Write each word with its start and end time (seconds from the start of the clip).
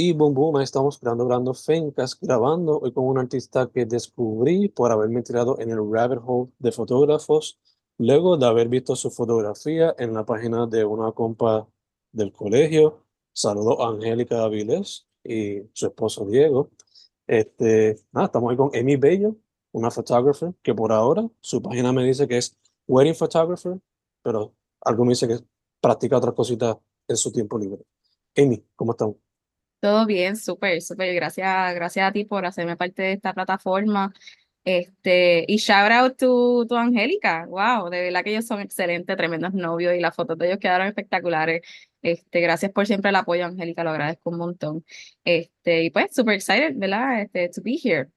Y 0.00 0.12
boom, 0.12 0.32
boom, 0.32 0.60
estamos 0.60 1.00
grabando, 1.00 1.26
grabando 1.26 1.54
Fencas, 1.54 2.16
grabando 2.20 2.78
hoy 2.78 2.92
con 2.92 3.04
un 3.04 3.18
artista 3.18 3.68
que 3.68 3.84
descubrí 3.84 4.68
por 4.68 4.92
haberme 4.92 5.22
tirado 5.22 5.58
en 5.58 5.70
el 5.70 5.80
rabbit 5.90 6.20
hole 6.24 6.52
de 6.60 6.70
fotógrafos, 6.70 7.58
luego 7.98 8.36
de 8.36 8.46
haber 8.46 8.68
visto 8.68 8.94
su 8.94 9.10
fotografía 9.10 9.96
en 9.98 10.14
la 10.14 10.24
página 10.24 10.68
de 10.68 10.84
una 10.84 11.10
compa 11.10 11.66
del 12.12 12.30
colegio. 12.30 13.06
Saludo 13.32 13.82
a 13.82 13.88
Angélica 13.88 14.44
Avilés 14.44 15.08
y 15.24 15.62
su 15.72 15.86
esposo 15.86 16.24
Diego. 16.26 16.70
Este, 17.26 17.96
nada, 18.12 18.26
estamos 18.26 18.52
ahí 18.52 18.56
con 18.56 18.70
Amy 18.76 18.94
Bello, 18.94 19.34
una 19.72 19.90
photographer 19.90 20.54
que 20.62 20.76
por 20.76 20.92
ahora 20.92 21.28
su 21.40 21.60
página 21.60 21.92
me 21.92 22.04
dice 22.04 22.28
que 22.28 22.38
es 22.38 22.56
wedding 22.86 23.16
photographer, 23.16 23.80
pero 24.22 24.54
algo 24.80 25.04
me 25.04 25.10
dice 25.10 25.26
que 25.26 25.40
practica 25.80 26.18
otras 26.18 26.34
cositas 26.34 26.76
en 27.08 27.16
su 27.16 27.32
tiempo 27.32 27.58
libre. 27.58 27.82
Amy, 28.36 28.64
¿cómo 28.76 28.92
estamos? 28.92 29.27
Todo 29.80 30.06
bien, 30.06 30.36
súper, 30.36 30.82
súper. 30.82 31.14
Gracias, 31.14 31.74
gracias 31.74 32.08
a 32.08 32.12
ti 32.12 32.24
por 32.24 32.44
hacerme 32.44 32.76
parte 32.76 33.02
de 33.02 33.12
esta 33.12 33.32
plataforma. 33.32 34.12
Este, 34.64 35.44
y 35.48 35.56
shout 35.56 35.90
out 35.90 36.16
to, 36.18 36.66
to 36.68 36.76
Angélica. 36.76 37.46
Wow, 37.46 37.88
de 37.88 38.02
verdad 38.02 38.22
que 38.22 38.30
ellos 38.30 38.46
son 38.46 38.60
excelentes, 38.60 39.16
tremendos 39.16 39.54
novios 39.54 39.94
y 39.94 40.00
las 40.00 40.14
fotos 40.14 40.36
de 40.36 40.48
ellos 40.48 40.58
quedaron 40.58 40.88
espectaculares. 40.88 41.62
Este, 42.02 42.40
gracias 42.40 42.72
por 42.72 42.86
siempre 42.86 43.10
el 43.10 43.16
apoyo, 43.16 43.46
Angélica, 43.46 43.84
lo 43.84 43.90
agradezco 43.90 44.30
un 44.30 44.38
montón. 44.38 44.84
Este, 45.24 45.84
y 45.84 45.90
pues, 45.90 46.14
super 46.14 46.34
excited, 46.34 46.74
¿verdad? 46.76 47.22
Este, 47.22 47.48
to 47.48 47.62
be 47.62 47.78
here. 47.82 48.08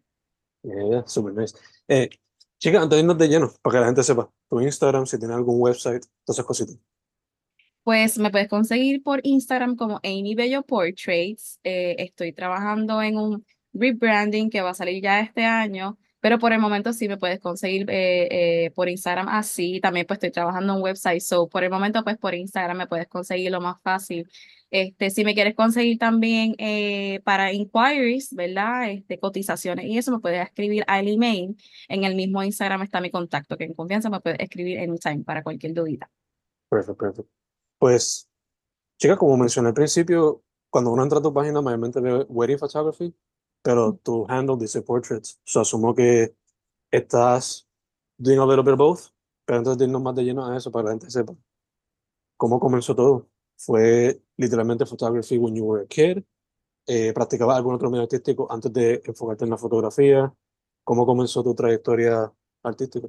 Yeah, 0.63 1.03
super 1.07 1.33
nice. 1.33 1.55
Eh, 1.87 2.09
chica, 2.57 2.81
antes 2.81 3.17
de 3.17 3.27
lleno, 3.27 3.51
para 3.61 3.73
que 3.73 3.79
la 3.79 3.85
gente 3.85 4.03
sepa, 4.03 4.29
tu 4.49 4.59
Instagram, 4.59 5.05
si 5.05 5.17
tiene 5.17 5.33
algún 5.33 5.55
website, 5.61 6.03
todas 6.25 6.37
esas 6.37 6.45
cositas. 6.45 6.77
Pues 7.83 8.19
me 8.19 8.29
puedes 8.29 8.47
conseguir 8.47 9.01
por 9.01 9.21
Instagram 9.23 9.75
como 9.75 9.99
Amy 10.03 10.35
Bello 10.35 10.61
Portraits. 10.63 11.59
Eh, 11.63 11.95
estoy 11.97 12.31
trabajando 12.31 13.01
en 13.01 13.17
un 13.17 13.45
rebranding 13.73 14.51
que 14.51 14.61
va 14.61 14.69
a 14.71 14.73
salir 14.75 15.01
ya 15.01 15.19
este 15.21 15.45
año, 15.45 15.97
pero 16.19 16.37
por 16.37 16.53
el 16.53 16.59
momento 16.59 16.93
sí 16.93 17.07
me 17.07 17.17
puedes 17.17 17.39
conseguir 17.39 17.89
eh, 17.89 18.65
eh, 18.65 18.71
por 18.71 18.87
Instagram 18.87 19.27
así. 19.29 19.79
También 19.81 20.05
pues 20.05 20.17
estoy 20.17 20.31
trabajando 20.31 20.73
en 20.73 20.77
un 20.77 20.83
website, 20.83 21.21
so 21.21 21.49
por 21.49 21.63
el 21.63 21.71
momento 21.71 22.03
pues 22.03 22.17
por 22.17 22.35
Instagram 22.35 22.77
me 22.77 22.87
puedes 22.87 23.07
conseguir 23.07 23.51
lo 23.51 23.61
más 23.61 23.81
fácil. 23.81 24.29
Este, 24.69 25.09
si 25.09 25.25
me 25.25 25.33
quieres 25.33 25.55
conseguir 25.55 25.97
también 25.97 26.55
para 27.23 27.51
inquiries, 27.51 28.33
¿verdad? 28.35 28.91
Este, 28.91 29.19
cotizaciones 29.19 29.85
y 29.85 29.97
eso 29.97 30.11
me 30.11 30.19
puedes 30.19 30.43
escribir 30.45 30.83
al 30.87 31.07
email. 31.07 31.57
En 31.89 32.03
el 32.03 32.15
mismo 32.15 32.43
Instagram 32.43 32.83
está 32.83 33.01
mi 33.01 33.09
contacto, 33.09 33.57
que 33.57 33.63
en 33.65 33.73
confianza 33.73 34.09
me 34.11 34.19
puedes 34.19 34.39
escribir 34.39 34.79
anytime 34.79 35.23
para 35.23 35.41
cualquier 35.41 35.73
dudita. 35.73 36.11
Perfecto. 36.69 37.40
Pues, 37.81 38.29
chica, 38.99 39.17
como 39.17 39.35
mencioné 39.37 39.69
al 39.69 39.73
principio, 39.73 40.43
cuando 40.69 40.91
uno 40.91 41.01
entra 41.01 41.17
a 41.17 41.21
tu 41.23 41.33
página, 41.33 41.63
mayormente 41.63 41.99
ve 41.99 42.27
wedding 42.29 42.59
photography, 42.59 43.11
pero 43.63 43.95
tu 44.03 44.23
handle 44.29 44.55
dice 44.55 44.83
portraits. 44.83 45.41
So, 45.43 45.61
asumo 45.61 45.95
que 45.95 46.35
estás 46.91 47.67
doing 48.19 48.37
a 48.37 48.45
little 48.45 48.61
bit 48.61 48.73
of 48.73 48.77
both, 48.77 48.99
pero 49.45 49.57
antes 49.57 49.79
de 49.79 49.85
irnos 49.85 49.99
más 50.03 50.13
de 50.13 50.23
lleno 50.23 50.45
a 50.45 50.55
eso, 50.55 50.71
para 50.71 50.83
que 50.83 50.85
la 50.85 50.91
gente 50.91 51.09
sepa, 51.09 51.33
¿cómo 52.37 52.59
comenzó 52.59 52.95
todo? 52.95 53.27
¿Fue 53.57 54.21
literalmente 54.37 54.85
photography 54.85 55.39
when 55.39 55.55
you 55.55 55.65
were 55.65 55.83
a 55.83 55.87
kid? 55.87 56.23
Eh, 56.85 57.13
¿Practicabas 57.13 57.57
algún 57.57 57.73
otro 57.73 57.89
medio 57.89 58.03
artístico 58.03 58.45
antes 58.51 58.71
de 58.71 59.01
enfocarte 59.05 59.45
en 59.45 59.49
la 59.49 59.57
fotografía? 59.57 60.31
¿Cómo 60.83 61.07
comenzó 61.07 61.41
tu 61.41 61.55
trayectoria 61.55 62.31
artística? 62.61 63.07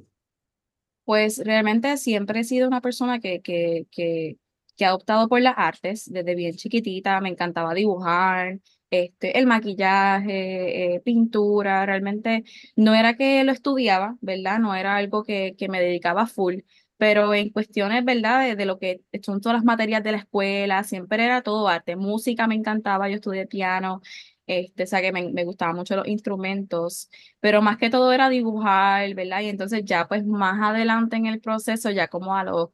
Pues 1.05 1.37
realmente 1.45 1.95
siempre 1.97 2.39
he 2.39 2.43
sido 2.43 2.67
una 2.67 2.81
persona 2.81 3.19
que, 3.19 3.43
que, 3.43 3.85
que 3.91 4.39
que 4.75 4.85
ha 4.85 4.95
optado 4.95 5.27
por 5.29 5.41
las 5.41 5.55
artes 5.57 6.11
desde 6.11 6.35
bien 6.35 6.55
chiquitita, 6.55 7.21
me 7.21 7.29
encantaba 7.29 7.73
dibujar, 7.73 8.59
este, 8.89 9.39
el 9.39 9.47
maquillaje, 9.47 10.95
eh, 10.95 10.99
pintura, 11.01 11.85
realmente 11.85 12.43
no 12.75 12.93
era 12.93 13.15
que 13.15 13.43
lo 13.43 13.51
estudiaba, 13.51 14.17
¿verdad? 14.21 14.59
No 14.59 14.75
era 14.75 14.95
algo 14.97 15.23
que, 15.23 15.55
que 15.57 15.67
me 15.67 15.81
dedicaba 15.81 16.27
full, 16.27 16.59
pero 16.97 17.33
en 17.33 17.49
cuestiones, 17.49 18.05
¿verdad? 18.05 18.55
De, 18.55 18.65
lo 18.65 18.77
que 18.79 19.01
son 19.23 19.41
todas 19.41 19.57
las 19.57 19.65
materias 19.65 20.03
de 20.03 20.11
la 20.11 20.19
escuela, 20.19 20.83
siempre 20.83 21.25
era 21.25 21.41
todo 21.41 21.67
arte, 21.67 21.95
música 21.95 22.47
me 22.47 22.55
encantaba, 22.55 23.09
yo 23.09 23.15
estudié 23.15 23.47
piano, 23.47 24.01
este, 24.45 24.83
o 24.83 24.87
sea 24.87 25.01
que 25.01 25.11
me, 25.11 25.31
me 25.31 25.45
gustaban 25.45 25.75
mucho 25.75 25.95
los 25.95 26.07
instrumentos, 26.07 27.09
pero 27.39 27.61
más 27.61 27.77
que 27.77 27.89
todo 27.89 28.11
era 28.13 28.29
dibujar, 28.29 29.13
¿verdad? 29.15 29.41
Y 29.41 29.49
entonces 29.49 29.83
ya 29.85 30.07
pues 30.07 30.25
más 30.25 30.61
adelante 30.61 31.15
en 31.15 31.25
el 31.25 31.41
proceso, 31.41 31.89
ya 31.91 32.07
como 32.09 32.35
a 32.35 32.43
los 32.43 32.69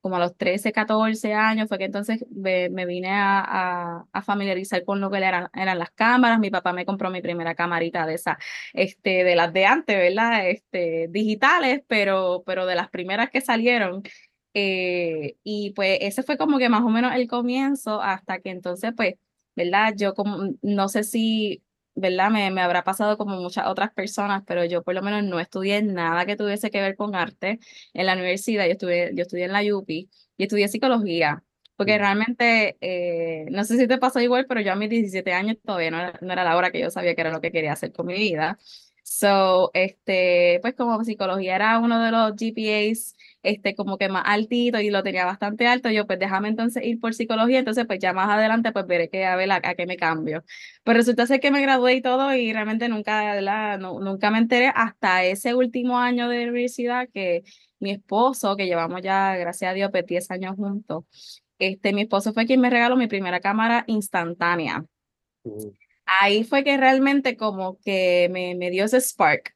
como 0.00 0.16
a 0.16 0.18
los 0.18 0.36
13, 0.36 0.72
14 0.72 1.34
años, 1.34 1.68
fue 1.68 1.78
que 1.78 1.84
entonces 1.84 2.24
me, 2.30 2.68
vine 2.86 3.10
a, 3.10 4.06
a, 4.12 4.22
familiarizar 4.22 4.84
con 4.84 5.00
lo 5.00 5.10
que 5.10 5.18
eran, 5.18 5.48
eran 5.54 5.78
las 5.78 5.90
cámaras. 5.90 6.38
Mi 6.40 6.50
papá 6.50 6.72
me 6.72 6.86
compró 6.86 7.10
mi 7.10 7.20
primera 7.22 7.54
camarita 7.54 8.06
de 8.06 8.14
esa, 8.14 8.38
este, 8.72 9.24
de 9.24 9.36
las 9.36 9.52
de 9.52 9.66
antes, 9.66 9.96
¿verdad? 9.96 10.48
Este, 10.48 11.08
digitales, 11.10 11.82
pero, 11.86 12.42
pero 12.46 12.66
de 12.66 12.74
las 12.74 12.90
primeras 12.90 13.30
que 13.30 13.40
salieron. 13.40 14.02
Eh, 14.54 15.36
y 15.44 15.72
pues 15.74 15.98
ese 16.02 16.22
fue 16.22 16.36
como 16.36 16.58
que 16.58 16.68
más 16.68 16.82
o 16.82 16.88
menos 16.88 17.14
el 17.14 17.28
comienzo 17.28 18.02
hasta 18.02 18.40
que 18.40 18.50
entonces, 18.50 18.92
pues, 18.96 19.14
¿verdad? 19.56 19.94
Yo 19.96 20.14
como, 20.14 20.54
no 20.62 20.88
sé 20.88 21.04
si 21.04 21.62
¿verdad? 22.00 22.30
Me, 22.30 22.50
me 22.50 22.60
habrá 22.62 22.84
pasado 22.84 23.16
como 23.18 23.36
muchas 23.36 23.66
otras 23.66 23.92
personas, 23.92 24.42
pero 24.46 24.64
yo 24.64 24.82
por 24.82 24.94
lo 24.94 25.02
menos 25.02 25.24
no 25.24 25.40
estudié 25.40 25.82
nada 25.82 26.26
que 26.26 26.36
tuviese 26.36 26.70
que 26.70 26.80
ver 26.80 26.96
con 26.96 27.14
arte 27.14 27.60
en 27.94 28.06
la 28.06 28.14
universidad. 28.14 28.66
Yo 28.66 28.72
estudié, 28.72 29.10
yo 29.14 29.22
estudié 29.22 29.44
en 29.46 29.52
la 29.52 29.62
UPI 29.74 30.10
y 30.36 30.42
estudié 30.44 30.68
psicología, 30.68 31.44
porque 31.76 31.98
realmente, 31.98 32.76
eh, 32.80 33.46
no 33.50 33.64
sé 33.64 33.76
si 33.78 33.86
te 33.88 33.98
pasó 33.98 34.20
igual, 34.20 34.46
pero 34.46 34.60
yo 34.60 34.72
a 34.72 34.76
mis 34.76 34.90
17 34.90 35.32
años 35.32 35.56
todavía 35.64 35.90
no 35.90 35.98
era, 36.00 36.18
no 36.20 36.32
era 36.32 36.44
la 36.44 36.56
hora 36.56 36.70
que 36.70 36.80
yo 36.80 36.90
sabía 36.90 37.14
que 37.14 37.20
era 37.22 37.30
lo 37.32 37.40
que 37.40 37.52
quería 37.52 37.72
hacer 37.72 37.92
con 37.92 38.06
mi 38.06 38.14
vida. 38.14 38.58
So, 39.02 39.70
este, 39.74 40.58
pues 40.62 40.74
como 40.74 41.02
psicología 41.04 41.56
era 41.56 41.78
uno 41.78 42.02
de 42.02 42.10
los 42.12 42.36
GPAs 42.36 43.16
este, 43.42 43.74
como 43.74 43.96
que 43.98 44.08
más 44.08 44.24
altito 44.26 44.80
y 44.80 44.90
lo 44.90 45.02
tenía 45.02 45.24
bastante 45.24 45.66
alto, 45.66 45.90
yo 45.90 46.06
pues 46.06 46.18
déjame 46.18 46.48
entonces 46.48 46.84
ir 46.84 47.00
por 47.00 47.14
psicología, 47.14 47.58
entonces 47.58 47.86
pues 47.86 47.98
ya 47.98 48.12
más 48.12 48.28
adelante 48.28 48.72
pues 48.72 48.86
veré 48.86 49.08
que 49.08 49.24
a 49.24 49.36
ver 49.36 49.50
a, 49.52 49.60
qué 49.74 49.86
me 49.86 49.96
cambio. 49.96 50.44
Pero 50.84 50.98
resulta 50.98 51.26
ser 51.26 51.40
que 51.40 51.50
me 51.50 51.62
gradué 51.62 51.94
y 51.94 52.02
todo 52.02 52.34
y 52.34 52.52
realmente 52.52 52.88
nunca, 52.88 53.40
la, 53.40 53.78
no, 53.78 54.00
nunca 54.00 54.30
me 54.30 54.38
enteré 54.38 54.70
hasta 54.74 55.24
ese 55.24 55.54
último 55.54 55.98
año 55.98 56.28
de 56.28 56.42
universidad 56.44 57.08
que 57.12 57.42
mi 57.78 57.92
esposo, 57.92 58.56
que 58.56 58.66
llevamos 58.66 59.00
ya, 59.02 59.36
gracias 59.36 59.70
a 59.70 59.74
Dios, 59.74 59.90
pues 59.90 60.04
10 60.06 60.30
años 60.30 60.56
juntos, 60.56 61.04
este, 61.58 61.92
mi 61.92 62.02
esposo 62.02 62.32
fue 62.32 62.46
quien 62.46 62.60
me 62.60 62.70
regaló 62.70 62.96
mi 62.96 63.06
primera 63.06 63.40
cámara 63.40 63.84
instantánea. 63.86 64.84
Mm. 65.44 65.68
Ahí 66.06 66.44
fue 66.44 66.64
que 66.64 66.76
realmente 66.76 67.36
como 67.36 67.78
que 67.78 68.28
me, 68.32 68.54
me 68.56 68.70
dio 68.70 68.84
ese 68.84 69.00
spark 69.00 69.54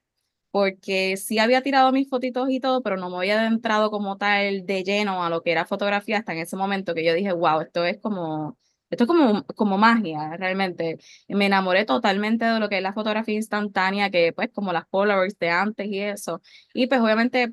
porque 0.54 1.16
sí 1.16 1.40
había 1.40 1.62
tirado 1.62 1.90
mis 1.90 2.08
fotitos 2.08 2.48
y 2.48 2.60
todo, 2.60 2.80
pero 2.80 2.96
no 2.96 3.10
me 3.10 3.16
había 3.16 3.40
adentrado 3.40 3.90
como 3.90 4.18
tal 4.18 4.64
de 4.66 4.84
lleno 4.84 5.24
a 5.24 5.28
lo 5.28 5.42
que 5.42 5.50
era 5.50 5.66
fotografía 5.66 6.18
hasta 6.18 6.32
en 6.32 6.38
ese 6.38 6.56
momento 6.56 6.94
que 6.94 7.04
yo 7.04 7.12
dije, 7.12 7.32
wow, 7.32 7.60
esto 7.62 7.84
es 7.84 7.98
como, 8.00 8.56
esto 8.88 9.02
es 9.02 9.08
como, 9.08 9.44
como 9.56 9.78
magia, 9.78 10.36
realmente. 10.36 10.98
Me 11.26 11.46
enamoré 11.46 11.84
totalmente 11.84 12.44
de 12.44 12.60
lo 12.60 12.68
que 12.68 12.76
es 12.76 12.84
la 12.84 12.92
fotografía 12.92 13.34
instantánea, 13.34 14.10
que 14.10 14.32
pues 14.32 14.48
como 14.54 14.72
las 14.72 14.86
Polaroids 14.86 15.36
de 15.40 15.50
antes 15.50 15.88
y 15.88 15.98
eso. 15.98 16.40
Y 16.72 16.86
pues 16.86 17.00
obviamente 17.00 17.52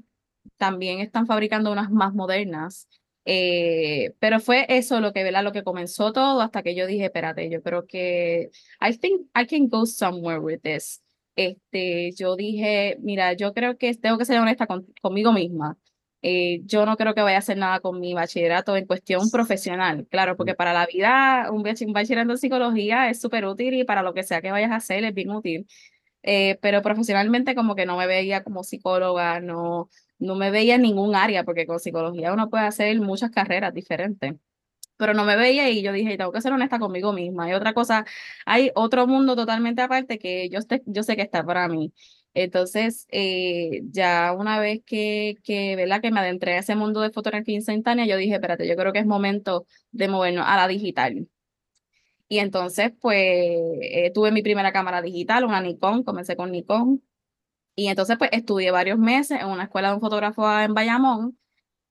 también 0.57 0.99
están 0.99 1.25
fabricando 1.25 1.71
unas 1.71 1.89
más 1.89 2.13
modernas. 2.13 2.87
Eh, 3.25 4.13
pero 4.19 4.39
fue 4.39 4.67
eso 4.69 4.99
lo 5.01 5.11
que, 5.11 5.23
¿verdad? 5.23 5.43
Lo 5.43 5.51
que 5.53 5.63
comenzó 5.63 6.13
todo 6.13 6.41
hasta 6.41 6.61
que 6.61 6.75
yo 6.75 6.85
dije, 6.85 7.05
espérate, 7.05 7.49
yo 7.49 7.63
creo 7.63 7.87
que 7.87 8.51
I 8.79 8.95
think 8.95 9.27
I 9.35 9.47
can 9.47 9.69
go 9.69 9.87
somewhere 9.87 10.39
with 10.39 10.59
this 10.61 11.01
este, 11.35 12.11
yo 12.13 12.35
dije, 12.35 12.97
mira, 13.01 13.33
yo 13.33 13.53
creo 13.53 13.77
que 13.77 13.93
tengo 13.95 14.17
que 14.17 14.25
ser 14.25 14.39
honesta 14.39 14.67
conmigo 15.01 15.33
misma. 15.33 15.77
Eh, 16.23 16.61
yo 16.65 16.85
no 16.85 16.97
creo 16.97 17.15
que 17.15 17.21
vaya 17.21 17.37
a 17.37 17.39
hacer 17.39 17.57
nada 17.57 17.79
con 17.79 17.99
mi 17.99 18.13
bachillerato 18.13 18.77
en 18.77 18.85
cuestión 18.85 19.31
profesional, 19.31 20.07
claro, 20.09 20.37
porque 20.37 20.53
para 20.53 20.71
la 20.73 20.85
vida 20.85 21.49
un 21.51 21.63
bachillerato 21.63 22.31
en 22.31 22.37
psicología 22.37 23.09
es 23.09 23.19
súper 23.19 23.45
útil 23.45 23.73
y 23.73 23.83
para 23.85 24.03
lo 24.03 24.13
que 24.13 24.21
sea 24.23 24.41
que 24.41 24.51
vayas 24.51 24.71
a 24.71 24.75
hacer 24.75 25.03
es 25.03 25.13
bien 25.15 25.31
útil. 25.31 25.67
Eh, 26.23 26.59
pero 26.61 26.81
profesionalmente 26.83 27.55
como 27.55 27.75
que 27.75 27.85
no 27.87 27.97
me 27.97 28.07
veía 28.07 28.43
como 28.43 28.63
psicóloga, 28.63 29.39
no, 29.39 29.89
no 30.19 30.35
me 30.35 30.51
veía 30.51 30.75
en 30.75 30.83
ningún 30.83 31.15
área, 31.15 31.43
porque 31.43 31.65
con 31.65 31.79
psicología 31.79 32.33
uno 32.33 32.49
puede 32.49 32.65
hacer 32.65 32.99
muchas 33.01 33.31
carreras 33.31 33.73
diferentes 33.73 34.35
pero 35.01 35.15
no 35.15 35.25
me 35.25 35.35
veía 35.35 35.67
y 35.71 35.81
yo 35.81 35.91
dije, 35.93 36.15
tengo 36.15 36.31
que 36.31 36.41
ser 36.41 36.53
honesta 36.53 36.77
conmigo 36.77 37.11
misma. 37.11 37.49
Y 37.49 37.53
otra 37.53 37.73
cosa, 37.73 38.05
hay 38.45 38.69
otro 38.75 39.07
mundo 39.07 39.35
totalmente 39.35 39.81
aparte 39.81 40.19
que 40.19 40.47
yo, 40.49 40.59
yo 40.85 41.01
sé 41.01 41.15
que 41.15 41.23
está 41.23 41.43
para 41.43 41.67
mí. 41.67 41.91
Entonces, 42.35 43.07
eh, 43.09 43.81
ya 43.89 44.31
una 44.37 44.59
vez 44.59 44.81
que, 44.85 45.37
que, 45.43 45.75
¿verdad? 45.75 46.01
que 46.01 46.11
me 46.11 46.19
adentré 46.19 46.53
a 46.53 46.59
ese 46.59 46.75
mundo 46.75 47.01
de 47.01 47.09
fotografía 47.09 47.55
instantánea, 47.55 48.05
yo 48.05 48.15
dije, 48.15 48.35
espérate, 48.35 48.67
yo 48.67 48.75
creo 48.75 48.93
que 48.93 48.99
es 48.99 49.07
momento 49.07 49.65
de 49.91 50.07
movernos 50.07 50.45
a 50.47 50.55
la 50.55 50.67
digital. 50.67 51.27
Y 52.27 52.39
entonces, 52.39 52.91
pues, 53.01 53.17
eh, 53.81 54.11
tuve 54.13 54.31
mi 54.31 54.43
primera 54.43 54.71
cámara 54.71 55.01
digital, 55.01 55.45
una 55.45 55.61
Nikon, 55.61 56.03
comencé 56.03 56.35
con 56.35 56.51
Nikon. 56.51 57.03
Y 57.75 57.87
entonces, 57.87 58.17
pues, 58.19 58.31
estudié 58.33 58.71
varios 58.71 58.99
meses 58.99 59.41
en 59.41 59.47
una 59.47 59.63
escuela 59.63 59.89
de 59.89 59.95
un 59.95 60.01
fotógrafo 60.01 60.47
en 60.59 60.73
Bayamón 60.75 61.40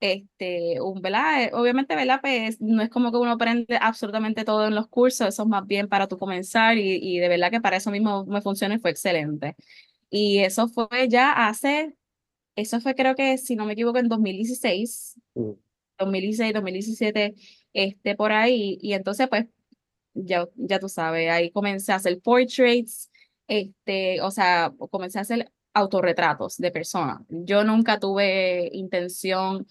Este, 0.01 0.81
un, 0.81 0.99
¿verdad? 1.01 1.43
Eh, 1.43 1.51
obviamente, 1.53 1.95
¿verdad? 1.95 2.19
Pues 2.21 2.59
no 2.59 2.81
es 2.81 2.89
como 2.89 3.11
que 3.11 3.17
uno 3.19 3.31
aprende 3.33 3.77
absolutamente 3.79 4.43
todo 4.43 4.67
en 4.67 4.73
los 4.75 4.87
cursos, 4.87 5.27
eso 5.27 5.43
es 5.43 5.47
más 5.47 5.67
bien 5.67 5.87
para 5.87 6.07
tú 6.07 6.17
comenzar 6.17 6.77
y, 6.79 6.95
y 6.95 7.19
de 7.19 7.29
verdad 7.29 7.51
que 7.51 7.61
para 7.61 7.77
eso 7.77 7.91
mismo 7.91 8.25
me 8.25 8.41
funciona 8.41 8.75
y 8.75 8.79
fue 8.79 8.89
excelente. 8.91 9.55
Y 10.09 10.39
eso 10.39 10.67
fue 10.67 11.07
ya 11.09 11.31
hace, 11.47 11.95
eso 12.55 12.81
fue 12.81 12.95
creo 12.95 13.15
que, 13.15 13.37
si 13.37 13.55
no 13.55 13.65
me 13.65 13.73
equivoco, 13.73 13.99
en 13.99 14.09
2016, 14.09 15.19
2016, 15.99 16.53
2017, 16.53 17.35
este, 17.73 18.15
por 18.15 18.31
ahí. 18.31 18.77
Y 18.81 18.93
entonces, 18.93 19.27
pues, 19.29 19.45
ya, 20.13 20.47
ya 20.55 20.79
tú 20.79 20.89
sabes, 20.89 21.29
ahí 21.31 21.51
comencé 21.51 21.91
a 21.93 21.95
hacer 21.95 22.21
portraits, 22.21 23.11
este, 23.47 24.21
o 24.21 24.31
sea, 24.31 24.73
comencé 24.91 25.19
a 25.19 25.21
hacer 25.21 25.51
autorretratos 25.73 26.57
de 26.57 26.71
personas. 26.71 27.21
Yo 27.29 27.63
nunca 27.63 27.99
tuve 27.99 28.69
intención 28.73 29.67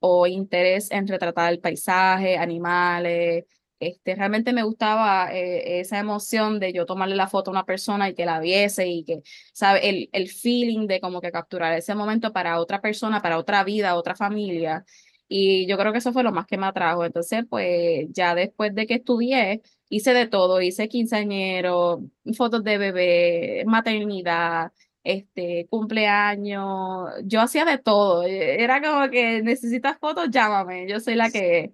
o 0.00 0.26
interés 0.26 0.90
en 0.90 1.08
retratar 1.08 1.52
el 1.52 1.60
paisaje, 1.60 2.36
animales. 2.36 3.44
Este, 3.80 4.14
realmente 4.16 4.52
me 4.52 4.64
gustaba 4.64 5.32
eh, 5.32 5.80
esa 5.80 5.98
emoción 6.00 6.58
de 6.58 6.72
yo 6.72 6.84
tomarle 6.84 7.14
la 7.16 7.28
foto 7.28 7.50
a 7.50 7.52
una 7.52 7.64
persona 7.64 8.08
y 8.08 8.14
que 8.14 8.26
la 8.26 8.40
viese 8.40 8.88
y 8.88 9.04
que, 9.04 9.22
¿sabe? 9.52 9.88
El, 9.88 10.08
el 10.12 10.28
feeling 10.28 10.86
de 10.86 11.00
como 11.00 11.20
que 11.20 11.30
capturar 11.30 11.72
ese 11.74 11.94
momento 11.94 12.32
para 12.32 12.60
otra 12.60 12.80
persona, 12.80 13.22
para 13.22 13.38
otra 13.38 13.64
vida, 13.64 13.94
otra 13.94 14.14
familia. 14.16 14.84
Y 15.28 15.66
yo 15.66 15.76
creo 15.78 15.92
que 15.92 15.98
eso 15.98 16.12
fue 16.12 16.22
lo 16.22 16.32
más 16.32 16.46
que 16.46 16.56
me 16.56 16.66
atrajo. 16.66 17.04
Entonces, 17.04 17.44
pues 17.48 18.06
ya 18.10 18.34
después 18.34 18.74
de 18.74 18.86
que 18.86 18.94
estudié, 18.94 19.62
hice 19.90 20.14
de 20.14 20.26
todo, 20.26 20.60
hice 20.62 20.88
quinceañero, 20.88 22.02
fotos 22.36 22.64
de 22.64 22.78
bebé, 22.78 23.64
maternidad, 23.66 24.72
este, 25.08 25.66
cumpleaños, 25.70 27.10
yo 27.24 27.40
hacía 27.40 27.64
de 27.64 27.78
todo. 27.78 28.24
Era 28.24 28.82
como 28.82 29.10
que 29.10 29.42
necesitas 29.42 29.98
fotos, 29.98 30.28
llámame, 30.30 30.86
yo 30.88 31.00
soy 31.00 31.14
la 31.14 31.30
que 31.30 31.72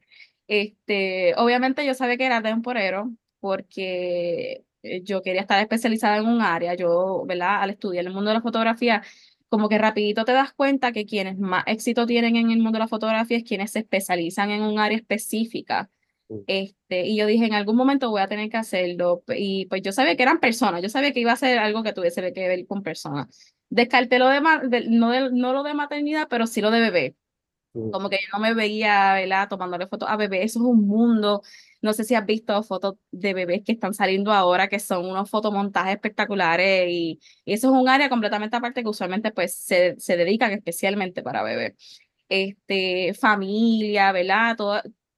Este, 0.48 1.34
obviamente 1.36 1.86
yo 1.86 1.94
sabía 1.94 2.16
que 2.18 2.26
era 2.26 2.42
temporero 2.42 3.10
porque 3.40 4.64
eh, 4.82 5.02
yo 5.02 5.22
quería 5.22 5.40
estar 5.42 5.60
especializada 5.60 6.18
en 6.18 6.26
un 6.26 6.42
área. 6.42 6.74
Yo, 6.74 7.24
¿verdad? 7.26 7.62
Al 7.62 7.70
estudiar 7.70 8.06
el 8.06 8.12
mundo 8.12 8.30
de 8.30 8.36
la 8.36 8.42
fotografía, 8.42 9.02
como 9.48 9.68
que 9.68 9.78
rapidito 9.78 10.24
te 10.24 10.32
das 10.32 10.52
cuenta 10.52 10.92
que 10.92 11.06
quienes 11.06 11.38
más 11.38 11.64
éxito 11.66 12.06
tienen 12.06 12.36
en 12.36 12.50
el 12.52 12.58
mundo 12.58 12.72
de 12.78 12.80
la 12.80 12.88
fotografía 12.88 13.38
es 13.38 13.44
quienes 13.44 13.72
se 13.72 13.80
especializan 13.80 14.50
en 14.50 14.62
un 14.62 14.78
área 14.78 14.98
específica. 14.98 15.90
Este, 16.46 17.06
y 17.06 17.16
yo 17.16 17.26
dije, 17.26 17.46
en 17.46 17.54
algún 17.54 17.76
momento 17.76 18.10
voy 18.10 18.22
a 18.22 18.28
tener 18.28 18.48
que 18.50 18.56
hacerlo. 18.56 19.22
Y 19.28 19.66
pues 19.66 19.82
yo 19.82 19.92
sabía 19.92 20.16
que 20.16 20.22
eran 20.22 20.40
personas, 20.40 20.82
yo 20.82 20.88
sabía 20.88 21.12
que 21.12 21.20
iba 21.20 21.32
a 21.32 21.36
ser 21.36 21.58
algo 21.58 21.82
que 21.82 21.92
tuviese 21.92 22.32
que 22.32 22.48
ver 22.48 22.66
con 22.66 22.82
personas. 22.82 23.54
Descarté 23.68 24.18
lo 24.18 24.28
de, 24.28 24.40
no, 24.88 25.10
de, 25.10 25.30
no 25.32 25.52
lo 25.52 25.62
de 25.62 25.74
maternidad, 25.74 26.28
pero 26.28 26.46
sí 26.46 26.60
lo 26.60 26.70
de 26.70 26.80
bebé. 26.80 27.16
Como 27.72 28.08
que 28.08 28.18
yo 28.22 28.28
no 28.32 28.38
me 28.38 28.54
veía, 28.54 29.14
¿verdad? 29.14 29.48
Tomándole 29.48 29.88
fotos 29.88 30.08
a 30.08 30.16
bebé. 30.16 30.44
Eso 30.44 30.60
es 30.60 30.64
un 30.64 30.86
mundo 30.86 31.42
no 31.84 31.92
sé 31.92 32.04
si 32.04 32.14
has 32.14 32.24
visto 32.24 32.62
fotos 32.62 32.94
de 33.10 33.34
bebés 33.34 33.62
que 33.62 33.72
están 33.72 33.92
saliendo 33.92 34.32
ahora, 34.32 34.68
que 34.68 34.80
son 34.80 35.04
unos 35.04 35.28
fotomontajes 35.28 35.96
espectaculares 35.96 36.88
y, 36.88 37.20
eso 37.44 37.68
es 37.68 37.74
un 37.82 37.88
área 37.90 38.08
completamente 38.08 38.56
aparte 38.56 38.82
que 38.82 38.88
usualmente 38.88 39.32
pues 39.32 39.54
se, 39.54 39.94
se 40.00 40.16
dedican 40.16 40.52
especialmente 40.52 41.22
para 41.22 41.42
bebés. 41.42 41.74
Este, 42.28 43.12
familia, 43.12 44.12
¿verdad? 44.12 44.56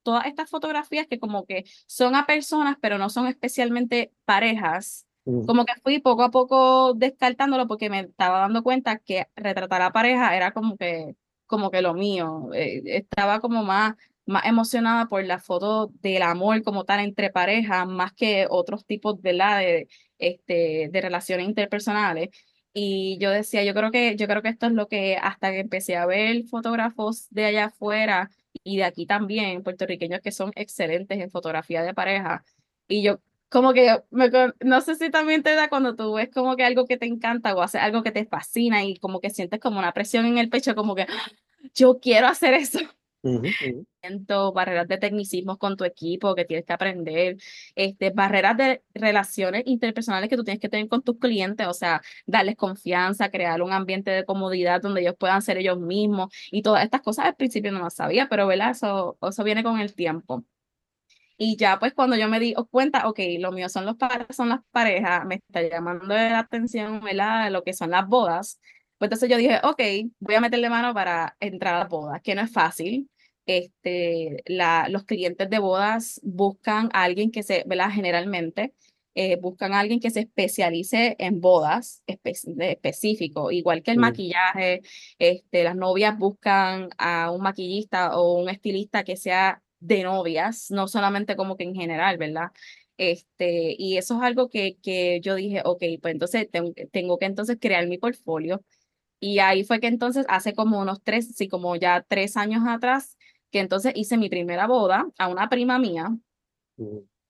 Todas 0.07 0.27
estas 0.27 0.49
fotografías 0.49 1.09
que 1.09 1.19
como 1.19 1.45
que 1.47 1.65
son 1.87 2.15
a 2.15 2.27
personas, 2.27 2.77
pero 2.81 2.97
no 2.97 3.11
son 3.11 3.27
especialmente 3.27 4.13
parejas. 4.25 5.05
Como 5.25 5.65
que 5.65 5.73
fui 5.83 5.99
poco 5.99 6.23
a 6.23 6.31
poco 6.31 6.95
descartándolo 6.95 7.67
porque 7.67 7.91
me 7.91 7.99
estaba 7.99 8.39
dando 8.39 8.63
cuenta 8.63 8.99
que 8.99 9.27
retratar 9.35 9.83
a 9.83 9.93
pareja 9.93 10.37
era 10.37 10.53
como 10.53 10.77
que, 10.77 11.17
como 11.47 11.73
que 11.73 11.83
lo 11.83 11.95
mío. 11.95 12.51
Eh, 12.55 12.83
estaba 12.85 13.41
como 13.41 13.65
más 13.65 13.97
más 14.27 14.45
emocionada 14.45 15.07
por 15.07 15.25
la 15.25 15.39
foto 15.39 15.91
del 16.01 16.23
amor 16.23 16.63
como 16.63 16.85
tal 16.85 17.01
entre 17.01 17.31
parejas, 17.31 17.87
más 17.87 18.13
que 18.13 18.47
otros 18.51 18.85
tipos 18.85 19.23
de, 19.23 19.33
la, 19.33 19.59
de, 19.59 19.89
este, 20.19 20.89
de 20.93 21.01
relaciones 21.01 21.47
interpersonales. 21.47 22.31
Y 22.73 23.17
yo 23.21 23.31
decía, 23.31 23.65
yo 23.65 23.73
creo 23.73 23.91
que, 23.91 24.17
yo 24.17 24.27
creo 24.27 24.43
que 24.43 24.51
esto 24.51 24.67
es 24.67 24.73
lo 24.73 24.87
que 24.87 25.17
hasta 25.17 25.51
que 25.51 25.61
empecé 25.61 25.97
a 25.97 26.07
ver 26.07 26.45
fotógrafos 26.45 27.27
de 27.31 27.47
allá 27.47 27.67
afuera 27.67 28.31
y 28.67 28.79
de 28.79 28.85
aquí 28.85 29.07
también, 29.07 29.63
puertorriqueños 29.63 30.21
que 30.21 30.33
son 30.33 30.53
excelentes 30.57 31.19
en 31.21 31.31
fotografía 31.31 31.83
de 31.83 31.95
pareja. 31.95 32.45
Y 32.89 33.03
yo 33.03 33.21
como 33.49 33.73
que, 33.73 34.03
me, 34.11 34.29
no 34.61 34.81
sé 34.81 34.97
si 34.97 35.09
también 35.11 35.45
te 35.45 35.55
da 35.55 35.69
cuando 35.69 35.95
tú 35.95 36.15
ves 36.15 36.31
como 36.35 36.57
que 36.57 36.65
algo 36.65 36.85
que 36.85 36.97
te 36.97 37.07
encanta 37.07 37.55
o 37.55 37.63
haces 37.63 37.81
algo 37.81 38.03
que 38.03 38.11
te 38.11 38.27
fascina 38.27 38.85
y 38.85 38.97
como 38.99 39.21
que 39.21 39.31
sientes 39.31 39.61
como 39.61 39.79
una 39.79 39.93
presión 39.93 40.27
en 40.27 40.39
el 40.39 40.51
pecho, 40.51 40.75
como 40.75 40.97
que 40.97 41.03
¡ah! 41.03 41.31
yo 41.75 42.01
quiero 42.01 42.27
hacer 42.27 42.55
eso 42.55 42.81
barreras 44.55 44.89
de 44.89 44.99
tecnicismos 44.99 45.59
con 45.59 45.77
tu 45.77 45.85
equipo 45.85 46.35
que 46.35 46.45
tienes 46.45 46.65
que 46.65 46.73
aprender, 46.73 47.37
este, 47.75 48.11
barreras 48.11 48.57
de 48.57 48.83
relaciones 48.95 49.63
interpersonales 49.67 50.29
que 50.29 50.37
tú 50.37 50.45
tienes 50.45 50.61
que 50.61 50.69
tener 50.69 50.89
con 50.89 51.03
tus 51.03 51.19
clientes, 51.19 51.67
o 51.67 51.75
sea, 51.75 52.01
darles 52.27 52.57
confianza, 52.57 53.31
crear 53.31 53.63
un 53.63 53.73
ambiente 53.73 54.11
de 54.11 54.25
comodidad 54.25 54.81
donde 54.81 55.01
ellos 55.03 55.15
puedan 55.19 55.43
ser 55.43 55.59
ellos 55.59 55.79
mismos 55.79 56.35
y 56.51 56.63
todas 56.63 56.85
estas 56.85 57.03
cosas 57.03 57.27
al 57.27 57.37
principio 57.37 57.73
no 57.73 57.81
las 57.81 57.95
sabía, 57.95 58.29
pero 58.29 58.47
¿verdad? 58.47 58.71
Eso, 58.71 59.19
eso 59.23 59.45
viene 59.45 59.63
con 59.63 59.81
el 59.81 59.95
tiempo. 59.95 60.45
Y 61.39 61.57
ya 61.57 61.79
pues 61.79 61.93
cuando 61.95 62.17
yo 62.17 62.29
me 62.29 62.41
di 62.41 62.55
cuenta, 62.71 63.09
ok, 63.09 63.21
lo 63.39 63.53
mío 63.53 63.69
son, 63.69 63.85
los 63.85 63.97
son 64.31 64.49
las 64.49 64.61
parejas, 64.71 65.27
me 65.27 65.37
está 65.37 65.63
llamando 65.63 66.07
la 66.07 66.39
atención, 66.39 67.01
¿verdad? 67.01 67.51
Lo 67.51 67.63
que 67.63 67.75
son 67.75 67.91
las 67.91 68.07
bodas. 68.07 68.59
Pues 68.99 69.09
entonces 69.09 69.29
yo 69.29 69.37
dije, 69.37 69.61
ok, 69.63 69.81
voy 70.21 70.35
a 70.37 70.41
meterle 70.41 70.71
mano 70.71 70.95
para 70.95 71.37
entrar 71.41 71.75
a 71.75 71.79
las 71.81 71.89
bodas, 71.89 72.23
que 72.23 72.35
no 72.35 72.41
es 72.43 72.51
fácil, 72.53 73.11
este, 73.47 74.43
la, 74.47 74.89
los 74.89 75.05
clientes 75.05 75.49
de 75.49 75.59
bodas 75.59 76.21
buscan 76.23 76.91
a 76.93 77.05
alguien 77.05 77.31
que 77.31 77.43
se, 77.43 77.65
¿verdad? 77.67 77.91
Generalmente 77.91 78.75
eh, 79.15 79.37
buscan 79.37 79.73
a 79.73 79.81
alguien 79.81 79.99
que 79.99 80.11
se 80.11 80.21
especialice 80.21 81.17
en 81.19 81.41
bodas 81.41 82.03
específico, 82.07 83.51
igual 83.51 83.83
que 83.83 83.93
el 83.93 83.99
maquillaje, 83.99 84.83
este, 85.19 85.65
las 85.65 85.75
novias 85.75 86.19
buscan 86.19 86.91
a 86.99 87.31
un 87.31 87.41
maquillista 87.41 88.19
o 88.19 88.35
un 88.35 88.51
estilista 88.51 89.05
que 89.05 89.17
sea 89.17 89.63
de 89.81 90.03
novias, 90.03 90.71
no 90.71 90.87
solamente 90.87 91.35
como 91.35 91.57
que 91.57 91.65
en 91.65 91.75
general, 91.75 92.19
¿verdad? 92.19 92.51
Este, 92.99 93.75
y 93.79 93.97
eso 93.97 94.17
es 94.17 94.23
algo 94.23 94.49
que, 94.49 94.77
que 94.83 95.21
yo 95.23 95.35
dije, 95.35 95.63
ok, 95.65 95.83
pues 96.03 96.13
entonces 96.13 96.51
tengo, 96.51 96.73
tengo 96.93 97.19
que 97.19 97.27
entonces 97.27 97.57
crear 97.61 97.87
mi 97.87 97.99
portfolio. 97.99 98.63
Y 99.19 99.39
ahí 99.39 99.65
fue 99.65 99.81
que 99.81 99.87
entonces 99.87 100.27
hace 100.29 100.53
como 100.53 100.79
unos 100.79 101.03
tres, 101.03 101.35
sí, 101.35 101.49
como 101.49 101.77
ya 101.77 102.05
tres 102.07 102.37
años 102.37 102.65
atrás, 102.69 103.16
que 103.57 103.61
entonces 103.61 103.95
hice 103.97 104.19
mi 104.19 104.29
primera 104.29 104.67
boda 104.67 105.09
a 105.17 105.29
una 105.29 105.49
prima 105.49 105.79
mía. 105.79 106.15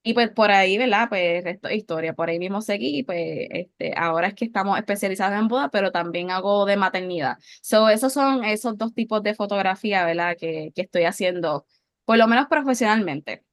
Y 0.02 0.12
pues 0.12 0.28
por 0.30 0.50
ahí, 0.50 0.76
¿verdad? 0.76 1.08
Pues 1.08 1.44
resto 1.44 1.68
de 1.68 1.76
historia, 1.76 2.14
por 2.14 2.28
ahí 2.28 2.40
mismo 2.40 2.60
seguí 2.62 3.04
pues 3.04 3.46
este, 3.48 3.94
ahora 3.96 4.26
es 4.26 4.34
que 4.34 4.46
estamos 4.46 4.76
especializados 4.76 5.38
en 5.38 5.46
boda, 5.46 5.68
pero 5.68 5.92
también 5.92 6.32
hago 6.32 6.64
de 6.66 6.76
maternidad. 6.76 7.38
So, 7.62 7.88
esos 7.88 8.12
son 8.12 8.42
esos 8.42 8.76
dos 8.76 8.92
tipos 8.92 9.22
de 9.22 9.36
fotografía, 9.36 10.04
¿verdad? 10.04 10.36
Que, 10.36 10.72
que 10.74 10.82
estoy 10.82 11.04
haciendo, 11.04 11.64
por 12.04 12.18
lo 12.18 12.26
menos 12.26 12.48
profesionalmente. 12.48 13.44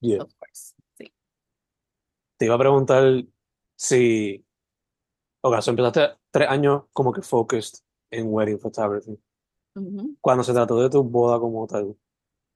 Yeah. 0.00 0.26
Sí. 0.52 1.10
Te 2.36 2.44
iba 2.44 2.56
a 2.56 2.58
preguntar 2.58 3.24
si, 3.74 4.44
o 5.40 5.62
sea, 5.62 5.72
empezaste 5.72 6.18
tres 6.30 6.48
años 6.50 6.82
como 6.92 7.10
que 7.10 7.22
focused 7.22 7.78
en 8.10 8.26
wedding 8.28 8.60
photography. 8.60 9.18
Cuando 10.20 10.44
se 10.44 10.52
trató 10.52 10.78
de 10.82 10.90
tu 10.90 11.02
boda 11.02 11.38
como 11.38 11.66
tal, 11.66 11.96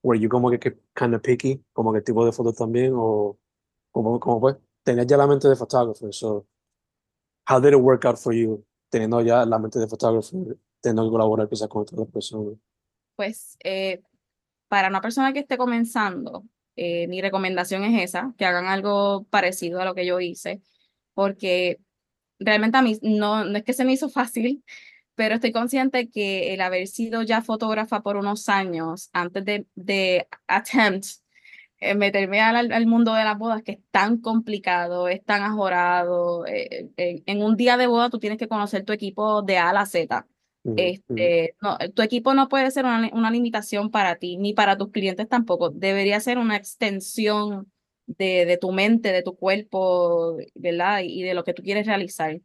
were 0.02 0.18
you 0.18 0.28
como 0.28 0.50
que, 0.50 0.59
que 0.59 0.76
kind 0.94 1.14
of 1.14 1.23
picky, 1.23 1.62
como 1.73 1.92
que 1.92 2.00
tipo 2.00 2.25
de 2.25 2.32
fotos 2.32 2.56
también, 2.56 2.92
o 2.94 3.38
como, 3.90 4.18
como 4.18 4.40
fue, 4.40 4.56
tenías 4.82 5.06
ya 5.06 5.16
la 5.16 5.26
mente 5.26 5.49
de 5.49 5.56
photographer, 5.56 6.12
so 6.12 6.47
how 7.49 7.61
did 7.61 7.73
it 7.73 7.80
work 7.80 8.04
out 8.04 8.18
for 8.18 8.35
you, 8.35 8.64
teniendo 8.90 9.21
ya 9.23 9.44
la 9.44 9.59
mente 9.59 9.78
de 9.78 9.87
photographer, 9.87 10.56
teniendo 10.80 11.04
que 11.04 11.11
colaborar 11.11 11.49
quizás 11.49 11.68
con 11.68 11.82
otras 11.82 12.09
personas? 12.09 12.54
Pues 13.16 13.56
eh, 13.62 14.02
para 14.68 14.88
una 14.88 15.00
persona 15.00 15.32
que 15.32 15.40
esté 15.40 15.56
comenzando, 15.56 16.44
eh, 16.76 17.06
mi 17.06 17.21
recomendación 17.21 17.85
es 17.85 18.02
esa, 18.02 18.35
que 18.37 18.44
hagan 18.44 18.66
algo 18.66 19.25
parecido 19.30 19.80
a 19.80 19.85
lo 19.85 19.94
que 19.94 20.06
yo 20.06 20.18
hice, 20.21 20.62
porque 21.14 21.80
realmente 22.38 22.78
a 22.78 22.82
mí 22.82 22.99
no, 23.02 23.44
no 23.44 23.59
es 23.59 23.64
que 23.64 23.75
se 23.75 23.85
me 23.85 23.92
hizo 23.92 24.09
fácil, 24.09 24.64
pero 25.14 25.35
estoy 25.37 25.52
consciente 25.52 26.09
que 26.09 26.54
el 26.54 26.61
haber 26.61 26.87
sido 26.87 27.23
ya 27.23 27.42
fotógrafa 27.42 28.02
por 28.02 28.16
unos 28.16 28.49
años 28.49 29.11
antes 29.12 29.45
de, 29.45 29.66
de 29.75 30.28
attempt 30.47 31.07
eh, 31.85 31.97
meterme 31.97 32.40
al, 32.40 32.71
al, 32.71 32.87
mundo 32.87 33.12
de 33.12 33.25
las 33.25 33.37
bodas, 33.37 33.62
que 33.64 33.73
es 33.73 33.78
tan 33.90 34.19
complicado, 34.19 35.09
es 35.09 35.25
tan 35.25 35.42
ajorado. 35.42 36.47
Eh, 36.47 36.90
eh, 36.97 37.23
en 37.26 37.42
un 37.42 37.57
día 37.57 37.76
de 37.76 37.88
boda 37.88 38.09
tú 38.09 38.21
tienes 38.21 38.38
que 38.38 38.47
conocer 38.47 38.85
tu 38.85 38.92
equipo 38.92 39.42
de 39.42 39.59
A 39.59 39.71
a 39.71 39.73
la 39.73 39.85
Z. 39.85 40.25
este, 40.76 41.57
no, 41.61 41.76
tu 41.92 42.02
equipo 42.02 42.35
no 42.35 42.49
puede 42.49 42.71
ser 42.71 42.85
una, 42.85 43.11
una, 43.12 43.33
limitación 43.33 43.90
para 43.90 44.14
ti, 44.14 44.37
ni 44.37 44.52
para 44.52 44.76
tus 44.78 44.92
clientes 44.92 45.28
tampoco. 45.28 45.71
Debería 45.71 46.21
ser 46.21 46.38
una 46.38 46.54
extensión 46.54 47.73
de, 48.07 48.47
de 48.47 48.59
tu 48.59 48.71
mente, 48.71 49.11
de 49.11 49.25
tu 49.25 49.35
cuerpo, 49.35 50.37
¿verdad? 50.54 51.00
Y 51.02 51.25
de 51.25 51.35
lo 51.35 51.42
que 51.42 51.52
tú 51.52 51.64
quieres 51.64 51.87
realizar. 51.87 52.40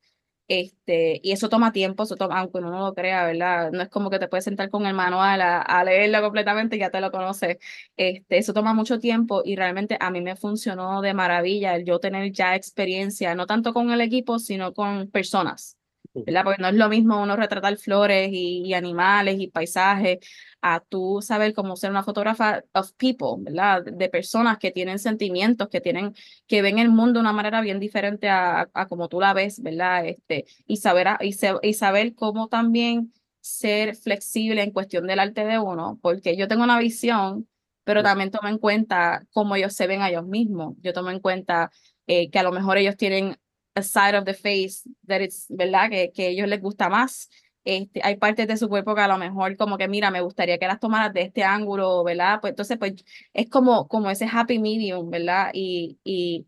Este, 0.50 1.20
y 1.24 1.34
eso 1.34 1.50
toma 1.50 1.74
tiempo, 1.74 2.04
eso 2.04 2.16
toma, 2.16 2.40
aunque 2.40 2.60
uno 2.60 2.72
no 2.72 2.80
lo 2.80 2.94
crea, 2.94 3.26
¿verdad? 3.26 3.72
No 3.72 3.82
es 3.82 3.90
como 3.90 4.10
que 4.10 4.18
te 4.20 4.30
puedes 4.30 4.46
sentar 4.46 4.70
con 4.70 4.86
el 4.86 4.94
manual 4.94 5.42
a, 5.42 5.62
a 5.62 5.84
leerlo 5.84 6.22
completamente 6.22 6.78
y 6.78 6.80
ya 6.80 6.90
te 6.90 7.02
lo 7.02 7.12
conoces. 7.12 7.58
Este, 7.98 8.38
eso 8.38 8.54
toma 8.54 8.74
mucho 8.74 8.98
tiempo 9.00 9.42
y 9.44 9.58
realmente 9.58 9.98
a 10.00 10.10
mí 10.10 10.22
me 10.22 10.38
funcionó 10.38 11.02
de 11.02 11.14
maravilla 11.14 11.76
el 11.76 11.84
yo 11.84 12.00
tener 12.00 12.32
ya 12.32 12.56
experiencia, 12.56 13.36
no 13.36 13.46
tanto 13.46 13.74
con 13.74 13.92
el 13.92 14.00
equipo, 14.02 14.40
sino 14.40 14.74
con 14.74 15.10
personas. 15.12 15.78
¿verdad? 16.14 16.44
Porque 16.44 16.62
no 16.62 16.70
es 16.70 16.76
lo 16.76 16.90
mismo 16.90 17.22
uno 17.22 17.36
retratar 17.36 17.78
flores 17.78 18.30
y, 18.32 18.64
y, 18.66 18.74
animales 18.74 19.40
y 19.40 19.50
paisajes 19.50 20.20
a 20.62 20.80
tú 20.80 21.22
saber 21.22 21.54
cómo 21.54 21.76
ser 21.76 21.92
una 21.92 22.04
fotógrafa 22.04 22.64
of 22.74 22.92
people, 22.94 23.36
¿verdad? 23.40 23.84
De 23.84 24.10
personas 24.10 24.58
que 24.58 24.72
tienen 24.72 25.00
sentimientos, 25.00 25.70
que 25.70 25.82
tienen, 25.82 26.16
que 26.48 26.62
ven 26.62 26.80
el 26.80 26.90
mundo 26.90 27.14
de 27.14 27.22
una 27.22 27.34
manera 27.34 27.62
bien 27.62 27.80
diferente 27.80 28.30
a, 28.30 28.70
a 28.74 28.88
como 28.88 29.08
tú 29.08 29.20
la 29.20 29.34
ves, 29.34 29.62
¿verdad? 29.62 30.06
Este, 30.06 30.46
y 30.66 30.78
saber, 30.78 31.08
y, 31.22 31.34
se, 31.34 31.54
y 31.62 31.74
saber 31.74 32.16
cómo 32.16 32.48
también 32.48 33.14
ser 33.42 33.96
flexible 33.96 34.62
en 34.62 34.72
cuestión 34.72 35.08
del 35.08 35.20
arte 35.20 35.46
de 35.46 35.60
uno, 35.60 36.00
porque 36.02 36.36
yo 36.36 36.48
tengo 36.48 36.64
una 36.64 36.80
visión, 36.80 37.48
pero 37.84 38.04
también 38.04 38.32
tomo 38.32 38.50
en 38.50 38.58
cuenta 38.58 39.26
cómo 39.32 39.56
ellos 39.56 39.74
se 39.74 39.88
ven 39.88 40.02
a 40.02 40.10
ellos 40.10 40.26
mismos. 40.26 40.76
Yo 40.82 40.92
tomo 40.92 41.10
en 41.10 41.22
cuenta 41.22 41.72
eh, 42.08 42.30
que 42.30 42.40
a 42.40 42.44
lo 42.44 42.52
mejor 42.52 42.78
ellos 42.78 42.98
tienen 42.98 43.38
a 43.76 43.82
side 43.82 44.18
of 44.18 44.26
the 44.26 44.34
face 44.34 44.82
that 45.08 45.22
it's, 45.22 45.46
¿verdad? 45.48 45.90
Que, 45.90 46.12
que 46.12 46.24
a 46.24 46.28
ellos 46.30 46.48
les 46.50 46.62
gusta 46.62 46.90
más. 46.90 47.30
Este, 47.68 48.00
hay 48.02 48.16
partes 48.16 48.48
de 48.48 48.56
su 48.56 48.70
cuerpo 48.70 48.96
que 48.96 49.02
a 49.02 49.10
lo 49.10 49.18
mejor 49.18 49.58
como 49.58 49.78
que, 49.78 49.90
mira, 49.90 50.10
me 50.10 50.22
gustaría 50.22 50.58
que 50.58 50.68
las 50.68 50.80
tomaras 50.80 51.14
de 51.14 51.24
este 51.24 51.44
ángulo, 51.44 52.02
¿verdad? 52.06 52.40
Pues 52.40 52.52
entonces, 52.52 52.78
pues 52.78 52.94
es 53.34 53.50
como, 53.50 53.90
como 53.90 54.10
ese 54.10 54.26
happy 54.32 54.58
medium, 54.58 55.10
¿verdad? 55.10 55.52
Y, 55.54 56.00
y 56.06 56.48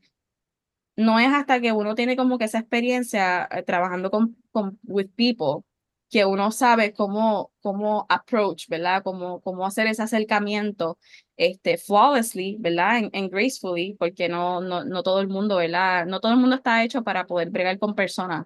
no 0.96 1.20
es 1.20 1.28
hasta 1.28 1.60
que 1.60 1.74
uno 1.74 1.94
tiene 1.94 2.16
como 2.16 2.38
que 2.38 2.46
esa 2.46 2.60
experiencia 2.60 3.50
eh, 3.52 3.64
trabajando 3.64 4.12
con, 4.12 4.38
con 4.52 4.80
with 4.84 5.10
people 5.18 5.66
que 6.10 6.24
uno 6.24 6.52
sabe 6.52 6.94
cómo, 6.94 7.52
cómo 7.62 8.06
approach, 8.08 8.70
¿verdad? 8.70 9.04
Cómo, 9.04 9.42
cómo 9.42 9.66
hacer 9.66 9.88
ese 9.88 10.04
acercamiento 10.04 10.98
este, 11.36 11.78
flawlessly, 11.78 12.56
¿verdad? 12.62 13.10
En, 13.12 13.30
gracefully, 13.30 13.98
porque 14.00 14.30
no, 14.30 14.62
no, 14.62 14.86
no 14.86 15.04
todo 15.04 15.20
el 15.20 15.28
mundo, 15.28 15.58
¿verdad? 15.58 16.06
No 16.06 16.22
todo 16.22 16.32
el 16.32 16.40
mundo 16.40 16.56
está 16.56 16.82
hecho 16.86 17.04
para 17.04 17.28
poder 17.28 17.50
bregar 17.50 17.78
con 17.78 17.94
personas. 17.94 18.46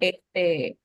Este, 0.00 0.76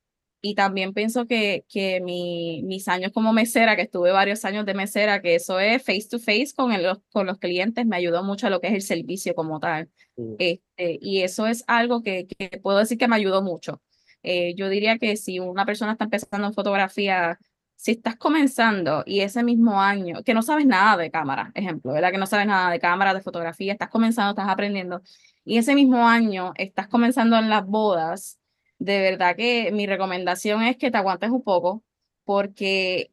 y 0.47 0.53
también 0.53 0.93
pienso 0.93 1.25
que, 1.25 1.65
que 1.67 2.01
mi, 2.01 2.61
mis 2.65 2.87
años 2.87 3.11
como 3.11 3.33
mesera, 3.33 3.75
que 3.75 3.81
estuve 3.81 4.11
varios 4.11 4.45
años 4.45 4.63
de 4.63 4.75
mesera, 4.75 5.19
que 5.19 5.33
eso 5.33 5.59
es 5.59 5.81
face 5.81 6.07
to 6.07 6.19
face 6.19 6.49
con, 6.55 6.71
el, 6.71 6.85
con 7.11 7.25
los 7.25 7.39
clientes, 7.39 7.83
me 7.87 7.95
ayudó 7.95 8.23
mucho 8.23 8.45
a 8.45 8.51
lo 8.51 8.61
que 8.61 8.67
es 8.67 8.73
el 8.73 8.83
servicio 8.83 9.33
como 9.33 9.59
tal. 9.59 9.89
Este, 10.37 10.99
y 11.01 11.21
eso 11.21 11.47
es 11.47 11.63
algo 11.65 12.03
que, 12.03 12.27
que 12.27 12.59
puedo 12.59 12.77
decir 12.77 12.99
que 12.99 13.07
me 13.07 13.15
ayudó 13.15 13.41
mucho. 13.41 13.81
Eh, 14.21 14.53
yo 14.55 14.69
diría 14.69 14.99
que 14.99 15.17
si 15.17 15.39
una 15.39 15.65
persona 15.65 15.93
está 15.93 16.03
empezando 16.03 16.45
en 16.45 16.53
fotografía, 16.53 17.39
si 17.75 17.93
estás 17.93 18.15
comenzando 18.15 19.01
y 19.07 19.21
ese 19.21 19.41
mismo 19.41 19.81
año, 19.81 20.21
que 20.23 20.35
no 20.35 20.43
sabes 20.43 20.67
nada 20.67 20.95
de 20.97 21.09
cámara, 21.09 21.51
ejemplo, 21.55 21.91
¿verdad? 21.91 22.11
Que 22.11 22.19
no 22.19 22.27
sabes 22.27 22.45
nada 22.45 22.69
de 22.69 22.79
cámara, 22.79 23.15
de 23.15 23.21
fotografía, 23.21 23.73
estás 23.73 23.89
comenzando, 23.89 24.29
estás 24.29 24.47
aprendiendo, 24.47 25.01
y 25.43 25.57
ese 25.57 25.73
mismo 25.73 26.07
año 26.07 26.53
estás 26.55 26.87
comenzando 26.87 27.35
en 27.35 27.49
las 27.49 27.65
bodas, 27.65 28.37
de 28.79 28.99
verdad 28.99 29.35
que 29.35 29.71
mi 29.71 29.87
recomendación 29.87 30.63
es 30.63 30.77
que 30.77 30.91
te 30.91 30.97
aguantes 30.97 31.29
un 31.31 31.43
poco, 31.43 31.83
porque 32.23 33.11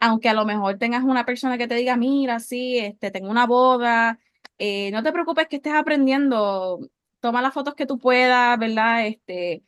aunque 0.00 0.28
a 0.28 0.34
lo 0.34 0.44
mejor 0.44 0.78
tengas 0.78 1.04
una 1.04 1.24
persona 1.24 1.58
que 1.58 1.68
te 1.68 1.74
diga, 1.76 1.96
mira, 1.96 2.40
sí, 2.40 2.78
este, 2.78 3.10
tengo 3.10 3.30
una 3.30 3.46
boda, 3.46 4.18
eh, 4.58 4.90
no 4.90 5.02
te 5.02 5.12
preocupes 5.12 5.48
que 5.48 5.56
estés 5.56 5.74
aprendiendo, 5.74 6.80
toma 7.20 7.42
las 7.42 7.54
fotos 7.54 7.74
que 7.74 7.86
tú 7.86 7.98
puedas, 7.98 8.58
¿verdad? 8.58 9.06
Este, 9.06 9.62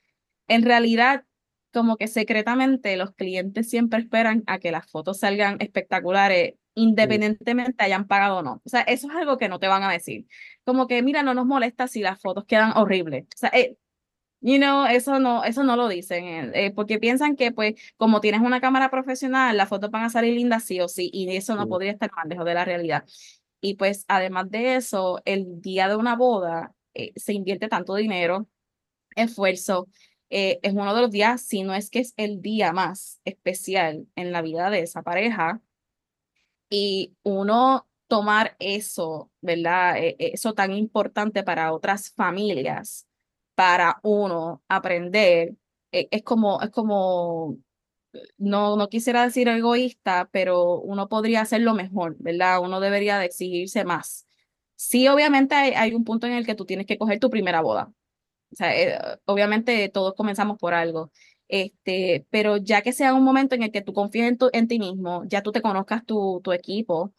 en 0.48 0.62
realidad, 0.64 1.24
como 1.72 1.96
que 1.96 2.08
secretamente 2.08 2.96
los 2.96 3.12
clientes 3.12 3.68
siempre 3.70 4.00
esperan 4.00 4.42
a 4.46 4.58
que 4.58 4.70
las 4.72 4.86
fotos 4.90 5.20
salgan 5.20 5.56
espectaculares 5.60 6.54
independientemente 6.74 7.82
hayan 7.84 8.06
pagado 8.06 8.38
o 8.38 8.42
no. 8.42 8.62
O 8.64 8.68
sea, 8.68 8.82
eso 8.82 9.08
es 9.08 9.16
algo 9.16 9.38
que 9.38 9.48
no 9.48 9.58
te 9.58 9.66
van 9.66 9.82
a 9.82 9.90
decir. 9.90 10.26
Como 10.64 10.86
que, 10.86 11.02
mira, 11.02 11.22
no 11.22 11.32
nos 11.34 11.46
molesta 11.46 11.88
si 11.88 12.00
las 12.02 12.20
fotos 12.20 12.44
quedan 12.44 12.76
horribles. 12.76 13.24
O 13.34 13.38
sea, 13.38 13.50
eh, 13.54 13.78
you 14.40 14.58
know, 14.58 14.86
eso 14.86 15.18
no, 15.18 15.44
eso 15.44 15.64
no 15.64 15.76
lo 15.76 15.88
dicen, 15.88 16.24
eh, 16.24 16.66
eh, 16.66 16.70
porque 16.72 16.98
piensan 16.98 17.36
que, 17.36 17.52
pues, 17.52 17.74
como 17.96 18.20
tienes 18.20 18.40
una 18.40 18.60
cámara 18.60 18.90
profesional, 18.90 19.56
las 19.56 19.68
fotos 19.68 19.90
van 19.90 20.04
a 20.04 20.10
salir 20.10 20.34
lindas 20.34 20.64
sí 20.64 20.80
o 20.80 20.88
sí, 20.88 21.10
y 21.12 21.34
eso 21.36 21.56
no 21.56 21.68
podría 21.68 21.92
estar 21.92 22.10
más 22.12 22.26
lejos 22.26 22.44
de 22.44 22.54
la 22.54 22.64
realidad. 22.64 23.04
Y 23.60 23.74
pues, 23.74 24.04
además 24.08 24.50
de 24.50 24.76
eso, 24.76 25.20
el 25.24 25.60
día 25.60 25.88
de 25.88 25.96
una 25.96 26.16
boda 26.16 26.74
se 27.16 27.32
invierte 27.34 27.68
tanto 27.68 27.94
dinero, 27.94 28.46
esfuerzo, 29.16 29.88
eh, 30.30 30.58
es 30.62 30.72
uno 30.72 30.94
de 30.94 31.02
los 31.02 31.10
días, 31.10 31.42
si 31.42 31.62
no 31.62 31.74
es 31.74 31.90
que 31.90 32.00
es 32.00 32.14
el 32.16 32.42
día 32.42 32.72
más 32.72 33.20
especial 33.24 34.06
en 34.16 34.32
la 34.32 34.42
vida 34.42 34.70
de 34.70 34.80
esa 34.80 35.02
pareja. 35.02 35.60
Y 36.68 37.14
uno 37.22 37.88
tomar 38.08 38.56
eso, 38.58 39.30
¿verdad? 39.40 39.98
E, 39.98 40.16
e, 40.18 40.32
eso 40.34 40.54
tan 40.54 40.72
importante 40.72 41.42
para 41.42 41.72
otras 41.72 42.10
familias, 42.10 43.05
para 43.56 44.00
uno 44.04 44.64
aprender, 44.68 45.56
e, 45.92 46.08
es 46.12 46.22
como, 46.24 46.62
es 46.62 46.70
como, 46.70 47.58
no, 48.38 48.76
no 48.76 48.88
quisiera 48.88 49.24
decir 49.24 49.48
egoísta, 49.48 50.28
pero 50.32 50.80
uno 50.80 51.08
podría 51.08 51.42
hacerlo 51.42 51.74
mejor, 51.74 52.16
¿verdad? 52.20 52.60
Uno 52.62 52.80
debería 52.80 53.18
de 53.18 53.26
exigirse 53.26 53.84
más. 53.84 54.26
Sí, 54.76 55.08
obviamente 55.08 55.54
hay, 55.54 55.72
hay 55.72 55.94
un 55.94 56.04
punto 56.04 56.26
en 56.26 56.34
el 56.34 56.46
que 56.46 56.54
tú 56.54 56.66
tienes 56.66 56.86
que 56.86 56.98
coger 56.98 57.20
tu 57.20 57.30
primera 57.30 57.62
boda, 57.62 57.92
o 58.52 58.56
sea, 58.56 58.76
eh, 58.80 58.98
obviamente 59.26 59.88
todos 59.90 60.14
comenzamos 60.14 60.58
por 60.58 60.74
algo. 60.74 61.12
Este, 61.48 62.26
pero 62.30 62.56
ya 62.58 62.82
que 62.82 62.92
sea 62.92 63.14
un 63.14 63.24
momento 63.24 63.54
en 63.54 63.62
el 63.64 63.72
que 63.72 63.82
tú 63.82 63.92
confíes 63.94 64.28
en, 64.28 64.38
tu, 64.38 64.50
en 64.52 64.68
ti 64.68 64.78
mismo, 64.80 65.24
ya 65.26 65.42
tú 65.42 65.52
te 65.52 65.62
conozcas 65.62 66.04
tu, 66.06 66.40
tu 66.42 66.52
equipo 66.52 67.14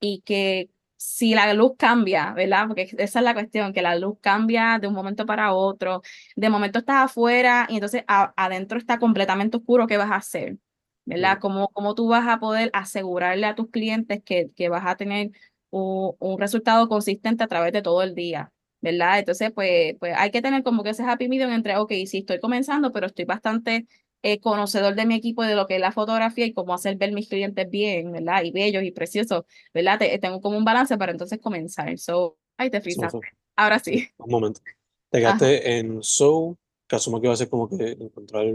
y 0.00 0.22
que 0.22 0.70
si 1.02 1.34
la 1.34 1.52
luz 1.54 1.72
cambia, 1.76 2.32
¿verdad? 2.32 2.66
Porque 2.68 2.82
esa 2.98 3.18
es 3.18 3.24
la 3.24 3.34
cuestión, 3.34 3.72
que 3.72 3.82
la 3.82 3.96
luz 3.96 4.18
cambia 4.20 4.78
de 4.80 4.88
un 4.88 4.94
momento 4.94 5.26
para 5.26 5.52
otro, 5.52 6.02
de 6.36 6.48
momento 6.48 6.78
estás 6.78 7.04
afuera 7.06 7.66
y 7.68 7.74
entonces 7.74 8.04
adentro 8.06 8.78
está 8.78 8.98
completamente 8.98 9.56
oscuro, 9.56 9.86
¿qué 9.86 9.96
vas 9.96 10.10
a 10.10 10.16
hacer? 10.16 10.58
¿Verdad? 11.04 11.38
¿Cómo, 11.40 11.68
cómo 11.68 11.94
tú 11.94 12.08
vas 12.08 12.28
a 12.28 12.38
poder 12.38 12.70
asegurarle 12.72 13.46
a 13.46 13.54
tus 13.56 13.70
clientes 13.70 14.22
que, 14.24 14.50
que 14.54 14.68
vas 14.68 14.84
a 14.86 14.96
tener 14.96 15.30
un, 15.70 16.14
un 16.20 16.38
resultado 16.38 16.88
consistente 16.88 17.42
a 17.44 17.48
través 17.48 17.72
de 17.72 17.82
todo 17.82 18.02
el 18.02 18.14
día? 18.14 18.52
¿verdad? 18.80 19.20
Entonces, 19.20 19.52
pues, 19.54 19.94
pues 20.00 20.12
hay 20.16 20.30
que 20.32 20.42
tener 20.42 20.62
como 20.64 20.82
que 20.82 20.90
ese 20.90 21.04
happy 21.04 21.28
medium 21.28 21.52
entre, 21.52 21.76
ok, 21.78 21.92
sí, 22.06 22.18
estoy 22.18 22.40
comenzando, 22.40 22.90
pero 22.92 23.06
estoy 23.06 23.24
bastante 23.24 23.86
eh, 24.22 24.40
conocedor 24.40 24.94
de 24.94 25.06
mi 25.06 25.14
equipo, 25.14 25.42
de 25.42 25.54
lo 25.54 25.66
que 25.66 25.76
es 25.76 25.80
la 25.80 25.92
fotografía 25.92 26.46
y 26.46 26.52
cómo 26.52 26.74
hacer 26.74 26.96
ver 26.96 27.12
mis 27.12 27.28
clientes 27.28 27.68
bien, 27.68 28.12
¿verdad? 28.12 28.42
Y 28.44 28.52
bellos 28.52 28.82
y 28.84 28.90
preciosos, 28.90 29.44
¿verdad? 29.74 30.00
tengo 30.20 30.40
como 30.40 30.56
un 30.56 30.64
balance 30.64 30.96
para 30.96 31.12
entonces 31.12 31.38
comenzar. 31.40 31.98
So, 31.98 32.38
ahí 32.56 32.70
te 32.70 32.80
fijas. 32.80 33.12
Ahora 33.56 33.78
sí. 33.78 34.08
Un 34.18 34.30
momento. 34.30 34.60
Te 35.10 35.18
quedaste 35.18 35.78
en 35.78 36.02
So, 36.02 36.56
que 36.86 36.96
asumo 36.96 37.20
que 37.20 37.28
va 37.28 37.34
a 37.34 37.36
ser 37.36 37.48
como 37.48 37.68
que 37.68 37.96
encontrar 38.00 38.46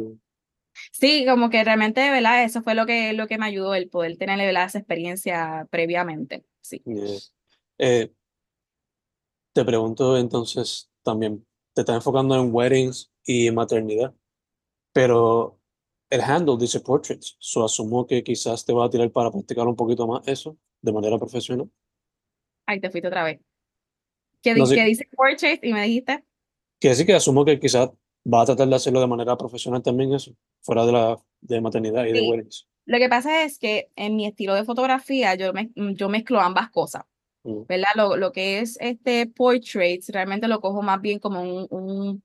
Sí, 0.92 1.26
como 1.28 1.50
que 1.50 1.64
realmente, 1.64 2.10
¿verdad? 2.10 2.44
Eso 2.44 2.62
fue 2.62 2.76
lo 2.76 2.86
que, 2.86 3.14
lo 3.14 3.28
que 3.28 3.38
me 3.38 3.46
ayudó, 3.46 3.76
el 3.76 3.90
poder 3.90 4.18
tener, 4.18 4.38
¿verdad? 4.38 4.66
Esa 4.66 4.80
experiencia 4.80 5.68
previamente, 5.70 6.46
sí. 6.62 6.84
Eh, 7.78 8.12
te 9.54 9.66
pregunto 9.66 10.18
entonces 10.18 10.90
también, 11.04 11.46
te 11.74 11.82
estás 11.82 11.96
enfocando 11.96 12.36
en 12.36 12.54
weddings 12.54 13.12
y 13.24 13.52
maternidad, 13.52 14.14
pero 14.98 15.60
el 16.10 16.22
handle 16.22 16.58
dice 16.60 16.80
portraits, 16.80 17.36
so 17.38 17.64
asumo 17.64 18.08
que 18.08 18.24
quizás 18.24 18.66
te 18.66 18.74
va 18.74 18.86
a 18.86 18.90
tirar 18.90 19.12
para 19.12 19.30
practicar 19.30 19.68
un 19.68 19.76
poquito 19.76 20.08
más 20.08 20.28
eso 20.28 20.58
de 20.82 20.92
manera 20.92 21.20
profesional. 21.20 21.70
Ay, 22.66 22.80
te 22.80 22.90
fuiste 22.90 23.08
otra 23.08 23.24
vez. 23.24 23.40
¿Qué, 24.42 24.56
dice 24.56 25.08
portraits 25.16 25.64
y 25.64 25.72
me 25.72 25.84
dijiste? 25.84 26.24
Que 26.80 26.96
sí, 26.96 27.06
que 27.06 27.14
asumo 27.14 27.46
que 27.46 27.60
quizás 27.60 27.92
va 28.26 28.42
a 28.42 28.46
tratar 28.46 28.68
de 28.70 28.76
hacerlo 28.76 29.00
de 29.00 29.08
manera 29.08 29.38
profesional 29.38 29.84
también 29.84 30.14
eso, 30.14 30.32
fuera 30.62 30.84
de 30.84 30.92
la 30.92 31.18
de 31.42 31.62
maternidad 31.62 32.06
y 32.06 32.14
de 32.14 32.22
weddings. 32.22 32.68
Lo 32.86 32.98
que 32.98 33.08
pasa 33.08 33.44
es 33.44 33.60
que 33.60 33.92
en 33.96 34.16
mi 34.16 34.26
estilo 34.26 34.56
de 34.56 34.64
fotografía 34.64 35.36
yo, 35.36 35.54
me, 35.54 35.70
yo 35.76 36.10
mezclo 36.10 36.40
ambas 36.40 36.72
cosas. 36.72 37.04
¿verdad? 37.44 37.92
Lo, 37.96 38.18
lo 38.18 38.32
que 38.32 38.60
es 38.60 38.78
este 38.82 39.28
portraits, 39.28 40.10
realmente 40.10 40.48
lo 40.48 40.60
cojo 40.60 40.82
más 40.82 41.00
bien 41.02 41.20
como 41.20 41.42
un, 41.42 41.68
un, 41.70 42.24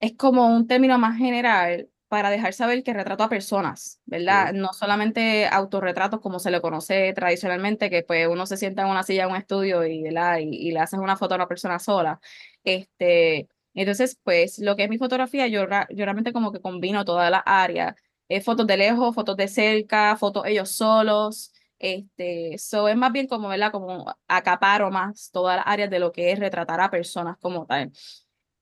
es 0.00 0.16
como 0.16 0.46
un 0.48 0.66
término 0.66 0.98
más 0.98 1.16
general 1.18 1.88
para 2.08 2.30
dejar 2.30 2.52
saber 2.52 2.82
que 2.84 2.92
retrato 2.92 3.24
a 3.24 3.28
personas, 3.28 4.00
¿verdad? 4.04 4.52
No 4.52 4.72
solamente 4.72 5.46
autorretratos 5.46 6.20
como 6.20 6.38
se 6.38 6.50
le 6.50 6.60
conoce 6.60 7.12
tradicionalmente, 7.14 7.90
que 7.90 8.02
pues 8.02 8.28
uno 8.28 8.46
se 8.46 8.56
sienta 8.56 8.82
en 8.82 8.88
una 8.88 9.02
silla 9.02 9.24
en 9.24 9.30
un 9.30 9.36
estudio 9.36 9.84
y, 9.84 10.02
¿verdad? 10.02 10.38
y, 10.38 10.44
y 10.68 10.72
le 10.72 10.80
haces 10.80 11.00
una 11.00 11.16
foto 11.16 11.34
a 11.34 11.36
una 11.38 11.48
persona 11.48 11.78
sola. 11.78 12.20
Este, 12.62 13.48
entonces, 13.74 14.18
pues 14.22 14.58
lo 14.60 14.76
que 14.76 14.84
es 14.84 14.90
mi 14.90 14.98
fotografía, 14.98 15.46
yo, 15.48 15.62
yo 15.90 16.04
realmente 16.04 16.32
como 16.32 16.52
que 16.52 16.60
combino 16.60 17.04
todas 17.04 17.30
las 17.30 17.42
áreas, 17.46 17.94
eh, 18.28 18.40
fotos 18.40 18.66
de 18.66 18.76
lejos, 18.76 19.14
fotos 19.14 19.36
de 19.36 19.48
cerca, 19.48 20.16
fotos 20.16 20.44
ellos 20.46 20.70
solos, 20.70 21.52
este, 21.78 22.54
eso 22.54 22.88
es 22.88 22.96
más 22.96 23.12
bien 23.12 23.26
como, 23.26 23.48
¿verdad? 23.48 23.72
Como 23.72 24.14
acaparo 24.28 24.90
más 24.90 25.30
todas 25.32 25.56
las 25.56 25.66
áreas 25.66 25.90
de 25.90 25.98
lo 25.98 26.12
que 26.12 26.32
es 26.32 26.38
retratar 26.38 26.80
a 26.80 26.90
personas 26.90 27.36
como 27.38 27.66
tal. 27.66 27.92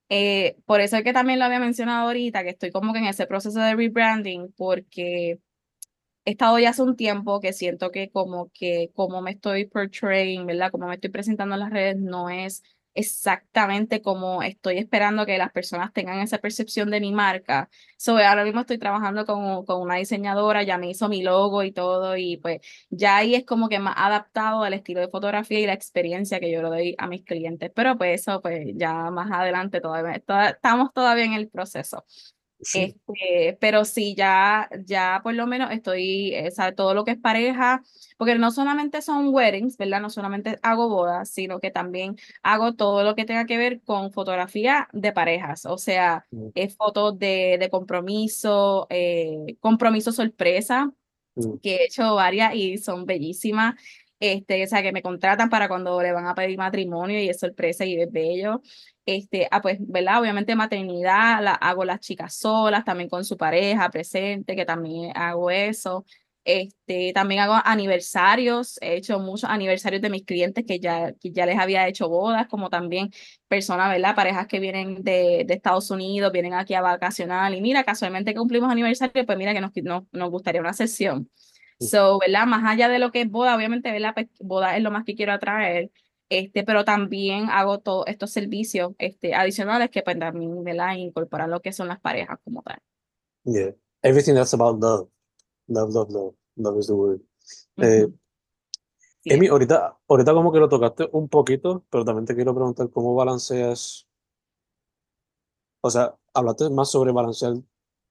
Eh, 0.09 0.57
por 0.67 0.81
eso 0.81 0.97
es 0.97 1.05
que 1.05 1.13
también 1.13 1.39
lo 1.39 1.45
había 1.47 1.61
mencionado 1.61 2.07
ahorita, 2.09 2.43
que 2.45 2.51
estoy 2.51 2.71
como 2.71 2.93
que 2.93 2.99
en 3.01 3.07
ese 3.07 3.27
proceso 3.27 3.61
de 3.61 3.75
rebranding, 3.75 4.53
porque 4.57 5.39
he 6.25 6.31
estado 6.33 6.59
ya 6.59 6.71
hace 6.71 6.83
un 6.83 6.97
tiempo 6.97 7.41
que 7.41 7.53
siento 7.53 7.91
que 7.93 8.11
como 8.11 8.51
que 8.55 8.91
como 8.95 9.23
me 9.23 9.33
estoy 9.33 9.67
portraying, 9.67 10.47
¿verdad? 10.47 10.71
Como 10.73 10.89
me 10.89 10.95
estoy 10.97 11.11
presentando 11.11 11.55
en 11.57 11.61
las 11.61 11.71
redes 11.71 11.97
no 11.99 12.31
es 12.31 12.63
exactamente 12.95 14.03
como 14.03 14.43
estoy 14.43 14.79
esperando 14.79 15.27
que 15.27 15.39
las 15.39 15.53
personas 15.53 15.93
tengan 15.93 16.21
esa 16.21 16.39
percepción 16.39 16.91
de 16.91 17.01
mi 17.01 17.13
marca. 17.13 17.69
So, 17.97 18.19
ahora 18.19 18.45
mismo 18.45 18.61
estoy 18.61 18.79
trabajando 18.79 19.25
con, 19.27 19.65
con 19.65 19.81
una 19.81 19.97
diseñadora, 19.97 20.63
ya 20.63 20.79
me 20.79 20.91
hizo 20.91 21.09
mi 21.09 21.23
logo 21.23 21.63
y 21.63 21.73
todo, 21.73 22.17
y 22.17 22.37
pues 22.39 22.61
ya 22.91 23.17
ahí 23.17 23.35
es 23.35 23.45
como 23.45 23.69
que 23.69 23.79
más 23.79 23.95
adaptado 23.97 24.63
al 24.65 24.75
estilo 24.75 25.01
de 25.01 25.09
fotografía 25.09 25.61
y 25.61 25.67
la 25.67 25.73
experiencia 25.75 26.41
que 26.41 26.51
yo 26.53 26.63
le 26.63 26.69
doy 26.69 26.95
a 26.99 27.07
mis 27.07 27.25
clientes. 27.25 27.71
Pero 27.75 27.97
pues 27.97 28.21
eso, 28.21 28.41
pues 28.43 28.67
ya 28.75 29.11
más 29.11 29.31
adelante 29.33 29.81
todavía, 29.81 30.15
estamos 30.15 30.93
todavía 30.93 31.25
en 31.25 31.35
el 31.35 31.49
proceso. 31.49 32.05
Este, 32.63 33.59
pero 33.61 33.85
sí, 33.85 34.15
ya, 34.15 34.69
ya 34.85 35.21
por 35.23 35.35
lo 35.35 35.47
menos 35.49 35.73
estoy, 35.73 36.33
eh, 36.35 36.51
sabe, 36.53 36.73
todo 36.73 36.95
lo 36.95 37.05
que 37.05 37.13
es 37.13 37.19
pareja, 37.19 37.83
porque 38.17 38.37
no 38.37 38.53
solamente 38.53 39.03
son 39.03 39.35
weddings, 39.35 39.77
¿verdad? 39.77 40.01
No 40.01 40.11
solamente 40.11 40.59
hago 40.63 40.89
bodas, 40.89 41.29
sino 41.29 41.59
que 41.59 41.73
también 41.73 42.17
hago 42.43 42.75
todo 42.75 43.03
lo 43.03 43.17
que 43.17 43.25
tenga 43.25 43.47
que 43.47 43.57
ver 43.57 43.81
con 43.83 44.13
fotografía 44.13 44.89
de 44.93 45.13
parejas, 45.13 45.67
o 45.67 45.77
sea, 45.77 46.25
mm. 46.31 46.49
es 46.55 46.77
fotos 46.77 47.19
de, 47.19 47.57
de 47.59 47.69
compromiso, 47.69 48.87
eh, 48.91 49.57
compromiso 49.59 50.13
sorpresa, 50.13 50.93
mm. 51.35 51.57
que 51.63 51.77
he 51.77 51.85
hecho 51.87 52.15
varias 52.15 52.55
y 52.55 52.79
son 52.79 53.07
bellísimas. 53.07 53.75
Este, 54.23 54.63
o 54.63 54.67
sea, 54.69 54.83
que 54.85 54.93
me 54.93 55.03
contratan 55.03 55.51
para 55.51 55.67
cuando 55.67 56.01
le 56.01 56.13
van 56.13 56.29
a 56.29 56.35
pedir 56.37 56.57
matrimonio 56.57 57.21
y 57.21 57.29
es 57.29 57.41
sorpresa 57.41 57.85
y 57.85 58.01
es 58.01 58.13
bello. 58.13 58.63
Este, 59.05 59.49
ah, 59.51 59.61
pues, 59.61 59.79
¿verdad? 59.81 60.21
Obviamente 60.21 60.55
maternidad, 60.55 61.43
la, 61.43 61.55
hago 61.55 61.85
las 61.85 61.99
chicas 61.99 62.37
solas, 62.37 62.85
también 62.85 63.09
con 63.11 63.25
su 63.25 63.37
pareja 63.37 63.91
presente, 63.91 64.55
que 64.55 64.65
también 64.65 65.11
hago 65.17 65.51
eso. 65.51 66.05
Este, 66.45 67.13
también 67.13 67.41
hago 67.41 67.55
aniversarios, 67.65 68.79
he 68.81 68.95
hecho 68.95 69.19
muchos 69.19 69.51
aniversarios 69.51 70.01
de 70.03 70.11
mis 70.11 70.25
clientes 70.25 70.65
que 70.67 70.79
ya, 70.79 71.13
que 71.21 71.33
ya 71.33 71.45
les 71.45 71.59
había 71.59 71.89
hecho 71.89 72.09
bodas, 72.09 72.47
como 72.47 72.71
también 72.71 73.11
personas, 73.49 73.91
¿verdad? 73.91 74.15
Parejas 74.15 74.47
que 74.47 74.61
vienen 74.61 75.03
de, 75.03 75.45
de 75.47 75.55
Estados 75.55 75.91
Unidos, 75.91 76.31
vienen 76.31 76.55
aquí 76.55 76.75
a 76.75 76.81
vacacionar 76.81 77.53
y 77.55 77.61
mira, 77.61 77.83
casualmente 77.83 78.35
cumplimos 78.35 78.71
aniversario, 78.71 79.27
pues 79.27 79.37
mira 79.39 79.53
que 79.53 79.61
nos, 79.61 79.73
nos, 79.83 80.05
nos 80.13 80.31
gustaría 80.31 80.61
una 80.61 80.75
sesión. 80.75 81.29
So, 81.79 82.19
¿verdad? 82.19 82.47
Más 82.47 82.65
allá 82.65 82.89
de 82.89 82.99
lo 82.99 83.11
que 83.11 83.23
es 83.23 83.31
boda, 83.31 83.57
obviamente, 83.57 83.91
¿verdad? 83.91 84.15
Pues, 84.15 84.29
boda 84.41 84.77
es 84.77 84.83
lo 84.83 84.91
más 84.91 85.05
que 85.05 85.15
quiero 85.15 85.33
atraer, 85.33 85.91
este, 86.29 86.65
pero 86.65 86.85
también 86.85 87.51
hago 87.51 87.81
todos 87.81 88.07
estos 88.07 88.31
servicios 88.31 88.93
este, 88.99 89.35
adicionales 89.35 89.91
que 89.91 90.03
pues 90.03 90.19
también, 90.19 90.65
¿verdad? 90.65 90.95
Incorporar 90.97 91.49
lo 91.49 91.61
que 91.61 91.73
son 91.73 91.89
las 91.89 92.01
parejas 92.01 92.39
como 92.45 92.63
tal. 92.63 92.79
Yeah, 93.45 93.73
everything 94.03 94.35
that's 94.35 94.55
about 94.55 94.81
love. 94.81 95.09
Love, 95.69 95.93
love, 95.93 96.11
love. 96.11 96.35
Love 96.57 96.79
is 96.79 96.87
the 96.87 96.95
word. 96.95 97.21
Eh, 97.79 98.07
Emi, 99.25 99.47
ahorita, 99.49 99.99
ahorita 100.09 100.33
como 100.35 100.53
que 100.53 100.59
lo 100.59 100.69
tocaste 100.69 101.09
un 101.13 101.29
poquito, 101.29 101.85
pero 101.91 102.05
también 102.05 102.27
te 102.27 102.35
quiero 102.35 102.55
preguntar 102.55 102.91
cómo 102.91 103.15
balanceas, 103.15 104.09
o 105.81 105.91
sea, 105.91 106.17
hablaste 106.35 106.71
más 106.71 106.91
sobre 106.91 107.13
balancear 107.13 107.55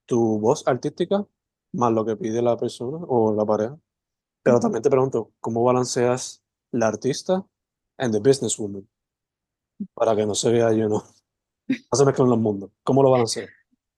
tu 0.06 0.40
voz 0.40 0.66
artística 0.68 1.26
más 1.74 1.92
lo 1.92 2.06
que 2.06 2.16
pide 2.16 2.42
la 2.42 2.58
persona 2.58 2.98
o 3.08 3.34
la 3.34 3.46
pareja. 3.46 3.78
Pero 4.44 4.60
también 4.60 4.82
te 4.82 4.90
pregunto, 4.90 5.32
¿cómo 5.40 5.64
balanceas 5.64 6.44
la 6.72 6.88
artista 6.88 7.46
and 7.98 8.14
the 8.14 8.20
businesswoman? 8.20 8.88
Para 9.94 10.16
que 10.16 10.26
no 10.26 10.36
se 10.36 10.52
vea 10.52 10.74
yo, 10.74 10.90
no. 10.90 11.04
No 11.68 11.98
se 11.98 12.06
mezclen 12.06 12.30
los 12.30 12.40
mundos. 12.40 12.72
¿Cómo 12.84 13.04
lo 13.04 13.12
balanceas? 13.12 13.50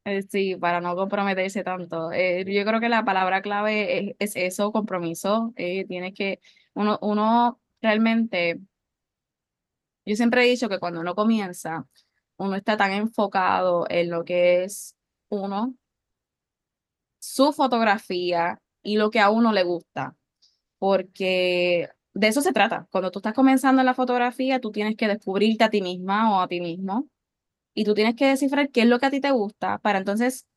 Eh, 0.05 0.21
sí, 0.23 0.55
para 0.57 0.81
no 0.81 0.95
comprometerse 0.95 1.63
tanto. 1.63 2.11
Eh, 2.11 2.43
yo 2.45 2.65
creo 2.65 2.79
que 2.79 2.89
la 2.89 3.05
palabra 3.05 3.41
clave 3.41 4.15
es, 4.19 4.35
eso, 4.35 4.71
compromiso. 4.71 5.53
Eh, 5.55 5.85
tiene 5.87 6.13
que, 6.13 6.39
uno, 6.73 6.99
uno 7.01 7.61
realmente, 7.81 8.59
yo 10.05 10.15
siempre 10.15 10.43
he 10.43 10.49
dicho 10.49 10.67
que 10.67 10.79
cuando 10.79 10.99
uno 10.99 11.15
comienza, 11.15 11.87
uno 12.37 12.55
está 12.55 12.75
tan 12.75 12.91
enfocado 12.91 13.85
en 13.89 14.09
lo 14.09 14.25
que 14.25 14.65
es 14.65 14.97
uno, 15.29 15.75
su 17.23 17.53
fotografía 17.53 18.59
y 18.83 18.97
lo 18.97 19.09
que 19.09 19.21
a 19.21 19.29
uno 19.29 19.53
le 19.53 19.63
gusta, 19.63 20.17
porque 20.77 21.89
de 22.13 22.27
eso 22.27 22.41
se 22.41 22.51
trata. 22.51 22.85
Cuando 22.91 23.11
tú 23.11 23.19
estás 23.19 23.33
comenzando 23.33 23.81
en 23.81 23.85
la 23.85 23.93
fotografía, 23.93 24.59
tú 24.59 24.71
tienes 24.71 24.97
que 24.97 25.07
descubrirte 25.07 25.63
a 25.63 25.69
ti 25.69 25.81
misma 25.81 26.35
o 26.35 26.41
a 26.41 26.49
ti 26.49 26.59
mismo 26.59 27.07
y 27.73 27.85
tú 27.85 27.93
tienes 27.93 28.15
que 28.15 28.27
descifrar 28.27 28.69
qué 28.71 28.81
es 28.81 28.87
lo 28.87 28.99
que 28.99 29.05
a 29.05 29.09
ti 29.09 29.21
te 29.21 29.31
gusta 29.31 29.79
para 29.79 29.99
entonces 29.99 30.47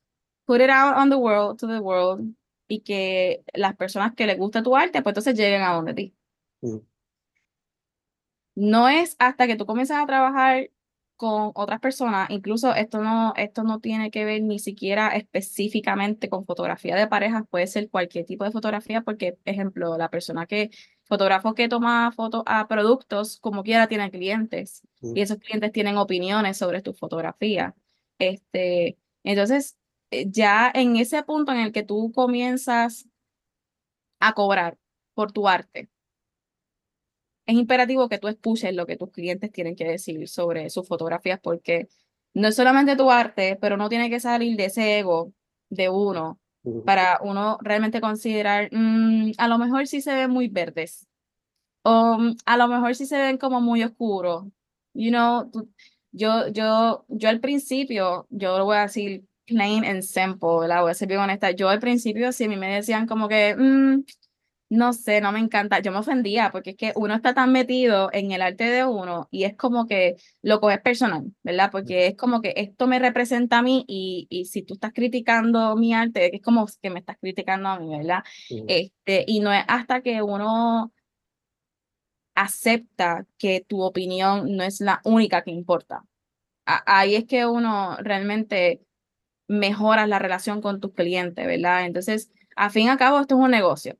put 0.44 0.60
it 0.60 0.70
out 0.70 0.96
on 0.96 1.08
the 1.08 1.16
world, 1.16 1.56
to 1.56 1.68
the 1.68 1.78
world 1.78 2.34
y 2.66 2.80
que 2.80 3.44
las 3.54 3.76
personas 3.76 4.14
que 4.16 4.26
les 4.26 4.36
gusta 4.36 4.64
tu 4.64 4.76
arte, 4.76 5.02
pues 5.02 5.12
entonces 5.12 5.36
lleguen 5.36 5.62
a 5.62 5.72
donde 5.72 5.94
ti. 5.94 6.14
Mm. 6.62 6.78
No 8.56 8.88
es 8.88 9.14
hasta 9.20 9.46
que 9.46 9.54
tú 9.54 9.66
comienzas 9.66 10.02
a 10.02 10.06
trabajar 10.06 10.70
con 11.16 11.52
otras 11.54 11.80
personas, 11.80 12.28
incluso 12.30 12.74
esto 12.74 13.02
no, 13.02 13.32
esto 13.36 13.62
no 13.64 13.80
tiene 13.80 14.10
que 14.10 14.24
ver 14.24 14.42
ni 14.42 14.58
siquiera 14.58 15.08
específicamente 15.16 16.28
con 16.28 16.44
fotografía 16.44 16.94
de 16.94 17.06
parejas, 17.06 17.44
puede 17.48 17.66
ser 17.66 17.88
cualquier 17.90 18.26
tipo 18.26 18.44
de 18.44 18.50
fotografía, 18.50 19.00
porque, 19.00 19.38
ejemplo, 19.44 19.96
la 19.96 20.10
persona 20.10 20.46
que, 20.46 20.70
fotógrafo 21.04 21.54
que 21.54 21.68
toma 21.68 22.12
fotos 22.12 22.42
a 22.46 22.68
productos, 22.68 23.38
como 23.40 23.62
quiera, 23.62 23.88
tiene 23.88 24.10
clientes 24.10 24.82
y 25.00 25.20
esos 25.20 25.38
clientes 25.38 25.72
tienen 25.72 25.96
opiniones 25.96 26.58
sobre 26.58 26.82
tu 26.82 26.92
fotografía. 26.92 27.74
Este, 28.18 28.98
entonces, 29.24 29.76
eh, 30.10 30.26
ya 30.28 30.70
en 30.74 30.96
ese 30.96 31.22
punto 31.22 31.52
en 31.52 31.58
el 31.58 31.72
que 31.72 31.82
tú 31.82 32.12
comienzas 32.12 33.08
a 34.20 34.32
cobrar 34.34 34.78
por 35.14 35.32
tu 35.32 35.48
arte, 35.48 35.88
es 37.46 37.54
imperativo 37.54 38.08
que 38.08 38.18
tú 38.18 38.28
escuches 38.28 38.74
lo 38.74 38.86
que 38.86 38.96
tus 38.96 39.10
clientes 39.10 39.52
tienen 39.52 39.76
que 39.76 39.84
decir 39.84 40.28
sobre 40.28 40.68
sus 40.70 40.86
fotografías, 40.86 41.40
porque 41.40 41.88
no 42.34 42.48
es 42.48 42.56
solamente 42.56 42.96
tu 42.96 43.10
arte, 43.10 43.56
pero 43.60 43.76
no 43.76 43.88
tiene 43.88 44.10
que 44.10 44.20
salir 44.20 44.56
de 44.56 44.66
ese 44.66 44.98
ego 44.98 45.32
de 45.70 45.88
uno 45.88 46.38
para 46.84 47.20
uno 47.22 47.58
realmente 47.62 48.00
considerar, 48.00 48.68
mm, 48.72 49.32
a 49.38 49.48
lo 49.48 49.58
mejor 49.58 49.86
sí 49.86 50.00
se 50.00 50.14
ven 50.14 50.30
muy 50.30 50.48
verdes, 50.48 51.06
o 51.82 52.18
mm, 52.18 52.36
a 52.46 52.56
lo 52.56 52.68
mejor 52.68 52.94
sí 52.96 53.06
se 53.06 53.18
ven 53.18 53.38
como 53.38 53.60
muy 53.60 53.84
oscuros. 53.84 54.46
You 54.94 55.10
know, 55.10 55.50
yo, 56.12 56.48
yo, 56.48 57.04
yo 57.08 57.28
al 57.28 57.40
principio, 57.40 58.26
yo 58.30 58.58
lo 58.58 58.64
voy 58.64 58.78
a 58.78 58.82
decir 58.82 59.24
plain 59.46 59.84
and 59.84 60.02
simple, 60.02 60.66
la 60.66 60.82
voy 60.82 60.90
a 60.90 60.94
ser 60.94 61.08
bien 61.08 61.20
honesta. 61.20 61.52
Yo 61.52 61.68
al 61.68 61.80
principio, 61.80 62.32
si 62.32 62.44
a 62.44 62.48
mí 62.48 62.56
me 62.56 62.74
decían 62.74 63.06
como 63.06 63.28
que, 63.28 63.54
mm, 63.56 64.04
no 64.68 64.92
sé, 64.92 65.20
no 65.20 65.32
me 65.32 65.38
encanta. 65.38 65.80
Yo 65.80 65.92
me 65.92 65.98
ofendía 65.98 66.50
porque 66.50 66.70
es 66.70 66.76
que 66.76 66.92
uno 66.96 67.14
está 67.14 67.34
tan 67.34 67.52
metido 67.52 68.10
en 68.12 68.32
el 68.32 68.42
arte 68.42 68.64
de 68.64 68.84
uno 68.84 69.28
y 69.30 69.44
es 69.44 69.56
como 69.56 69.86
que 69.86 70.16
lo 70.42 70.60
coges 70.60 70.80
personal, 70.80 71.24
¿verdad? 71.42 71.70
Porque 71.70 72.08
es 72.08 72.16
como 72.16 72.40
que 72.42 72.52
esto 72.56 72.86
me 72.86 72.98
representa 72.98 73.58
a 73.58 73.62
mí 73.62 73.84
y, 73.86 74.26
y 74.28 74.46
si 74.46 74.62
tú 74.62 74.74
estás 74.74 74.92
criticando 74.92 75.76
mi 75.76 75.94
arte, 75.94 76.34
es 76.34 76.42
como 76.42 76.66
que 76.82 76.90
me 76.90 77.00
estás 77.00 77.16
criticando 77.20 77.68
a 77.68 77.78
mí, 77.78 77.96
¿verdad? 77.96 78.24
Este, 78.68 79.24
y 79.26 79.40
no 79.40 79.52
es 79.52 79.64
hasta 79.68 80.02
que 80.02 80.22
uno 80.22 80.92
acepta 82.34 83.26
que 83.38 83.64
tu 83.66 83.82
opinión 83.82 84.56
no 84.56 84.64
es 84.64 84.80
la 84.80 85.00
única 85.04 85.42
que 85.42 85.50
importa. 85.50 86.04
ahí 86.64 87.14
es 87.14 87.24
que 87.26 87.46
uno 87.46 87.96
realmente 87.98 88.82
mejora 89.48 90.06
la 90.06 90.18
relación 90.18 90.60
con 90.60 90.80
tus 90.80 90.92
clientes, 90.94 91.46
¿verdad? 91.46 91.86
Entonces, 91.86 92.32
a 92.56 92.70
fin 92.70 92.86
y 92.86 92.88
a 92.90 92.96
cabo, 92.96 93.20
esto 93.20 93.36
es 93.36 93.40
un 93.44 93.50
negocio 93.52 93.96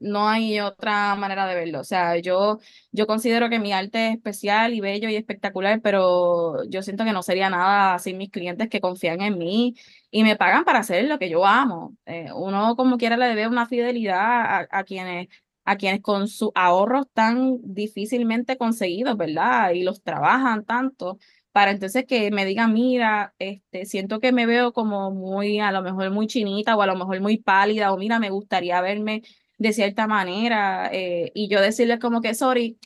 no 0.00 0.28
hay 0.28 0.60
otra 0.60 1.14
manera 1.16 1.46
de 1.46 1.54
verlo. 1.54 1.80
O 1.80 1.84
sea, 1.84 2.16
yo, 2.18 2.58
yo 2.92 3.06
considero 3.06 3.48
que 3.48 3.58
mi 3.58 3.72
arte 3.72 4.08
es 4.08 4.14
especial 4.16 4.74
y 4.74 4.80
bello 4.80 5.08
y 5.08 5.16
espectacular, 5.16 5.80
pero 5.82 6.64
yo 6.68 6.82
siento 6.82 7.04
que 7.04 7.12
no 7.12 7.22
sería 7.22 7.50
nada 7.50 7.98
sin 7.98 8.18
mis 8.18 8.30
clientes 8.30 8.68
que 8.68 8.80
confían 8.80 9.20
en 9.22 9.38
mí 9.38 9.74
y 10.10 10.22
me 10.24 10.36
pagan 10.36 10.64
para 10.64 10.80
hacer 10.80 11.04
lo 11.06 11.18
que 11.18 11.28
yo 11.30 11.46
amo. 11.46 11.96
Eh, 12.06 12.28
uno 12.34 12.76
como 12.76 12.98
quiera 12.98 13.16
le 13.16 13.26
debe 13.26 13.48
una 13.48 13.66
fidelidad 13.66 14.66
a, 14.70 14.84
quienes 14.84 15.28
a 15.64 15.76
quienes 15.76 16.02
con 16.02 16.28
sus 16.28 16.50
ahorros 16.54 17.06
tan 17.12 17.58
difícilmente 17.62 18.56
conseguidos, 18.56 19.16
¿verdad? 19.16 19.70
Y 19.72 19.82
los 19.84 20.02
trabajan 20.02 20.64
tanto 20.64 21.18
para 21.52 21.72
entonces 21.72 22.04
que 22.06 22.30
me 22.30 22.44
digan, 22.44 22.72
mira, 22.72 23.34
este, 23.38 23.84
siento 23.84 24.20
que 24.20 24.32
me 24.32 24.46
veo 24.46 24.72
como 24.72 25.10
muy, 25.10 25.58
a 25.60 25.72
lo 25.72 25.82
mejor 25.82 26.10
muy 26.10 26.26
chinita 26.26 26.76
o 26.76 26.82
a 26.82 26.86
lo 26.86 26.96
mejor 26.96 27.20
muy 27.20 27.38
pálida 27.38 27.92
o 27.92 27.98
mira, 27.98 28.18
me 28.20 28.30
gustaría 28.30 28.80
verme 28.80 29.22
de 29.60 29.72
cierta 29.74 30.06
manera 30.06 30.90
eh, 30.92 31.32
y 31.34 31.48
yo 31.48 31.60
decirle 31.60 31.98
como 31.98 32.22
que, 32.22 32.34
sorry, 32.34 32.78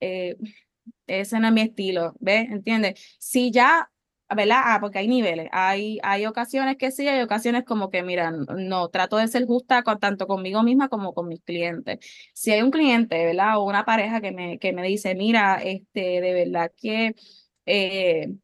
eh, 0.00 0.36
ese 1.06 1.38
no 1.40 1.48
es 1.48 1.52
mi 1.54 1.62
estilo, 1.62 2.14
¿ves? 2.20 2.50
¿Entiendes? 2.50 3.00
Si 3.20 3.52
ya, 3.52 3.90
¿verdad? 4.34 4.62
Ah, 4.64 4.78
porque 4.80 4.98
hay 4.98 5.08
niveles, 5.08 5.48
hay, 5.52 6.00
hay 6.02 6.26
ocasiones 6.26 6.76
que 6.76 6.90
sí, 6.90 7.06
hay 7.08 7.22
ocasiones 7.22 7.64
como 7.64 7.90
que, 7.90 8.02
mira, 8.02 8.32
no, 8.32 8.88
trato 8.88 9.16
de 9.16 9.28
ser 9.28 9.46
justa 9.46 9.82
tanto 10.00 10.26
conmigo 10.26 10.62
misma 10.64 10.88
como 10.88 11.14
con 11.14 11.28
mis 11.28 11.40
clientes. 11.42 11.98
Si 12.34 12.50
hay 12.50 12.62
un 12.62 12.70
cliente, 12.72 13.24
¿verdad? 13.24 13.58
O 13.58 13.64
una 13.64 13.84
pareja 13.84 14.20
que 14.20 14.32
me, 14.32 14.58
que 14.58 14.72
me 14.72 14.82
dice, 14.86 15.14
mira, 15.14 15.62
este, 15.62 16.20
de 16.20 16.32
verdad 16.34 16.72
que 16.76 17.14
eh, 17.66 18.34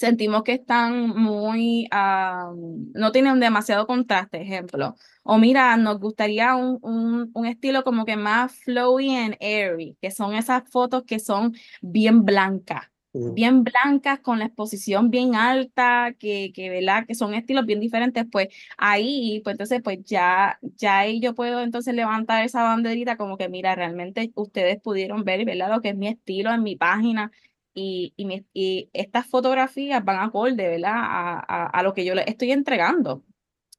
sentimos 0.00 0.44
que 0.44 0.54
están 0.54 1.10
muy, 1.10 1.86
no 1.92 3.12
tienen 3.12 3.38
demasiado 3.38 3.86
contraste, 3.86 4.40
ejemplo. 4.40 4.96
O 5.24 5.36
mira, 5.36 5.76
nos 5.76 6.00
gustaría 6.00 6.56
un, 6.56 6.78
un, 6.80 7.30
un, 7.34 7.46
estilo 7.46 7.84
como 7.84 8.06
que 8.06 8.16
más 8.16 8.54
flowy 8.64 9.14
and 9.14 9.36
airy, 9.40 9.98
que 10.00 10.10
son 10.10 10.34
esas 10.34 10.62
fotos 10.70 11.04
que 11.04 11.18
son 11.18 11.54
bien 11.82 12.24
blancas, 12.24 12.86
bien 13.12 13.62
blancas 13.62 14.20
con 14.20 14.38
la 14.38 14.46
exposición 14.46 15.10
bien 15.10 15.34
alta, 15.34 16.14
que, 16.18 16.50
que, 16.54 16.70
¿verdad? 16.70 17.04
que 17.06 17.14
son 17.14 17.34
estilos 17.34 17.66
bien 17.66 17.80
diferentes, 17.80 18.24
pues 18.32 18.48
ahí, 18.78 19.42
pues 19.44 19.52
entonces, 19.52 19.82
pues 19.82 19.98
ya, 20.04 20.58
ya 20.76 21.00
ahí 21.00 21.20
yo 21.20 21.34
puedo 21.34 21.60
entonces 21.60 21.94
levantar 21.94 22.42
esa 22.42 22.62
banderita 22.62 23.18
como 23.18 23.36
que, 23.36 23.50
mira, 23.50 23.74
realmente 23.74 24.32
ustedes 24.34 24.80
pudieron 24.80 25.24
ver, 25.24 25.44
¿verdad? 25.44 25.70
Lo 25.70 25.82
que 25.82 25.90
es 25.90 25.96
mi 25.96 26.08
estilo 26.08 26.54
en 26.54 26.62
mi 26.62 26.76
página, 26.76 27.30
y, 27.74 28.12
y, 28.16 28.46
y 28.52 28.90
estas 28.92 29.26
fotografías 29.26 30.04
van 30.04 30.18
acorde, 30.20 30.68
¿verdad? 30.68 30.94
A, 30.94 31.38
a, 31.38 31.66
a, 31.66 31.82
lo 31.82 31.94
que 31.94 32.04
yo 32.04 32.14
les 32.14 32.26
estoy 32.26 32.52
entregando 32.52 33.24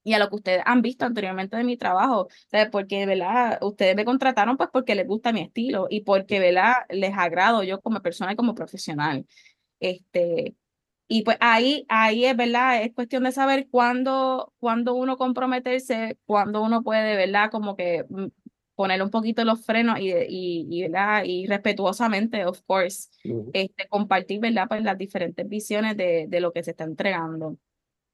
y 0.04 0.14
a 0.14 0.20
lo 0.20 0.30
que 0.30 0.36
ustedes 0.36 0.64
han 0.66 0.82
visto 0.82 1.06
anteriormente 1.06 1.58
de 1.58 1.64
mi 1.64 1.78
trabajo, 1.78 2.28
¿sabes? 2.50 2.70
Porque, 2.72 3.06
¿verdad? 3.06 3.60
Ustedes 3.62 3.96
me 3.96 4.06
contrataron 4.06 4.58
pues 4.58 4.70
porque 4.72 4.96
les 4.96 5.08
gusta 5.08 5.34
mi 5.34 5.42
estilo 5.42 5.88
y 5.90 6.02
porque, 6.02 6.40
¿verdad? 6.40 6.74
Les 6.90 7.14
agrado 7.16 7.64
yo 7.64 7.82
como 7.82 8.02
persona 8.02 8.34
y 8.34 8.36
como 8.36 8.56
profesional. 8.56 9.26
Este, 9.80 10.56
y 11.08 11.24
pues 11.24 11.38
ahí, 11.42 11.86
ahí 11.90 12.26
es, 12.26 12.38
¿verdad? 12.38 12.84
Es 12.84 12.94
cuestión 12.94 13.24
de 13.24 13.32
saber 13.34 13.68
cuándo, 13.70 14.54
cuándo 14.60 14.96
uno 14.96 15.18
comprometerse, 15.18 16.18
cuándo 16.26 16.62
uno 16.64 16.84
puede, 16.84 17.18
¿verdad? 17.18 17.52
Como 17.52 17.76
que 17.76 18.06
mm, 18.10 18.28
poner 18.82 19.04
un 19.04 19.12
poquito 19.12 19.46
los 19.46 19.64
frenos 19.64 20.00
y, 20.00 20.10
y, 20.12 20.66
y, 20.68 20.82
¿verdad? 20.82 21.24
y 21.24 21.46
respetuosamente, 21.46 22.48
of 22.48 22.64
course, 22.64 23.10
este, 23.54 23.88
compartir 23.88 24.40
¿verdad? 24.40 24.66
Pues 24.68 24.82
las 24.82 24.98
diferentes 24.98 25.48
visiones 25.48 25.96
de, 25.96 26.26
de 26.28 26.40
lo 26.40 26.52
que 26.52 26.64
se 26.64 26.72
está 26.72 26.84
entregando. 26.86 27.58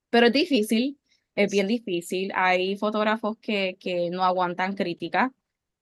Pero 0.09 0.27
es 0.27 0.33
difícil, 0.33 0.99
es 1.35 1.49
bien 1.49 1.67
difícil. 1.67 2.33
Hay 2.35 2.75
fotógrafos 2.75 3.37
que, 3.37 3.77
que 3.79 4.09
no 4.09 4.25
aguantan 4.25 4.75
crítica, 4.75 5.31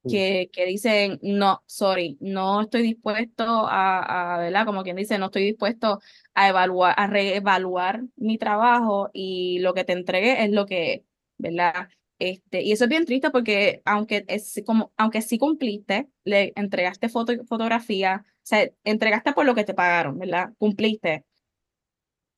que, 0.07 0.51
que 0.53 0.67
dicen, 0.67 1.17
no, 1.23 1.63
sorry, 1.65 2.15
no 2.19 2.61
estoy 2.61 2.83
dispuesto 2.83 3.43
a, 3.43 4.35
a, 4.35 4.37
¿verdad? 4.37 4.67
Como 4.67 4.83
quien 4.83 4.97
dice, 4.97 5.17
no 5.17 5.25
estoy 5.25 5.45
dispuesto 5.45 5.99
a 6.35 6.47
evaluar, 6.49 6.93
a 6.95 7.07
reevaluar 7.07 8.03
mi 8.17 8.37
trabajo 8.37 9.09
y 9.13 9.57
lo 9.61 9.73
que 9.73 9.83
te 9.83 9.93
entregué 9.93 10.43
es 10.43 10.51
lo 10.51 10.67
que, 10.67 11.05
¿verdad? 11.39 11.89
Este, 12.19 12.61
y 12.61 12.71
eso 12.71 12.85
es 12.85 12.89
bien 12.89 13.05
triste 13.05 13.29
porque 13.29 13.81
aunque, 13.85 14.23
es 14.27 14.61
como, 14.65 14.93
aunque 14.97 15.21
sí 15.21 15.37
cumpliste, 15.37 16.07
le 16.23 16.53
entregaste 16.55 17.09
foto, 17.09 17.33
fotografía, 17.45 18.23
o 18.25 18.39
sea, 18.43 18.69
entregaste 18.83 19.33
por 19.33 19.45
lo 19.45 19.55
que 19.55 19.65
te 19.65 19.73
pagaron, 19.73 20.17
¿verdad? 20.17 20.53
Cumpliste. 20.57 21.25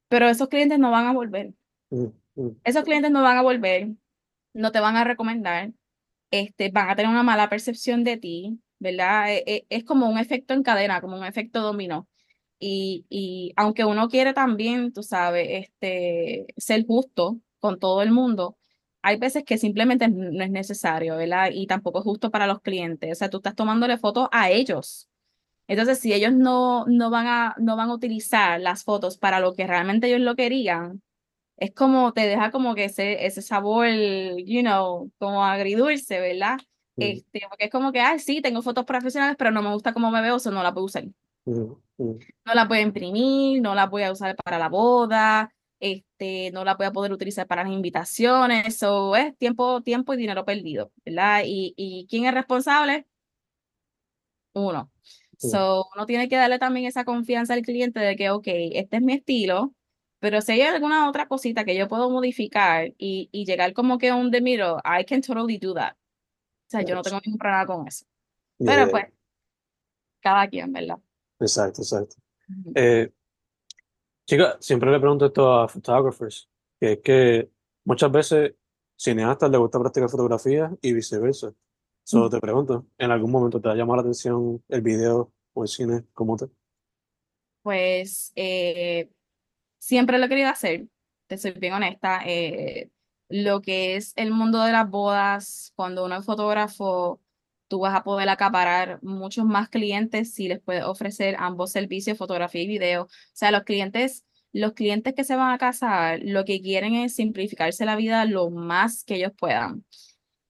Pero 0.09 0.27
esos 0.29 0.47
clientes 0.47 0.79
no 0.79 0.91
van 0.91 1.05
a 1.07 1.13
volver. 1.13 1.53
Mm, 1.89 2.07
mm. 2.35 2.49
Esos 2.63 2.83
clientes 2.83 3.11
no 3.11 3.21
van 3.21 3.37
a 3.37 3.41
volver, 3.41 3.89
no 4.53 4.71
te 4.71 4.79
van 4.79 4.95
a 4.95 5.03
recomendar, 5.03 5.71
este, 6.31 6.71
van 6.71 6.89
a 6.89 6.95
tener 6.95 7.11
una 7.11 7.23
mala 7.23 7.49
percepción 7.49 8.03
de 8.03 8.17
ti, 8.17 8.59
¿verdad? 8.79 9.33
Es, 9.33 9.43
e, 9.45 9.65
es 9.69 9.83
como 9.83 10.09
un 10.09 10.17
efecto 10.17 10.53
en 10.53 10.63
cadena, 10.63 11.01
como 11.01 11.17
un 11.17 11.25
efecto 11.25 11.61
dominó. 11.61 12.07
Y, 12.59 13.05
y 13.09 13.53
aunque 13.55 13.85
uno 13.85 14.09
quiere 14.09 14.33
también, 14.33 14.91
tú 14.93 15.03
sabes, 15.03 15.47
este, 15.51 16.47
ser 16.57 16.85
justo 16.87 17.39
con 17.59 17.79
todo 17.79 18.01
el 18.01 18.11
mundo, 18.11 18.57
hay 19.07 19.17
veces 19.17 19.45
que 19.45 19.57
simplemente 19.57 20.09
no 20.09 20.43
es 20.43 20.51
necesario, 20.51 21.15
¿verdad? 21.15 21.49
Y 21.53 21.65
tampoco 21.65 21.99
es 21.99 22.03
justo 22.03 22.29
para 22.29 22.45
los 22.45 22.59
clientes. 22.59 23.09
O 23.09 23.15
sea, 23.15 23.29
tú 23.29 23.37
estás 23.37 23.55
tomándole 23.55 23.97
fotos 23.97 24.27
a 24.33 24.49
ellos. 24.49 25.07
Entonces, 25.67 25.99
si 25.99 26.11
ellos 26.13 26.33
no, 26.33 26.85
no, 26.87 27.09
van 27.09 27.27
a, 27.27 27.55
no 27.57 27.77
van 27.77 27.89
a 27.89 27.93
utilizar 27.93 28.59
las 28.59 28.83
fotos 28.83 29.17
para 29.17 29.39
lo 29.39 29.53
que 29.53 29.65
realmente 29.65 30.07
ellos 30.07 30.19
lo 30.19 30.35
querían, 30.35 31.01
es 31.55 31.73
como 31.73 32.11
te 32.11 32.27
deja 32.27 32.51
como 32.51 32.75
que 32.75 32.85
ese, 32.85 33.25
ese 33.25 33.41
sabor, 33.41 33.87
you 34.45 34.61
know, 34.61 35.09
como 35.19 35.45
agridulce, 35.45 36.19
¿verdad? 36.19 36.57
Este, 36.97 37.41
porque 37.49 37.65
es 37.65 37.71
como 37.71 37.93
que, 37.93 38.01
ah, 38.01 38.19
sí, 38.19 38.41
tengo 38.41 38.61
fotos 38.61 38.83
profesionales, 38.83 39.37
pero 39.37 39.51
no 39.51 39.61
me 39.61 39.71
gusta 39.71 39.93
cómo 39.93 40.11
me 40.11 40.21
veo, 40.21 40.35
o 40.35 40.39
sea, 40.39 40.51
no 40.51 40.63
las 40.63 40.73
puedo 40.73 40.85
usar. 40.85 41.05
No 41.45 42.53
las 42.53 42.67
voy 42.67 42.79
a 42.79 42.81
imprimir, 42.81 43.61
no 43.61 43.73
las 43.73 43.89
voy 43.89 44.03
a 44.03 44.11
usar 44.11 44.35
para 44.35 44.59
la 44.59 44.67
boda, 44.67 45.53
este, 45.79 46.51
no 46.51 46.63
la 46.63 46.75
voy 46.75 46.85
a 46.87 46.91
poder 46.91 47.11
utilizar 47.11 47.47
para 47.47 47.63
las 47.63 47.71
invitaciones, 47.71 48.67
eso 48.67 49.15
es 49.15 49.37
tiempo, 49.37 49.81
tiempo 49.81 50.13
y 50.13 50.17
dinero 50.17 50.45
perdido, 50.45 50.91
¿verdad? 51.05 51.43
¿Y, 51.45 51.73
y 51.77 52.07
quién 52.09 52.25
es 52.25 52.33
responsable? 52.33 53.07
Uno. 54.53 54.91
So, 55.37 55.85
uno 55.95 56.07
tiene 56.07 56.27
que 56.27 56.35
darle 56.35 56.57
también 56.57 56.87
esa 56.87 57.05
confianza 57.05 57.53
al 57.53 57.61
cliente 57.61 57.99
de 57.99 58.15
que, 58.15 58.31
ok, 58.31 58.47
este 58.47 58.97
es 58.97 59.01
mi 59.03 59.13
estilo, 59.13 59.75
pero 60.19 60.41
si 60.41 60.53
hay 60.53 60.61
alguna 60.61 61.07
otra 61.07 61.27
cosita 61.27 61.63
que 61.63 61.75
yo 61.75 61.87
puedo 61.87 62.09
modificar 62.09 62.91
y, 62.97 63.29
y 63.31 63.45
llegar 63.45 63.73
como 63.73 63.99
que 63.99 64.09
a 64.09 64.15
un 64.15 64.31
de 64.31 64.41
miro, 64.41 64.79
I 64.83 65.05
can 65.05 65.21
totally 65.21 65.59
do 65.59 65.75
that. 65.75 65.93
O 65.93 66.69
sea, 66.69 66.81
yo 66.81 66.95
no 66.95 67.03
tengo 67.03 67.21
ningún 67.23 67.37
problema 67.37 67.65
con 67.67 67.87
eso. 67.87 68.05
Pero 68.57 68.89
pues, 68.89 69.05
cada 70.19 70.47
quien, 70.47 70.73
¿verdad? 70.73 70.97
Exacto, 71.39 71.81
exacto. 71.83 72.15
eh, 72.73 73.11
Chica, 74.27 74.57
siempre 74.59 74.91
le 74.91 74.99
pregunto 74.99 75.27
esto 75.27 75.53
a 75.53 75.69
photographers, 75.69 76.49
que 76.77 76.91
es 76.93 76.99
que 76.99 77.49
muchas 77.85 78.11
veces 78.11 78.55
cineastas 78.97 79.49
les 79.49 79.57
gusta 79.57 79.79
practicar 79.79 80.09
fotografía 80.09 80.69
y 80.81 80.91
viceversa. 80.91 81.53
Solo 82.03 82.29
te 82.29 82.41
pregunto, 82.41 82.85
¿en 82.97 83.11
algún 83.11 83.31
momento 83.31 83.61
te 83.61 83.69
ha 83.69 83.75
llamado 83.75 83.95
la 83.95 84.01
atención 84.01 84.61
el 84.67 84.81
video 84.81 85.31
o 85.53 85.63
el 85.63 85.69
cine 85.69 86.03
como 86.11 86.35
te? 86.35 86.47
Pues 87.61 88.33
eh, 88.35 89.09
siempre 89.79 90.17
lo 90.17 90.25
he 90.25 90.29
querido 90.29 90.49
hacer, 90.49 90.87
te 91.27 91.37
soy 91.37 91.51
bien 91.53 91.73
honesta. 91.73 92.19
Eh, 92.25 92.89
lo 93.29 93.61
que 93.61 93.95
es 93.95 94.11
el 94.17 94.31
mundo 94.31 94.61
de 94.61 94.73
las 94.73 94.89
bodas, 94.89 95.71
cuando 95.77 96.03
uno 96.03 96.17
es 96.17 96.25
fotógrafo, 96.25 97.21
tú 97.67 97.79
vas 97.79 97.95
a 97.95 98.03
poder 98.03 98.29
acaparar 98.29 98.99
muchos 99.03 99.45
más 99.45 99.69
clientes 99.69 100.33
si 100.33 100.47
les 100.47 100.59
puedes 100.59 100.83
ofrecer 100.83 101.35
ambos 101.39 101.71
servicios, 101.71 102.17
fotografía 102.17 102.61
y 102.63 102.67
video. 102.67 103.03
O 103.03 103.09
sea, 103.33 103.51
los 103.51 103.63
clientes, 103.63 104.25
los 104.53 104.73
clientes 104.73 105.13
que 105.13 105.23
se 105.23 105.35
van 105.35 105.51
a 105.53 105.57
casar, 105.57 106.19
lo 106.23 106.45
que 106.45 106.61
quieren 106.61 106.95
es 106.95 107.15
simplificarse 107.15 107.85
la 107.85 107.95
vida 107.95 108.25
lo 108.25 108.49
más 108.49 109.03
que 109.03 109.15
ellos 109.15 109.31
puedan 109.37 109.83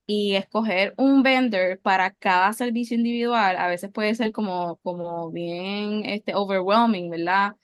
y 0.10 0.36
escoger 0.36 0.94
un 0.98 1.22
vendor 1.22 1.80
para 1.82 2.12
cada 2.12 2.54
servicio 2.54 2.96
individual 2.96 3.58
a 3.58 3.68
veces 3.68 3.92
puede 3.92 4.16
ser 4.16 4.32
como, 4.32 4.78
como 4.78 5.30
bien 5.32 6.06
este, 6.06 6.34
overwhelming, 6.34 7.10
¿verdad? 7.10 7.58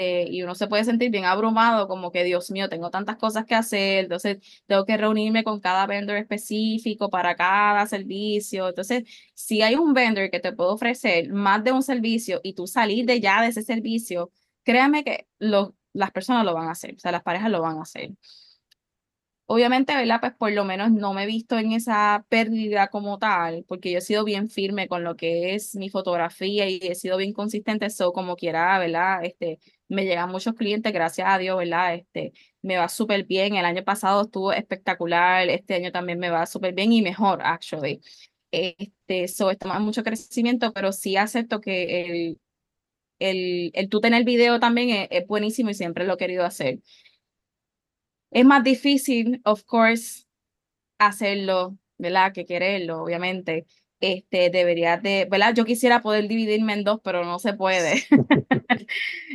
Este, 0.00 0.30
y 0.32 0.42
uno 0.42 0.54
se 0.54 0.66
puede 0.66 0.84
sentir 0.84 1.10
bien 1.10 1.24
abrumado, 1.26 1.86
como 1.88 2.10
que, 2.10 2.24
Dios 2.24 2.50
mío, 2.50 2.68
tengo 2.70 2.90
tantas 2.90 3.16
cosas 3.16 3.44
que 3.44 3.54
hacer, 3.54 4.04
entonces 4.04 4.38
tengo 4.66 4.84
que 4.86 4.96
reunirme 4.96 5.44
con 5.44 5.60
cada 5.60 5.86
vendor 5.86 6.16
específico 6.16 7.10
para 7.10 7.36
cada 7.36 7.86
servicio. 7.86 8.68
Entonces, 8.68 9.04
si 9.34 9.60
hay 9.62 9.74
un 9.76 9.92
vendor 9.92 10.30
que 10.30 10.40
te 10.40 10.52
puede 10.52 10.70
ofrecer 10.70 11.30
más 11.32 11.62
de 11.64 11.72
un 11.72 11.82
servicio 11.82 12.40
y 12.42 12.54
tú 12.54 12.66
salir 12.66 13.04
de 13.06 13.20
ya 13.20 13.42
de 13.42 13.48
ese 13.48 13.62
servicio, 13.62 14.32
créame 14.64 15.04
que 15.04 15.26
lo, 15.38 15.76
las 15.92 16.10
personas 16.12 16.44
lo 16.46 16.54
van 16.54 16.68
a 16.68 16.72
hacer, 16.72 16.94
o 16.96 16.98
sea, 16.98 17.12
las 17.12 17.22
parejas 17.22 17.50
lo 17.50 17.60
van 17.60 17.78
a 17.78 17.82
hacer. 17.82 18.10
Obviamente, 19.52 19.92
¿verdad? 19.96 20.20
Pues 20.20 20.32
por 20.34 20.52
lo 20.52 20.64
menos 20.64 20.92
no 20.92 21.12
me 21.12 21.24
he 21.24 21.26
visto 21.26 21.58
en 21.58 21.72
esa 21.72 22.24
pérdida 22.28 22.86
como 22.88 23.18
tal, 23.18 23.64
porque 23.66 23.90
yo 23.90 23.98
he 23.98 24.00
sido 24.00 24.22
bien 24.24 24.48
firme 24.48 24.86
con 24.86 25.02
lo 25.02 25.16
que 25.16 25.54
es 25.56 25.74
mi 25.74 25.90
fotografía 25.90 26.68
y 26.68 26.78
he 26.82 26.94
sido 26.94 27.16
bien 27.16 27.32
consistente, 27.32 27.86
eso 27.86 28.12
como 28.12 28.36
quiera, 28.36 28.78
¿verdad? 28.78 29.24
Este, 29.24 29.58
me 29.88 30.04
llegan 30.04 30.30
muchos 30.30 30.54
clientes, 30.54 30.92
gracias 30.92 31.26
a 31.28 31.36
Dios, 31.38 31.58
¿verdad? 31.58 31.96
Este, 31.96 32.32
me 32.62 32.76
va 32.76 32.88
súper 32.88 33.24
bien, 33.24 33.56
el 33.56 33.64
año 33.64 33.82
pasado 33.82 34.22
estuvo 34.22 34.52
espectacular, 34.52 35.48
este 35.48 35.74
año 35.74 35.90
también 35.90 36.20
me 36.20 36.30
va 36.30 36.46
súper 36.46 36.72
bien 36.72 36.92
y 36.92 37.02
mejor, 37.02 37.40
actually. 37.42 38.00
Este, 38.52 39.26
so, 39.26 39.50
estamos 39.50 39.76
en 39.78 39.82
mucho 39.82 40.04
crecimiento, 40.04 40.72
pero 40.72 40.92
sí 40.92 41.16
acepto 41.16 41.60
que 41.60 42.02
el, 42.02 42.40
el, 43.18 43.70
el 43.74 43.88
tú 43.88 44.00
tener 44.00 44.24
video 44.24 44.60
también 44.60 45.08
es 45.10 45.26
buenísimo 45.26 45.70
y 45.70 45.74
siempre 45.74 46.04
lo 46.06 46.14
he 46.14 46.16
querido 46.18 46.44
hacer. 46.44 46.80
Es 48.30 48.44
más 48.44 48.62
difícil, 48.62 49.40
of 49.44 49.64
course, 49.64 50.24
hacerlo, 50.98 51.78
¿verdad? 51.98 52.32
Que 52.32 52.46
quererlo, 52.46 53.02
obviamente. 53.02 53.66
Este, 54.00 54.48
debería 54.50 54.96
de, 54.96 55.26
¿verdad? 55.30 55.54
Yo 55.54 55.66
quisiera 55.66 56.00
poder 56.00 56.26
dividirme 56.28 56.72
en 56.72 56.84
dos, 56.84 57.00
pero 57.04 57.24
no 57.24 57.38
se 57.38 57.52
puede. 57.54 58.04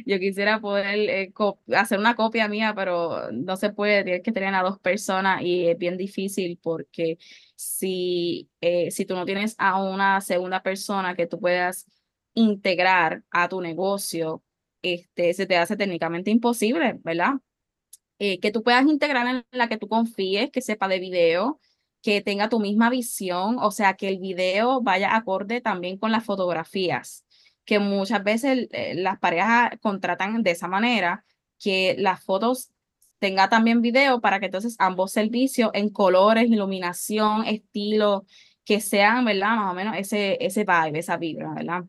Yo 0.05 0.19
quisiera 0.19 0.60
poder 0.60 0.97
eh, 1.10 1.34
hacer 1.75 1.99
una 1.99 2.15
copia 2.15 2.47
mía, 2.47 2.73
pero 2.75 3.31
no 3.31 3.58
se 3.58 3.71
puede, 3.71 4.03
tienes 4.03 4.23
que 4.23 4.31
tener 4.31 4.53
a 4.55 4.63
dos 4.63 4.79
personas 4.79 5.41
y 5.43 5.67
es 5.67 5.77
bien 5.77 5.97
difícil 5.97 6.60
porque 6.63 7.17
si, 7.55 8.49
eh, 8.62 8.89
si 8.91 9.05
tú 9.05 9.15
no 9.15 9.25
tienes 9.25 9.55
a 9.60 9.81
una 9.84 10.21
segunda 10.21 10.63
persona 10.63 11.15
que 11.15 11.27
tú 11.27 11.39
puedas 11.39 11.86
integrar 12.34 13.23
a 13.31 13.49
tu 13.49 13.62
negocio, 13.62 14.43
este, 14.81 15.34
se 15.34 15.45
te 15.45 15.58
hace 15.58 15.77
técnicamente 15.77 16.31
imposible, 16.31 16.99
¿verdad? 17.03 17.36
Eh, 18.19 18.39
que 18.39 18.51
tú 18.51 18.63
puedas 18.63 18.86
integrar 18.86 19.28
en 19.28 19.45
la 19.51 19.67
que 19.67 19.78
tú 19.78 19.88
confíes, 19.89 20.49
que 20.51 20.62
sepa 20.62 20.88
de 20.88 20.99
video, 20.99 21.60
que 22.01 22.21
tenga 22.21 22.49
tu 22.49 22.60
misma 22.60 22.89
visión, 22.89 23.58
o 23.60 23.71
sea, 23.71 23.95
que 23.95 24.08
el 24.08 24.19
video 24.19 24.82
vaya 24.82 25.15
acorde 25.15 25.60
también 25.62 25.97
con 25.97 26.12
las 26.12 26.23
fotografías. 26.25 27.23
que 27.65 27.80
muchas 27.80 28.23
veces 28.23 28.67
eh, 28.71 28.93
las 28.95 29.19
parejas 29.19 29.71
contratan 29.82 30.43
de 30.43 30.51
esa 30.51 30.67
manera, 30.67 31.25
que 31.60 31.95
las 31.97 32.23
fotos 32.23 32.71
tenga 33.19 33.49
también 33.49 33.82
video 33.82 34.21
para 34.21 34.39
que 34.39 34.47
entonces 34.47 34.75
ambos 34.80 35.12
servicios 35.12 35.71
en 35.73 35.89
colores, 35.89 36.45
iluminación, 36.49 37.45
estilo, 37.45 38.25
que 38.65 38.82
sean, 38.82 39.25
¿verdad? 39.25 39.56
Más 39.56 39.71
o 39.71 39.75
menos 39.75 39.95
ese, 39.97 40.38
ese 40.45 40.63
vibe, 40.65 40.99
esa 40.99 41.17
vibra, 41.17 41.54
¿verdad? 41.54 41.86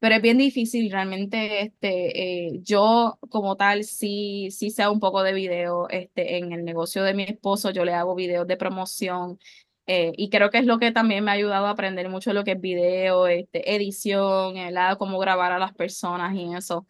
Pero 0.00 0.14
es 0.16 0.22
bien 0.22 0.38
difícil 0.38 0.90
realmente, 0.90 1.62
este, 1.62 2.46
eh, 2.48 2.60
yo 2.62 3.18
como 3.28 3.56
tal 3.56 3.84
sí, 3.84 4.48
sí 4.50 4.70
sé 4.70 4.88
un 4.88 4.98
poco 5.00 5.22
de 5.22 5.34
video, 5.34 5.88
este, 5.90 6.38
en 6.38 6.52
el 6.52 6.64
negocio 6.64 7.02
de 7.04 7.14
mi 7.14 7.24
esposo 7.24 7.70
yo 7.70 7.84
le 7.84 7.92
hago 7.94 8.14
videos 8.14 8.46
de 8.46 8.56
promoción, 8.56 9.38
eh, 9.86 10.12
y 10.16 10.30
creo 10.30 10.50
que 10.50 10.58
es 10.58 10.66
lo 10.66 10.78
que 10.78 10.92
también 10.92 11.24
me 11.24 11.30
ha 11.32 11.34
ayudado 11.34 11.66
a 11.66 11.70
aprender 11.70 12.08
mucho 12.08 12.32
lo 12.32 12.44
que 12.44 12.52
es 12.52 12.60
video, 12.60 13.26
este, 13.26 13.74
edición, 13.74 14.56
el 14.56 14.74
lado 14.74 14.98
cómo 14.98 15.18
grabar 15.18 15.52
a 15.52 15.58
las 15.58 15.74
personas 15.74 16.34
y 16.34 16.54
eso. 16.54 16.86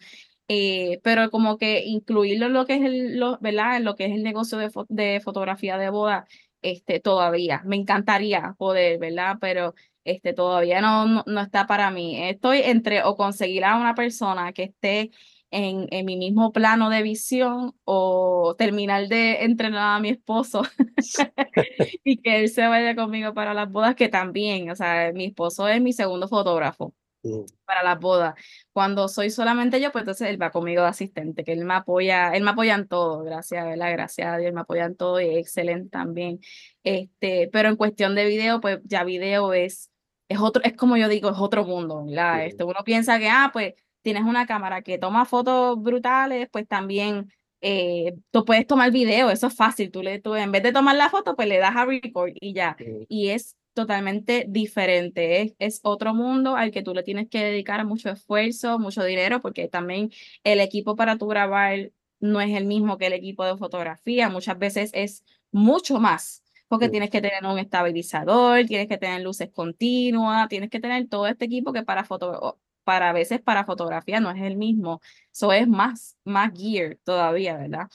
Eh, 0.49 1.01
pero 1.05 1.31
como 1.31 1.59
que 1.59 1.85
incluirlo 1.87 2.46
en 2.46 2.53
lo 2.55 2.66
que 2.66 2.75
es 2.77 2.83
el, 2.83 3.18
lo, 3.18 3.38
¿verdad? 3.40 3.77
En 3.77 3.85
lo 3.85 3.94
que 3.96 4.07
es 4.07 4.12
el 4.12 4.23
negocio 4.25 4.59
de, 4.59 4.70
de 4.88 5.20
fotografía 5.20 5.79
de 5.79 5.90
boda, 5.90 6.27
este, 6.62 7.01
todavía. 7.01 7.62
Me 7.64 7.77
encantaría 7.77 8.55
poder, 8.59 8.99
¿verdad? 8.99 9.37
Pero 9.40 9.75
este, 10.04 10.32
todavía 10.32 10.80
no, 10.80 11.22
no, 11.26 11.40
está 11.40 11.66
para 11.66 11.90
mí. 11.90 12.22
Estoy 12.28 12.60
entre 12.62 13.02
o 13.04 13.16
conseguir 13.16 13.64
a 13.64 13.76
una 13.76 13.94
persona 13.94 14.52
que 14.52 14.64
esté 14.64 15.10
en, 15.50 15.86
en, 15.90 16.06
mi 16.06 16.16
mismo 16.16 16.52
plano 16.52 16.90
de 16.90 17.02
visión 17.02 17.74
o 17.84 18.54
terminar 18.56 19.08
de 19.08 19.44
entrenar 19.44 19.96
a 19.96 20.00
mi 20.00 20.10
esposo 20.10 20.62
y 22.04 22.18
que 22.18 22.40
él 22.40 22.48
se 22.48 22.66
vaya 22.66 22.94
conmigo 22.94 23.34
para 23.34 23.54
las 23.54 23.70
bodas, 23.70 23.94
que 23.94 24.08
también, 24.08 24.70
o 24.70 24.76
sea, 24.76 25.12
mi 25.12 25.26
esposo 25.26 25.68
es 25.68 25.80
mi 25.82 25.92
segundo 25.92 26.28
fotógrafo 26.28 26.94
mm. 27.22 27.44
para 27.64 27.82
las 27.82 27.98
bodas. 27.98 28.34
Cuando 28.72 29.08
soy 29.08 29.30
solamente 29.30 29.80
yo, 29.80 29.90
pues 29.92 30.02
entonces 30.02 30.28
él 30.28 30.40
va 30.40 30.50
conmigo 30.50 30.82
de 30.82 30.88
asistente, 30.88 31.42
que 31.44 31.52
él 31.52 31.64
me 31.64 31.74
apoya, 31.74 32.32
él 32.34 32.44
me 32.44 32.50
apoya 32.50 32.74
en 32.76 32.86
todo, 32.86 33.24
gracias, 33.24 33.64
¿verdad? 33.64 33.92
Gracias 33.92 34.28
a 34.28 34.38
Dios, 34.38 34.52
me 34.52 34.60
apoya 34.60 34.84
en 34.84 34.96
todo 34.96 35.20
y 35.20 35.28
es 35.28 35.38
excelente 35.38 35.90
también. 35.90 36.40
Este, 36.84 37.48
pero 37.52 37.68
en 37.68 37.76
cuestión 37.76 38.14
de 38.14 38.26
video, 38.26 38.60
pues 38.60 38.78
ya 38.84 39.04
video 39.04 39.52
es, 39.52 39.89
es 40.31 40.38
otro, 40.38 40.62
es 40.64 40.75
como 40.77 40.97
yo 40.97 41.09
digo, 41.09 41.29
es 41.29 41.38
otro 41.38 41.64
mundo, 41.64 42.05
¿verdad? 42.07 42.47
Este, 42.47 42.62
uno 42.62 42.85
piensa 42.85 43.19
que, 43.19 43.29
ah, 43.29 43.51
pues 43.53 43.75
tienes 44.01 44.23
una 44.23 44.47
cámara 44.47 44.81
que 44.81 44.97
toma 44.97 45.25
fotos 45.25 45.83
brutales, 45.83 46.49
pues 46.53 46.69
también 46.69 47.33
eh, 47.61 48.14
tú 48.31 48.45
puedes 48.45 48.64
tomar 48.64 48.93
video, 48.93 49.29
eso 49.31 49.49
es 49.49 49.57
fácil, 49.57 49.90
tú, 49.90 50.05
le, 50.05 50.21
tú 50.21 50.37
en 50.37 50.53
vez 50.53 50.62
de 50.62 50.73
tomar 50.73 50.95
la 50.95 51.11
foto, 51.11 51.35
pues 51.35 51.49
le 51.49 51.59
das 51.59 51.75
a 51.75 51.85
record 51.85 52.31
y 52.40 52.55
ya. 52.55 52.77
Y 53.09 53.31
es 53.31 53.57
totalmente 53.75 54.47
diferente, 54.49 55.43
es, 55.43 55.55
es 55.59 55.81
otro 55.83 56.14
mundo 56.14 56.55
al 56.55 56.71
que 56.71 56.83
tú 56.83 56.95
le 56.95 57.03
tienes 57.03 57.29
que 57.29 57.43
dedicar 57.43 57.85
mucho 57.85 58.09
esfuerzo, 58.09 58.79
mucho 58.79 59.03
dinero, 59.03 59.40
porque 59.40 59.66
también 59.66 60.12
el 60.45 60.61
equipo 60.61 60.95
para 60.95 61.19
tu 61.19 61.27
grabar 61.27 61.90
no 62.21 62.40
es 62.40 62.57
el 62.57 62.66
mismo 62.66 62.99
que 62.99 63.07
el 63.09 63.14
equipo 63.14 63.45
de 63.45 63.57
fotografía, 63.57 64.29
muchas 64.29 64.59
veces 64.61 64.93
es 64.95 65.25
mucho 65.51 65.99
más, 65.99 66.45
porque 66.70 66.88
tienes 66.88 67.11
que 67.11 67.20
tener 67.20 67.44
un 67.44 67.59
estabilizador, 67.59 68.64
tienes 68.64 68.87
que 68.87 68.96
tener 68.96 69.22
luces 69.22 69.50
continuas, 69.50 70.48
tienes 70.48 70.70
que 70.70 70.78
tener 70.78 71.09
todo 71.09 71.26
este 71.26 71.46
equipo 71.46 71.72
que 71.72 71.83
para 71.83 72.04
foto 72.04 72.61
para 72.85 73.11
a 73.11 73.12
veces 73.12 73.40
para 73.40 73.64
fotografía 73.64 74.20
no 74.20 74.30
es 74.30 74.40
el 74.40 74.56
mismo, 74.56 75.00
eso 75.33 75.52
es 75.52 75.66
más, 75.66 76.16
más 76.22 76.52
gear 76.56 76.96
todavía, 77.02 77.56
¿verdad? 77.56 77.88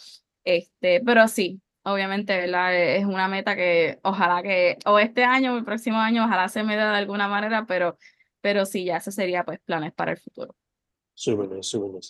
Este, 0.44 1.02
pero 1.06 1.26
sí, 1.30 1.62
obviamente, 1.84 2.36
¿verdad? 2.36 2.76
Es 2.76 3.06
una 3.06 3.30
meta 3.30 3.56
que 3.56 3.98
ojalá 4.04 4.44
que, 4.44 4.78
o 4.86 5.00
este 5.00 5.24
año 5.24 5.54
o 5.54 5.58
el 5.58 5.64
próximo 5.64 5.98
año, 5.98 6.26
ojalá 6.26 6.50
se 6.50 6.64
me 6.64 6.76
dé 6.76 6.82
de 6.82 6.98
alguna 6.98 7.30
manera, 7.30 7.66
pero, 7.66 7.98
pero 8.42 8.66
sí, 8.66 8.84
ya 8.84 8.98
eso 8.98 9.10
sería 9.10 9.46
pues 9.46 9.60
planes 9.62 9.94
para 9.94 10.12
el 10.12 10.18
futuro. 10.18 10.54
Súper 11.14 11.64
súper 11.64 12.02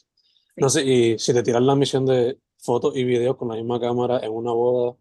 No 0.56 0.70
sé, 0.70 0.84
y 0.84 1.20
si 1.20 1.32
te 1.32 1.44
tiras 1.44 1.62
la 1.62 1.76
misión 1.76 2.08
de 2.08 2.40
fotos 2.58 2.98
y 2.98 3.04
videos 3.04 3.38
con 3.38 3.50
la 3.50 3.56
misma 3.56 3.80
cámara 3.80 4.20
en 4.24 4.32
una 4.32 4.52
boda 4.52 4.98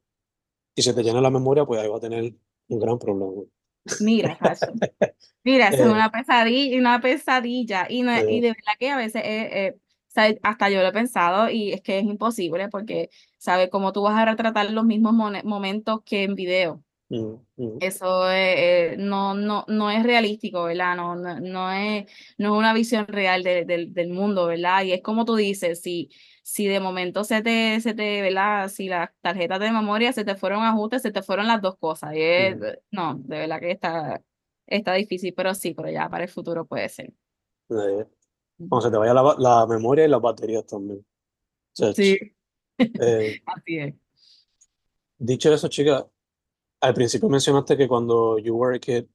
y 0.75 0.83
se 0.83 0.93
te 0.93 1.03
llena 1.03 1.21
la 1.21 1.31
memoria, 1.31 1.65
pues 1.65 1.81
ahí 1.81 1.89
va 1.89 1.99
a 1.99 2.01
tener 2.01 2.35
un 2.69 2.79
gran 2.79 2.99
problema. 2.99 3.43
Mira, 4.01 4.39
Mira, 5.45 5.69
es 5.69 5.81
eh. 5.81 5.89
una 5.89 6.11
pesadilla, 6.11 6.79
una 6.79 7.01
pesadilla. 7.01 7.87
Y, 7.89 8.03
no, 8.03 8.19
y 8.19 8.41
de 8.41 8.49
verdad 8.49 8.73
que 8.79 8.91
a 8.91 8.97
veces 8.97 9.23
eh, 9.25 9.77
hasta 10.43 10.71
yo 10.71 10.81
lo 10.81 10.89
he 10.89 10.93
pensado 10.93 11.51
y 11.51 11.73
es 11.73 11.83
que 11.83 11.99
es 11.99 12.05
imposible 12.05 12.69
porque, 12.69 13.11
¿sabes? 13.39 13.69
Cómo 13.71 13.93
tú 13.93 14.03
vas 14.03 14.17
a 14.17 14.25
retratar 14.25 14.71
los 14.71 14.85
mismos 14.85 15.15
momentos 15.45 16.01
que 16.05 16.23
en 16.23 16.35
video. 16.35 16.83
Mm, 17.11 17.35
mm. 17.57 17.79
Eso 17.81 18.31
eh, 18.33 18.97
no, 18.99 19.35
no, 19.35 19.65
no 19.69 19.91
es 19.91 20.03
realístico, 20.03 20.65
¿verdad? 20.65 20.97
No, 20.97 21.15
no, 21.15 21.41
no, 21.41 21.71
es, 21.73 22.07
no 22.39 22.55
es 22.55 22.59
una 22.59 22.73
visión 22.73 23.07
real 23.07 23.43
de, 23.43 23.65
del 23.67 24.09
mundo, 24.09 24.47
¿verdad? 24.47 24.85
Y 24.85 24.93
es 24.93 25.03
como 25.03 25.27
tú 25.27 25.37
dices, 25.37 25.83
si, 25.83 26.11
si 26.45 26.67
de 26.67 26.79
momento 26.79 27.25
se 27.25 27.41
te, 27.41 27.81
se 27.81 27.95
te, 27.95 28.21
¿verdad? 28.21 28.69
Si 28.69 28.87
las 28.87 29.09
tarjetas 29.23 29.59
de 29.61 29.73
memoria 29.73 30.13
se 30.13 30.27
te 30.27 30.35
fueron 30.35 30.63
ajustes, 30.63 31.01
se 31.01 31.11
te 31.11 31.23
fueron 31.23 31.47
las 31.47 31.63
dos 31.63 31.79
cosas. 31.79 32.15
Y 32.15 32.55
mm. 32.55 32.63
No, 32.91 33.15
de 33.15 33.39
verdad 33.39 33.61
que 33.61 33.71
está, 33.71 34.23
está 34.67 34.93
difícil, 34.93 35.33
pero 35.33 35.55
sí, 35.55 35.73
pero 35.73 35.89
ya 35.89 36.07
para 36.11 36.25
el 36.25 36.31
futuro 36.31 36.67
puede 36.67 36.91
ser. 36.91 37.15
Cuando 37.67 38.83
se 38.83 38.91
te 38.91 38.99
vaya 38.99 39.15
la, 39.15 39.35
la 39.39 39.67
memoria 39.67 40.05
y 40.05 40.09
las 40.09 40.21
baterías 40.21 40.67
también. 40.67 41.03
sí, 41.73 42.19
eh, 42.77 43.41
así 43.47 43.79
es. 43.79 43.95
Dicho 45.17 45.51
eso, 45.51 45.69
chica, 45.69 46.07
al 46.83 46.93
principio 46.93 47.31
mencionaste 47.31 47.75
que 47.79 47.89
cuando 47.89 48.39
you 48.39 48.55
were 48.55 48.77
a 48.77 48.79
kid, 48.79 49.07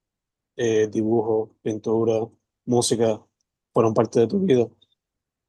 eh, 0.56 0.88
dibujo, 0.88 1.56
pintura, 1.62 2.28
música 2.66 3.24
fueron 3.72 3.94
parte 3.94 4.22
de 4.22 4.28
tu 4.28 4.40
vida. 4.40 4.68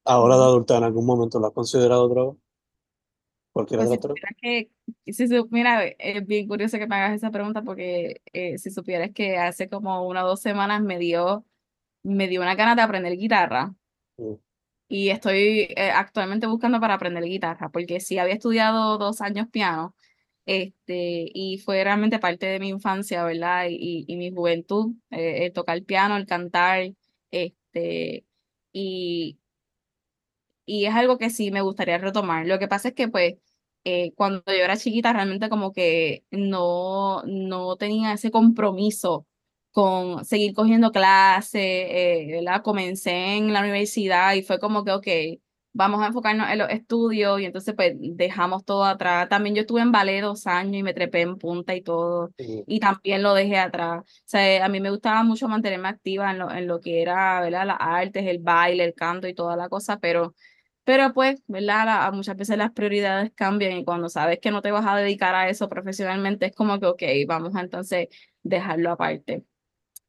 Ahora 0.05 0.37
de 0.37 0.45
adulta, 0.45 0.79
¿en 0.79 0.85
algún 0.85 1.07
momento 1.07 1.39
lo 1.39 1.47
has 1.47 1.53
considerado 1.53 2.05
otra 2.05 2.25
vez? 2.25 2.35
Cualquiera 3.53 3.85
pues 3.85 4.01
de 4.01 4.09
las 4.09 4.17
Que, 4.41 4.71
si, 5.13 5.27
mira, 5.51 5.85
es 5.85 6.27
bien 6.27 6.47
curioso 6.47 6.79
que 6.79 6.87
me 6.87 6.97
hagas 6.97 7.15
esa 7.15 7.31
pregunta 7.31 7.63
porque 7.63 8.23
eh, 8.33 8.59
si 8.59 8.71
supieras 8.71 9.11
que 9.13 9.39
hace 9.39 9.69
como 9.69 10.07
una 10.07 10.25
o 10.25 10.29
dos 10.29 10.41
semanas 10.41 10.83
me 10.83 10.99
dio, 10.99 11.45
me 12.03 12.29
dio 12.29 12.41
una 12.41 12.55
ganas 12.55 12.77
de 12.77 12.83
aprender 12.83 13.17
guitarra. 13.17 13.75
Mm. 14.17 14.35
Y 14.89 15.11
estoy 15.11 15.69
eh, 15.77 15.91
actualmente 15.95 16.47
buscando 16.47 16.81
para 16.81 16.95
aprender 16.95 17.25
guitarra, 17.25 17.69
porque 17.71 18.01
sí 18.01 18.19
había 18.19 18.35
estudiado 18.35 18.99
dos 18.99 19.21
años 19.21 19.49
piano, 19.49 19.95
este, 20.47 21.31
y 21.33 21.59
fue 21.59 21.85
realmente 21.85 22.19
parte 22.19 22.47
de 22.47 22.59
mi 22.59 22.71
infancia, 22.71 23.25
¿verdad? 23.25 23.67
Y, 23.71 24.05
y, 24.09 24.17
mi 24.17 24.33
juventud, 24.33 24.95
eh, 25.11 25.47
el 25.47 25.53
tocar 25.53 25.81
piano, 25.85 26.17
el 26.17 26.27
cantar, 26.27 26.93
este, 27.31 28.27
y, 28.73 29.40
y 30.71 30.87
es 30.87 30.95
algo 30.95 31.19
que 31.19 31.31
sí 31.31 31.51
me 31.51 31.63
gustaría 31.63 31.99
retomar. 31.99 32.47
Lo 32.47 32.59
que 32.59 32.69
pasa 32.69 32.89
es 32.89 32.95
que, 32.95 33.09
pues, 33.09 33.35
eh, 33.85 34.13
cuando 34.15 34.43
yo 34.47 34.53
era 34.65 34.77
chiquita, 34.77 35.13
realmente 35.13 35.49
como 35.49 35.73
que 35.73 36.25
no, 36.31 37.23
no 37.25 37.77
tenía 37.77 38.13
ese 38.13 38.31
compromiso 38.31 39.27
con 39.73 40.25
seguir 40.25 40.55
cogiendo 40.55 40.93
clases, 40.93 41.61
eh, 41.63 42.27
¿verdad? 42.31 42.63
Comencé 42.63 43.37
en 43.37 43.53
la 43.53 43.61
universidad 43.61 44.35
y 44.35 44.43
fue 44.43 44.61
como 44.61 44.85
que, 44.85 44.93
ok, 44.93 45.07
vamos 45.73 46.03
a 46.03 46.07
enfocarnos 46.09 46.49
en 46.51 46.59
los 46.59 46.71
estudios 46.71 47.41
y 47.41 47.45
entonces 47.45 47.75
pues 47.75 47.95
dejamos 47.99 48.65
todo 48.65 48.85
atrás. 48.85 49.29
También 49.29 49.55
yo 49.55 49.63
estuve 49.63 49.81
en 49.83 49.93
ballet 49.93 50.21
dos 50.23 50.47
años 50.47 50.75
y 50.77 50.83
me 50.83 50.95
trepé 50.95 51.23
en 51.23 51.37
punta 51.39 51.75
y 51.75 51.83
todo 51.83 52.33
y 52.39 52.81
también 52.81 53.23
lo 53.23 53.35
dejé 53.35 53.59
atrás. 53.59 54.03
O 54.03 54.05
sea, 54.25 54.65
a 54.65 54.69
mí 54.69 54.81
me 54.81 54.91
gustaba 54.91 55.23
mucho 55.23 55.49
mantenerme 55.49 55.89
activa 55.89 56.31
en 56.31 56.39
lo, 56.39 56.51
en 56.51 56.67
lo 56.67 56.81
que 56.81 57.03
era, 57.03 57.41
¿verdad? 57.41 57.67
Las 57.67 57.77
artes, 57.81 58.27
el 58.27 58.39
baile, 58.41 58.85
el 58.85 58.95
canto 58.95 59.29
y 59.29 59.35
toda 59.35 59.57
la 59.57 59.69
cosa, 59.69 59.99
pero 60.01 60.35
pero 60.85 61.13
pues, 61.13 61.43
¿verdad? 61.47 62.13
muchas 62.13 62.37
veces 62.37 62.59
las 62.59 62.73
prioridades 62.73 63.33
cambian 63.35 63.73
y 63.73 63.85
cuando 63.85 64.09
sabes 64.09 64.39
que 64.41 64.51
no 64.51 64.63
te 64.63 64.71
vas 64.71 64.87
a 64.87 64.97
dedicar 64.97 65.35
a 65.35 65.49
eso 65.49 65.69
profesionalmente 65.69 66.47
es 66.47 66.55
como 66.55 66.81
que, 66.81 66.87
ok, 66.87 67.03
vamos 67.27 67.55
a 67.55 67.61
entonces 67.61 68.09
dejarlo 68.43 68.91
aparte. 68.93 69.45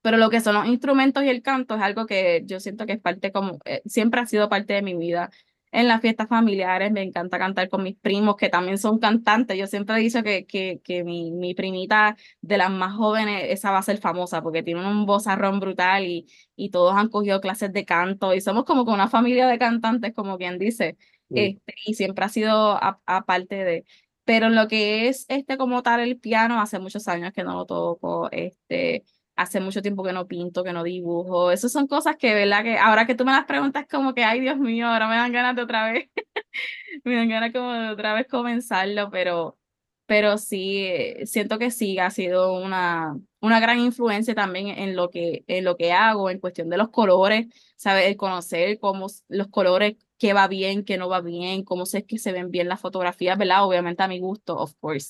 Pero 0.01 0.17
lo 0.17 0.29
que 0.29 0.41
son 0.41 0.55
los 0.55 0.67
instrumentos 0.67 1.23
y 1.23 1.29
el 1.29 1.43
canto 1.43 1.75
es 1.75 1.81
algo 1.81 2.05
que 2.07 2.43
yo 2.45 2.59
siento 2.59 2.85
que 2.85 2.93
es 2.93 2.99
parte 3.01 3.31
como, 3.31 3.59
eh, 3.65 3.81
siempre 3.85 4.21
ha 4.21 4.25
sido 4.25 4.49
parte 4.49 4.73
de 4.73 4.81
mi 4.81 4.95
vida 4.95 5.29
en 5.71 5.87
las 5.87 6.01
fiestas 6.01 6.27
familiares, 6.27 6.91
me 6.91 7.01
encanta 7.01 7.39
cantar 7.39 7.69
con 7.69 7.83
mis 7.83 7.95
primos, 7.97 8.35
que 8.35 8.49
también 8.49 8.77
son 8.77 8.99
cantantes. 8.99 9.57
Yo 9.57 9.67
siempre 9.67 9.95
he 9.95 9.99
dicho 9.99 10.23
que, 10.23 10.45
que, 10.45 10.81
que 10.83 11.03
mi, 11.03 11.31
mi 11.31 11.53
primita 11.53 12.17
de 12.41 12.57
las 12.57 12.69
más 12.71 12.93
jóvenes, 12.95 13.45
esa 13.49 13.71
va 13.71 13.79
a 13.79 13.83
ser 13.83 13.97
famosa, 13.99 14.41
porque 14.41 14.63
tiene 14.63 14.85
un 14.85 15.05
vozarrón 15.05 15.59
brutal 15.59 16.05
y, 16.05 16.27
y 16.55 16.69
todos 16.69 16.95
han 16.95 17.09
cogido 17.09 17.41
clases 17.41 17.71
de 17.73 17.85
canto 17.85 18.33
y 18.33 18.41
somos 18.41 18.65
como 18.65 18.85
con 18.85 18.95
una 18.95 19.07
familia 19.09 19.47
de 19.47 19.57
cantantes, 19.59 20.13
como 20.13 20.37
quien 20.37 20.57
dice, 20.57 20.97
este, 21.33 21.73
y 21.85 21.93
siempre 21.93 22.25
ha 22.25 22.29
sido 22.29 22.77
aparte 23.05 23.55
de... 23.63 23.85
Pero 24.23 24.47
en 24.47 24.55
lo 24.55 24.67
que 24.67 25.07
es 25.07 25.25
este 25.29 25.57
como 25.57 25.81
tal 25.81 25.99
el 25.99 26.19
piano, 26.19 26.61
hace 26.61 26.79
muchos 26.79 27.07
años 27.07 27.33
que 27.33 27.43
no 27.43 27.55
lo 27.55 27.65
toco, 27.65 28.29
este, 28.31 29.03
hace 29.41 29.59
mucho 29.59 29.81
tiempo 29.81 30.03
que 30.03 30.13
no 30.13 30.27
pinto, 30.27 30.63
que 30.63 30.73
no 30.73 30.83
dibujo. 30.83 31.51
Esas 31.51 31.71
son 31.71 31.87
cosas 31.87 32.15
que, 32.17 32.33
¿verdad? 32.33 32.63
Que 32.63 32.77
ahora 32.77 33.05
que 33.07 33.15
tú 33.15 33.25
me 33.25 33.31
las 33.31 33.45
preguntas, 33.45 33.85
como 33.89 34.13
que, 34.13 34.23
ay, 34.23 34.39
Dios 34.41 34.57
mío, 34.57 34.87
ahora 34.87 35.07
me 35.07 35.15
dan 35.15 35.31
ganas 35.31 35.55
de 35.55 35.63
otra 35.63 35.91
vez. 35.91 36.09
me 37.03 37.15
dan 37.15 37.29
ganas 37.29 37.51
como 37.53 37.71
de 37.73 37.89
otra 37.89 38.13
vez 38.13 38.27
comenzarlo, 38.27 39.09
pero, 39.11 39.57
pero 40.05 40.37
sí, 40.37 40.85
eh, 40.85 41.25
siento 41.25 41.57
que 41.59 41.71
sí, 41.71 41.99
ha 41.99 42.09
sido 42.11 42.53
una, 42.53 43.17
una 43.39 43.59
gran 43.59 43.79
influencia 43.79 44.35
también 44.35 44.67
en 44.67 44.95
lo 44.95 45.09
que, 45.09 45.43
en 45.47 45.63
lo 45.65 45.77
que 45.77 45.91
hago, 45.93 46.29
en 46.29 46.39
cuestión 46.39 46.69
de 46.69 46.77
los 46.77 46.89
colores, 46.89 47.47
¿sabes? 47.77 48.07
El 48.07 48.17
conocer 48.17 48.79
cómo 48.79 49.07
los 49.29 49.47
colores, 49.47 49.95
qué 50.17 50.33
va 50.33 50.47
bien, 50.47 50.85
qué 50.85 50.97
no 50.97 51.09
va 51.09 51.21
bien, 51.21 51.63
cómo 51.63 51.85
sé 51.85 52.05
que 52.05 52.17
se 52.19 52.31
ven 52.31 52.51
bien 52.51 52.67
las 52.69 52.81
fotografías, 52.81 53.37
¿verdad? 53.37 53.65
Obviamente 53.65 54.03
a 54.03 54.07
mi 54.07 54.19
gusto, 54.19 54.57
of 54.57 54.73
course. 54.79 55.09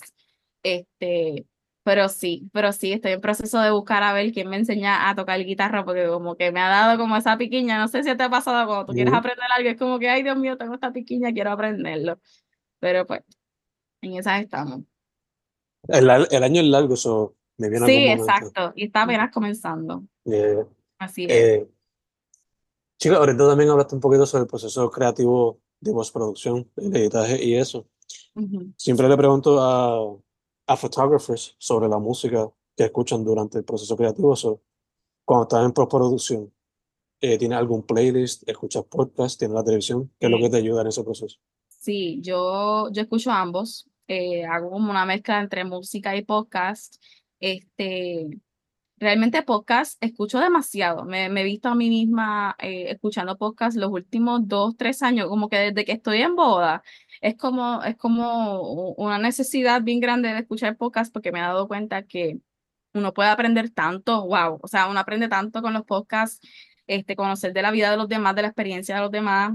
Este, 0.63 1.45
pero 1.83 2.09
sí, 2.09 2.49
pero 2.53 2.71
sí, 2.71 2.93
estoy 2.93 3.13
en 3.13 3.21
proceso 3.21 3.59
de 3.59 3.71
buscar 3.71 4.03
a 4.03 4.13
ver 4.13 4.31
quién 4.31 4.49
me 4.49 4.57
enseña 4.57 5.09
a 5.09 5.15
tocar 5.15 5.43
guitarra, 5.43 5.83
porque 5.83 6.07
como 6.07 6.35
que 6.35 6.51
me 6.51 6.59
ha 6.59 6.69
dado 6.69 6.99
como 6.99 7.17
esa 7.17 7.37
piquiña, 7.37 7.79
no 7.79 7.87
sé 7.87 8.03
si 8.03 8.15
te 8.15 8.23
ha 8.23 8.29
pasado 8.29 8.67
cuando 8.67 8.85
tú 8.85 8.93
quieres 8.93 9.13
aprender 9.13 9.45
algo, 9.55 9.69
es 9.69 9.77
como 9.77 9.97
que, 9.97 10.09
ay 10.09 10.21
Dios 10.21 10.37
mío, 10.37 10.57
tengo 10.57 10.75
esta 10.75 10.91
piquiña, 10.91 11.33
quiero 11.33 11.51
aprenderlo. 11.51 12.19
Pero 12.79 13.05
pues, 13.07 13.21
en 14.01 14.17
esas 14.17 14.41
estamos. 14.41 14.81
El, 15.87 16.09
el 16.09 16.43
año 16.43 16.61
es 16.61 16.67
largo, 16.67 16.93
eso 16.93 17.35
me 17.57 17.69
viene 17.69 17.87
Sí, 17.87 18.07
exacto, 18.07 18.73
y 18.75 18.85
está 18.85 19.03
apenas 19.03 19.31
comenzando. 19.31 20.03
Eh, 20.25 20.63
Así 20.99 21.25
es. 21.25 21.31
eh, 21.31 21.67
chica, 22.99 23.17
ahorita 23.17 23.49
también 23.49 23.71
hablaste 23.71 23.95
un 23.95 24.01
poquito 24.01 24.27
sobre 24.27 24.43
el 24.43 24.47
proceso 24.47 24.91
creativo 24.91 25.59
de 25.79 25.91
postproducción, 25.91 26.69
el 26.77 26.95
editaje 26.95 27.43
y 27.43 27.55
eso. 27.55 27.87
Siempre 28.77 29.09
le 29.09 29.17
pregunto 29.17 29.59
a, 29.59 30.15
a 30.71 30.77
photographers 30.77 31.55
sobre 31.57 31.89
la 31.89 31.99
música 31.99 32.49
que 32.75 32.85
escuchan 32.85 33.23
durante 33.25 33.57
el 33.57 33.65
proceso 33.65 33.97
creativo. 33.97 34.35
So, 34.35 34.61
cuando 35.25 35.43
estás 35.43 35.65
en 35.65 35.73
postproducción, 35.73 36.53
eh, 37.19 37.37
¿tienes 37.37 37.57
algún 37.57 37.83
playlist? 37.83 38.47
¿Escuchas 38.47 38.85
podcast? 38.85 39.37
¿Tienes 39.37 39.55
la 39.55 39.63
televisión? 39.63 40.11
¿Qué 40.17 40.27
es 40.27 40.31
lo 40.31 40.37
que 40.37 40.49
te 40.49 40.57
ayuda 40.57 40.81
en 40.81 40.87
ese 40.87 41.03
proceso? 41.03 41.37
Sí, 41.67 42.21
yo, 42.21 42.89
yo 42.91 43.01
escucho 43.01 43.31
ambos, 43.31 43.89
eh, 44.07 44.45
hago 44.45 44.69
como 44.69 44.91
una 44.91 45.05
mezcla 45.05 45.41
entre 45.41 45.65
música 45.65 46.15
y 46.15 46.23
podcast. 46.23 46.95
Este, 47.39 48.29
realmente 49.01 49.41
podcast 49.43 50.01
escucho 50.03 50.39
demasiado, 50.39 51.05
me, 51.05 51.27
me 51.29 51.41
he 51.41 51.43
visto 51.43 51.69
a 51.69 51.75
mí 51.75 51.89
misma 51.89 52.55
eh, 52.59 52.91
escuchando 52.91 53.35
podcast 53.37 53.75
los 53.75 53.91
últimos 53.91 54.47
dos, 54.47 54.77
tres 54.77 55.01
años, 55.01 55.27
como 55.27 55.49
que 55.49 55.57
desde 55.57 55.85
que 55.85 55.93
estoy 55.93 56.21
en 56.21 56.35
boda, 56.35 56.83
es 57.19 57.35
como, 57.35 57.83
es 57.83 57.97
como 57.97 58.91
una 58.93 59.17
necesidad 59.17 59.81
bien 59.81 59.99
grande 59.99 60.29
de 60.29 60.39
escuchar 60.39 60.77
podcast 60.77 61.11
porque 61.11 61.31
me 61.31 61.39
he 61.39 61.41
dado 61.41 61.67
cuenta 61.67 62.03
que 62.03 62.39
uno 62.93 63.13
puede 63.13 63.29
aprender 63.29 63.71
tanto, 63.71 64.25
wow, 64.27 64.59
o 64.61 64.67
sea, 64.67 64.87
uno 64.87 64.99
aprende 64.99 65.27
tanto 65.27 65.61
con 65.63 65.73
los 65.73 65.83
podcasts, 65.83 66.47
este, 66.87 67.15
conocer 67.15 67.53
de 67.53 67.61
la 67.63 67.71
vida 67.71 67.89
de 67.89 67.97
los 67.97 68.07
demás, 68.07 68.35
de 68.35 68.43
la 68.43 68.49
experiencia 68.49 68.95
de 68.95 69.01
los 69.01 69.11
demás 69.11 69.53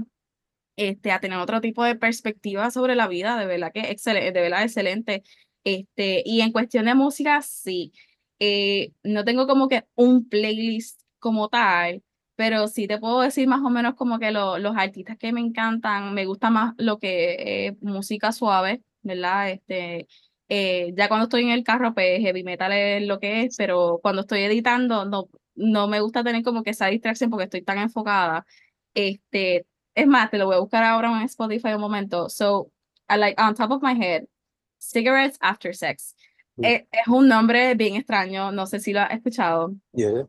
este, 0.75 1.11
a 1.11 1.19
tener 1.19 1.39
otro 1.39 1.61
tipo 1.61 1.83
de 1.83 1.95
perspectiva 1.95 2.69
sobre 2.71 2.95
la 2.95 3.07
vida, 3.07 3.37
de 3.39 3.45
verdad 3.47 3.71
que 3.73 3.91
excelente, 3.91 4.31
de 4.33 4.41
verdad 4.41 4.63
excelente. 4.63 5.23
Este, 5.63 6.23
y 6.25 6.41
en 6.41 6.51
cuestión 6.51 6.85
de 6.85 6.95
música, 6.95 7.41
sí, 7.41 7.93
eh, 8.39 8.93
no 9.03 9.23
tengo 9.23 9.47
como 9.47 9.67
que 9.67 9.85
un 9.95 10.27
playlist 10.29 11.01
como 11.19 11.49
tal, 11.49 12.03
pero 12.35 12.67
sí 12.67 12.87
te 12.87 12.99
puedo 12.99 13.21
decir 13.21 13.47
más 13.47 13.61
o 13.63 13.69
menos 13.69 13.95
como 13.95 14.19
que 14.19 14.31
lo- 14.31 14.57
los 14.59 14.75
artistas 14.77 15.17
que 15.17 15.33
me 15.33 15.41
encantan, 15.41 16.13
me 16.13 16.25
gusta 16.25 16.49
más 16.49 16.73
lo 16.77 16.99
que 16.99 17.67
es 17.67 17.81
música 17.81 18.31
suave, 18.31 18.83
¿verdad? 19.01 19.49
Este, 19.51 20.07
eh, 20.49 20.93
ya 20.95 21.07
cuando 21.07 21.25
estoy 21.25 21.43
en 21.43 21.49
el 21.51 21.63
carro, 21.63 21.93
pues 21.93 22.19
heavy 22.21 22.43
metal 22.43 22.71
es 22.73 23.05
lo 23.07 23.19
que 23.19 23.43
es, 23.45 23.55
pero 23.57 23.99
cuando 24.01 24.21
estoy 24.21 24.41
editando, 24.41 25.05
no, 25.05 25.29
no 25.55 25.87
me 25.87 25.99
gusta 26.01 26.23
tener 26.23 26.43
como 26.43 26.63
que 26.63 26.69
esa 26.71 26.87
distracción 26.87 27.29
porque 27.29 27.45
estoy 27.45 27.63
tan 27.63 27.79
enfocada. 27.79 28.45
Este, 28.93 29.65
es 29.95 30.07
más, 30.07 30.29
te 30.31 30.37
lo 30.37 30.45
voy 30.45 30.55
a 30.55 30.59
buscar 30.59 30.83
ahora 30.83 31.09
en 31.11 31.23
Spotify 31.25 31.73
un 31.73 31.81
momento. 31.81 32.29
So, 32.29 32.71
I 33.09 33.17
like 33.17 33.41
on 33.41 33.55
top 33.55 33.71
of 33.71 33.81
my 33.81 33.93
head, 33.95 34.23
Cigarettes 34.79 35.37
After 35.41 35.73
Sex. 35.75 36.15
Es, 36.61 36.83
es 36.91 37.07
un 37.07 37.27
nombre 37.27 37.75
bien 37.75 37.95
extraño, 37.95 38.51
no 38.51 38.65
sé 38.65 38.79
si 38.79 38.93
lo 38.93 39.01
has 39.01 39.11
escuchado, 39.11 39.73
Yeah. 39.93 40.27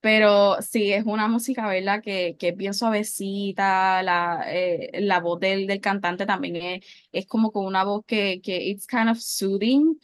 pero 0.00 0.62
sí, 0.62 0.92
es 0.92 1.04
una 1.04 1.26
música, 1.28 1.66
¿verdad? 1.68 2.00
Que, 2.02 2.36
que 2.38 2.50
es 2.50 2.56
bien 2.56 2.74
suavecita, 2.74 4.02
la, 4.04 4.44
eh, 4.46 4.90
la 5.00 5.18
voz 5.20 5.40
del, 5.40 5.66
del 5.66 5.80
cantante 5.80 6.26
también 6.26 6.56
es, 6.56 6.84
es 7.12 7.26
como 7.26 7.50
con 7.50 7.66
una 7.66 7.82
voz 7.84 8.04
que, 8.06 8.40
que 8.40 8.56
it's 8.68 8.86
kind 8.86 9.08
of 9.10 9.18
soothing. 9.18 9.98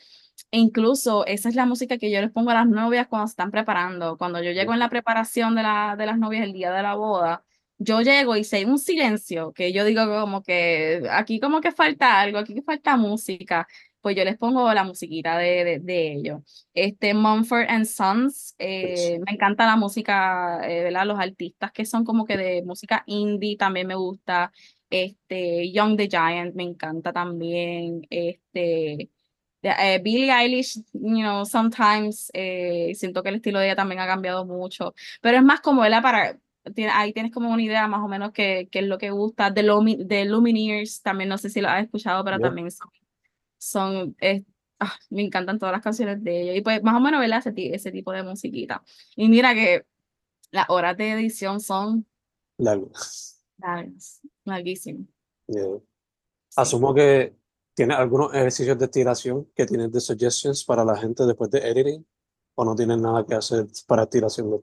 E 0.50 0.58
incluso 0.58 1.24
esa 1.26 1.48
es 1.48 1.54
la 1.54 1.66
música 1.66 1.96
que 1.98 2.10
yo 2.10 2.20
les 2.20 2.30
pongo 2.30 2.50
a 2.50 2.54
las 2.54 2.66
novias 2.68 3.06
cuando 3.06 3.26
se 3.28 3.32
están 3.32 3.50
preparando. 3.50 4.18
Cuando 4.18 4.42
yo 4.42 4.50
llego 4.50 4.72
en 4.74 4.80
la 4.80 4.90
preparación 4.90 5.54
de, 5.54 5.62
la, 5.62 5.94
de 5.96 6.06
las 6.06 6.18
novias 6.18 6.44
el 6.44 6.52
día 6.52 6.72
de 6.72 6.82
la 6.82 6.94
boda, 6.94 7.44
yo 7.78 8.00
llego 8.02 8.36
y 8.36 8.46
hay 8.52 8.64
un 8.64 8.78
silencio, 8.78 9.52
que 9.52 9.72
yo 9.72 9.84
digo 9.84 10.04
como 10.06 10.42
que 10.42 11.02
aquí 11.10 11.40
como 11.40 11.60
que 11.60 11.72
falta 11.72 12.20
algo, 12.20 12.38
aquí 12.38 12.54
que 12.54 12.62
falta 12.62 12.96
música, 12.96 13.66
pues 14.02 14.16
yo 14.16 14.24
les 14.24 14.36
pongo 14.36 14.72
la 14.74 14.84
musiquita 14.84 15.38
de, 15.38 15.64
de, 15.64 15.78
de 15.78 16.12
ellos. 16.14 16.66
Este, 16.74 17.14
Mumford 17.14 17.66
and 17.68 17.86
Sons, 17.86 18.54
eh, 18.58 19.18
me 19.24 19.32
encanta 19.32 19.64
la 19.64 19.76
música, 19.76 20.60
eh, 20.68 20.82
¿verdad? 20.82 21.06
Los 21.06 21.18
artistas 21.20 21.72
que 21.72 21.86
son 21.86 22.04
como 22.04 22.24
que 22.26 22.36
de 22.36 22.62
música 22.64 23.04
indie 23.06 23.56
también 23.56 23.86
me 23.86 23.94
gusta. 23.94 24.52
Este, 24.90 25.72
Young 25.72 25.96
the 25.96 26.08
Giant 26.08 26.54
me 26.54 26.64
encanta 26.64 27.12
también. 27.12 28.06
Este, 28.10 29.08
eh, 29.62 30.00
Billie 30.02 30.30
Eilish, 30.32 30.82
you 30.92 31.20
know, 31.20 31.44
sometimes 31.46 32.30
eh, 32.34 32.92
siento 32.96 33.22
que 33.22 33.28
el 33.28 33.36
estilo 33.36 33.60
de 33.60 33.66
ella 33.66 33.76
también 33.76 34.00
ha 34.00 34.06
cambiado 34.06 34.44
mucho, 34.44 34.92
pero 35.20 35.36
es 35.38 35.44
más 35.44 35.60
como 35.60 35.84
ella 35.84 36.02
para, 36.02 36.36
ahí 36.92 37.12
tienes 37.12 37.32
como 37.32 37.48
una 37.50 37.62
idea 37.62 37.86
más 37.88 38.00
o 38.00 38.08
menos 38.08 38.32
que, 38.32 38.68
que 38.70 38.80
es 38.80 38.86
lo 38.86 38.98
que 38.98 39.10
gusta. 39.10 39.54
The, 39.54 39.62
Lumi, 39.62 40.04
The 40.06 40.24
Lumineers, 40.24 41.00
también 41.02 41.28
no 41.28 41.38
sé 41.38 41.48
si 41.48 41.60
lo 41.60 41.68
has 41.68 41.84
escuchado, 41.84 42.24
pero 42.24 42.38
Yeah. 42.38 42.48
también 42.48 42.70
son, 42.70 42.88
son 43.62 44.16
eh, 44.20 44.42
ah, 44.80 44.92
me 45.10 45.22
encantan 45.22 45.58
todas 45.58 45.72
las 45.72 45.82
canciones 45.82 46.22
de 46.24 46.42
ella. 46.42 46.54
Y 46.56 46.60
pues 46.62 46.82
más 46.82 46.96
o 46.96 47.00
menos, 47.00 47.20
¿verdad? 47.20 47.38
Ese, 47.46 47.74
ese 47.74 47.92
tipo 47.92 48.10
de 48.12 48.22
musiquita. 48.24 48.82
Y 49.14 49.28
mira 49.28 49.54
que 49.54 49.84
las 50.50 50.68
horas 50.68 50.96
de 50.96 51.12
edición 51.12 51.60
son 51.60 52.06
Largo. 52.58 52.90
largas, 53.58 54.20
larguísimas. 54.44 55.06
Yeah. 55.46 55.78
Asumo 56.56 56.92
que 56.92 57.34
tienes 57.74 57.96
algunos 57.96 58.34
ejercicios 58.34 58.78
de 58.78 58.84
estiración 58.86 59.48
que 59.54 59.64
tienes 59.66 59.92
de 59.92 60.00
suggestions 60.00 60.64
para 60.64 60.84
la 60.84 60.96
gente 60.96 61.24
después 61.24 61.50
de 61.50 61.58
editing 61.60 62.06
o 62.56 62.64
no 62.64 62.74
tienes 62.74 62.98
nada 62.98 63.24
que 63.24 63.34
hacer 63.34 63.66
para 63.86 64.02
estiración. 64.02 64.62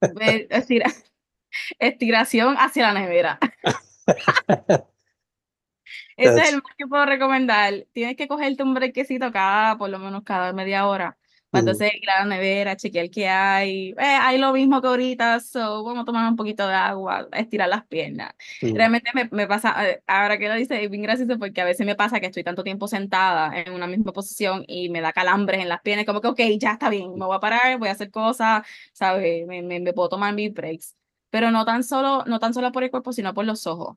Estira- 0.00 0.92
estiración 1.78 2.54
hacia 2.58 2.92
la 2.92 3.00
nevera. 3.00 3.38
Ese 6.20 6.42
es 6.42 6.48
el 6.50 6.54
más 6.56 6.74
que 6.76 6.86
puedo 6.86 7.04
recomendar. 7.06 7.86
Tienes 7.92 8.16
que 8.16 8.28
cogerte 8.28 8.62
un 8.62 8.74
brequecito 8.74 9.32
cada, 9.32 9.78
por 9.78 9.90
lo 9.90 9.98
menos 9.98 10.22
cada 10.24 10.52
media 10.52 10.86
hora. 10.86 11.16
Para 11.50 11.62
Ujú. 11.62 11.70
entonces 11.72 11.92
ir 12.00 12.08
a 12.10 12.20
la 12.20 12.26
nevera, 12.26 12.76
chequear 12.76 13.10
qué 13.10 13.28
hay. 13.28 13.90
Eh, 13.90 13.96
hay 13.98 14.38
lo 14.38 14.52
mismo 14.52 14.80
que 14.80 14.86
ahorita, 14.86 15.40
so 15.40 15.82
vamos 15.82 16.02
a 16.02 16.04
tomar 16.04 16.28
un 16.30 16.36
poquito 16.36 16.66
de 16.68 16.74
agua, 16.74 17.26
estirar 17.32 17.68
las 17.68 17.86
piernas. 17.86 18.32
Ujú. 18.62 18.76
Realmente 18.76 19.10
me, 19.14 19.28
me 19.32 19.48
pasa, 19.48 19.74
eh, 19.88 20.02
ahora 20.06 20.38
que 20.38 20.48
lo 20.48 20.54
dices, 20.54 20.78
es 20.80 20.88
bien 20.90 21.02
gracioso 21.02 21.38
porque 21.38 21.60
a 21.60 21.64
veces 21.64 21.84
me 21.86 21.96
pasa 21.96 22.20
que 22.20 22.26
estoy 22.26 22.44
tanto 22.44 22.62
tiempo 22.62 22.86
sentada 22.86 23.50
en 23.58 23.72
una 23.72 23.86
misma 23.88 24.12
posición 24.12 24.64
y 24.68 24.90
me 24.90 25.00
da 25.00 25.12
calambres 25.12 25.60
en 25.60 25.68
las 25.68 25.80
piernas, 25.80 26.06
como 26.06 26.20
que, 26.20 26.28
ok, 26.28 26.40
ya 26.58 26.72
está 26.72 26.88
bien, 26.88 27.14
me 27.16 27.26
voy 27.26 27.36
a 27.36 27.40
parar, 27.40 27.78
voy 27.78 27.88
a 27.88 27.92
hacer 27.92 28.10
cosas, 28.12 28.62
¿sabes? 28.92 29.44
Me, 29.46 29.62
me, 29.62 29.80
me 29.80 29.92
puedo 29.92 30.08
tomar 30.10 30.32
mis 30.34 30.52
breaks. 30.52 30.96
Pero 31.30 31.50
no 31.50 31.64
tan 31.64 31.82
solo, 31.84 32.24
no 32.26 32.38
tan 32.38 32.54
solo 32.54 32.70
por 32.72 32.84
el 32.84 32.90
cuerpo, 32.90 33.12
sino 33.12 33.34
por 33.34 33.44
los 33.44 33.66
ojos. 33.66 33.96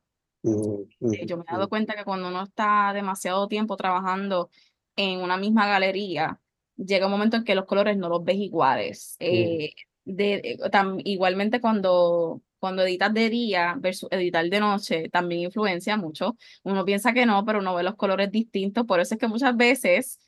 Yo 1.27 1.37
me 1.37 1.43
he 1.47 1.51
dado 1.51 1.69
cuenta 1.69 1.95
que 1.95 2.03
cuando 2.05 2.27
uno 2.29 2.43
está 2.43 2.91
demasiado 2.93 3.47
tiempo 3.47 3.77
trabajando 3.77 4.49
en 4.95 5.19
una 5.21 5.37
misma 5.37 5.67
galería, 5.67 6.39
llega 6.75 7.05
un 7.05 7.11
momento 7.11 7.37
en 7.37 7.43
que 7.43 7.55
los 7.55 7.65
colores 7.65 7.97
no 7.97 8.09
los 8.09 8.23
ves 8.23 8.37
iguales. 8.37 9.15
Eh, 9.19 9.73
de, 10.05 10.33
eh, 10.43 10.57
tam- 10.71 11.01
igualmente 11.05 11.61
cuando, 11.61 12.41
cuando 12.59 12.83
editas 12.83 13.13
de 13.13 13.29
día 13.29 13.75
versus 13.79 14.09
editar 14.11 14.49
de 14.49 14.59
noche, 14.59 15.09
también 15.09 15.41
influencia 15.43 15.97
mucho. 15.97 16.35
Uno 16.63 16.83
piensa 16.85 17.13
que 17.13 17.25
no, 17.25 17.45
pero 17.45 17.59
uno 17.59 17.75
ve 17.75 17.83
los 17.83 17.95
colores 17.95 18.31
distintos. 18.31 18.85
Por 18.85 18.99
eso 18.99 19.15
es 19.15 19.19
que 19.19 19.27
muchas 19.27 19.55
veces 19.55 20.19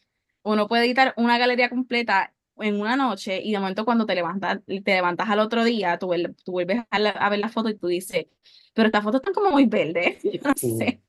uno 0.43 0.67
puede 0.67 0.85
editar 0.85 1.13
una 1.17 1.37
galería 1.39 1.69
completa 1.69 2.34
en 2.59 2.79
una 2.81 2.95
noche 2.95 3.41
y 3.43 3.51
de 3.51 3.59
momento 3.59 3.85
cuando 3.85 4.05
te 4.05 4.15
levantas, 4.15 4.59
te 4.65 4.81
levantas 4.95 5.29
al 5.29 5.39
otro 5.39 5.63
día, 5.63 5.97
tú, 5.99 6.11
tú 6.43 6.51
vuelves 6.53 6.83
a, 6.89 6.99
la- 6.99 7.09
a 7.11 7.29
ver 7.29 7.39
la 7.39 7.49
foto 7.49 7.69
y 7.69 7.77
tú 7.77 7.87
dices, 7.87 8.27
pero 8.73 8.87
estas 8.87 9.03
fotos 9.03 9.21
están 9.21 9.33
como 9.33 9.51
muy 9.51 9.65
verdes, 9.65 10.19
yo 10.23 10.31
no 10.43 10.53
sé, 10.55 11.01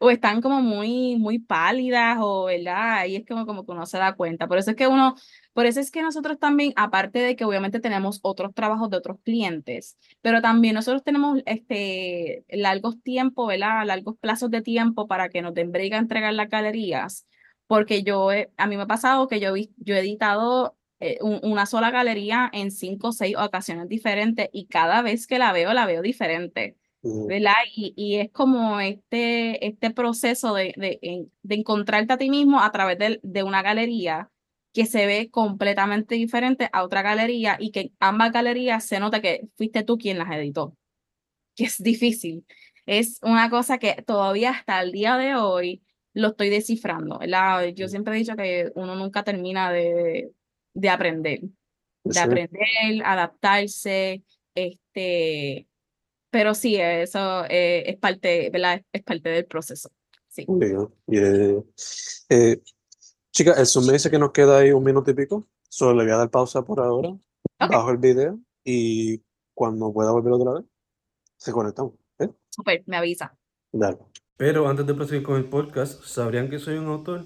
o 0.00 0.10
están 0.10 0.40
como 0.42 0.62
muy, 0.62 1.16
muy 1.16 1.38
pálidas, 1.38 2.18
o 2.20 2.46
verdad, 2.46 2.94
ahí 3.00 3.16
es 3.16 3.26
como, 3.26 3.46
como 3.46 3.64
que 3.66 3.72
uno 3.72 3.86
se 3.86 3.98
da 3.98 4.14
cuenta. 4.14 4.46
Por 4.48 4.58
eso 4.58 4.70
es 4.70 4.76
que 4.76 4.86
uno, 4.88 5.16
por 5.52 5.66
eso 5.66 5.80
es 5.80 5.90
que 5.90 6.02
nosotros 6.02 6.38
también, 6.38 6.72
aparte 6.76 7.18
de 7.20 7.36
que 7.36 7.44
obviamente 7.44 7.80
tenemos 7.80 8.20
otros 8.22 8.54
trabajos 8.54 8.90
de 8.90 8.96
otros 8.98 9.18
clientes, 9.24 9.98
pero 10.22 10.40
también 10.42 10.74
nosotros 10.74 11.02
tenemos 11.04 11.40
este 11.46 12.44
largos 12.50 13.02
tiempos, 13.02 13.48
¿verdad? 13.48 13.84
Largos 13.86 14.16
plazos 14.20 14.50
de 14.50 14.62
tiempo 14.62 15.06
para 15.08 15.28
que 15.28 15.42
nos 15.42 15.54
den 15.54 15.72
break 15.72 15.92
a 15.94 15.98
entregar 15.98 16.32
las 16.34 16.48
galerías, 16.48 17.26
porque 17.66 18.02
yo, 18.02 18.30
a 18.56 18.66
mí 18.66 18.76
me 18.76 18.82
ha 18.84 18.86
pasado 18.86 19.28
que 19.28 19.40
yo, 19.40 19.54
yo 19.56 19.94
he 19.94 20.00
editado 20.00 20.76
eh, 21.00 21.18
un- 21.20 21.40
una 21.42 21.66
sola 21.66 21.90
galería 21.90 22.50
en 22.52 22.70
cinco 22.70 23.08
o 23.08 23.12
seis 23.12 23.36
ocasiones 23.36 23.88
diferentes 23.88 24.48
y 24.52 24.66
cada 24.66 25.02
vez 25.02 25.26
que 25.26 25.38
la 25.38 25.52
veo, 25.52 25.72
la 25.74 25.86
veo 25.86 26.02
diferente. 26.02 26.76
Ujú. 27.02 27.28
¿verdad? 27.28 27.52
Y, 27.76 27.94
y 27.96 28.16
es 28.16 28.30
como 28.32 28.80
este, 28.80 29.64
este 29.66 29.90
proceso 29.92 30.52
de, 30.54 30.74
de, 30.76 31.28
de 31.42 31.54
encontrarte 31.54 32.12
a 32.12 32.18
ti 32.18 32.28
mismo 32.28 32.60
a 32.60 32.72
través 32.72 32.98
de, 32.98 33.20
de 33.22 33.42
una 33.44 33.62
galería 33.62 34.30
que 34.72 34.84
se 34.84 35.06
ve 35.06 35.30
completamente 35.30 36.16
diferente 36.16 36.68
a 36.72 36.82
otra 36.84 37.02
galería 37.02 37.56
y 37.60 37.70
que 37.70 37.92
ambas 38.00 38.32
galerías 38.32 38.84
se 38.84 38.98
nota 39.00 39.20
que 39.22 39.48
fuiste 39.56 39.84
tú 39.84 39.96
quien 39.96 40.18
las 40.18 40.30
editó, 40.32 40.76
que 41.56 41.64
es 41.64 41.82
difícil. 41.82 42.44
Es 42.86 43.18
una 43.22 43.50
cosa 43.50 43.78
que 43.78 44.02
todavía 44.06 44.50
hasta 44.50 44.80
el 44.82 44.92
día 44.92 45.16
de 45.16 45.34
hoy 45.36 45.82
lo 46.14 46.28
estoy 46.28 46.48
descifrando. 46.50 47.18
¿verdad? 47.18 47.66
Yo 47.74 47.88
siempre 47.88 48.14
he 48.14 48.18
dicho 48.18 48.36
que 48.36 48.72
uno 48.74 48.94
nunca 48.96 49.24
termina 49.24 49.70
de, 49.72 50.30
de 50.78 50.88
aprender, 50.90 51.40
de 52.04 52.20
aprender, 52.20 53.02
adaptarse, 53.04 54.22
este, 54.54 55.66
pero 56.30 56.54
sí, 56.54 56.76
eso 56.76 57.44
eh, 57.46 57.84
es 57.86 57.96
parte, 57.96 58.50
¿verdad? 58.50 58.82
Es 58.92 59.02
parte 59.02 59.28
del 59.28 59.46
proceso. 59.46 59.90
Sí. 60.28 60.46
Eh, 61.08 61.62
eh, 62.28 62.60
chica, 63.32 63.54
el 63.54 63.66
Zoom 63.66 63.86
me 63.86 63.94
dice 63.94 64.10
que 64.10 64.18
nos 64.18 64.30
queda 64.30 64.58
ahí 64.58 64.70
un 64.70 64.84
minuto 64.84 65.10
y 65.10 65.14
pico. 65.14 65.48
Solo 65.68 65.98
le 65.98 66.04
voy 66.04 66.12
a 66.12 66.18
dar 66.18 66.30
pausa 66.30 66.62
por 66.62 66.80
ahora, 66.80 67.16
bajo 67.58 67.90
el 67.90 67.98
video 67.98 68.38
y 68.64 69.20
cuando 69.52 69.92
pueda 69.92 70.12
volver 70.12 70.32
otra 70.34 70.52
vez, 70.52 70.64
se 71.36 71.52
conectamos. 71.52 71.94
¿eh? 72.20 72.28
Super, 72.50 72.84
me 72.86 72.96
avisa. 72.96 73.36
Dale. 73.72 73.98
Pero 74.36 74.68
antes 74.68 74.86
de 74.86 74.94
proseguir 74.94 75.24
con 75.24 75.36
el 75.36 75.48
podcast, 75.48 76.04
¿sabrían 76.04 76.48
que 76.48 76.60
soy 76.60 76.76
un 76.76 76.86
autor? 76.86 77.24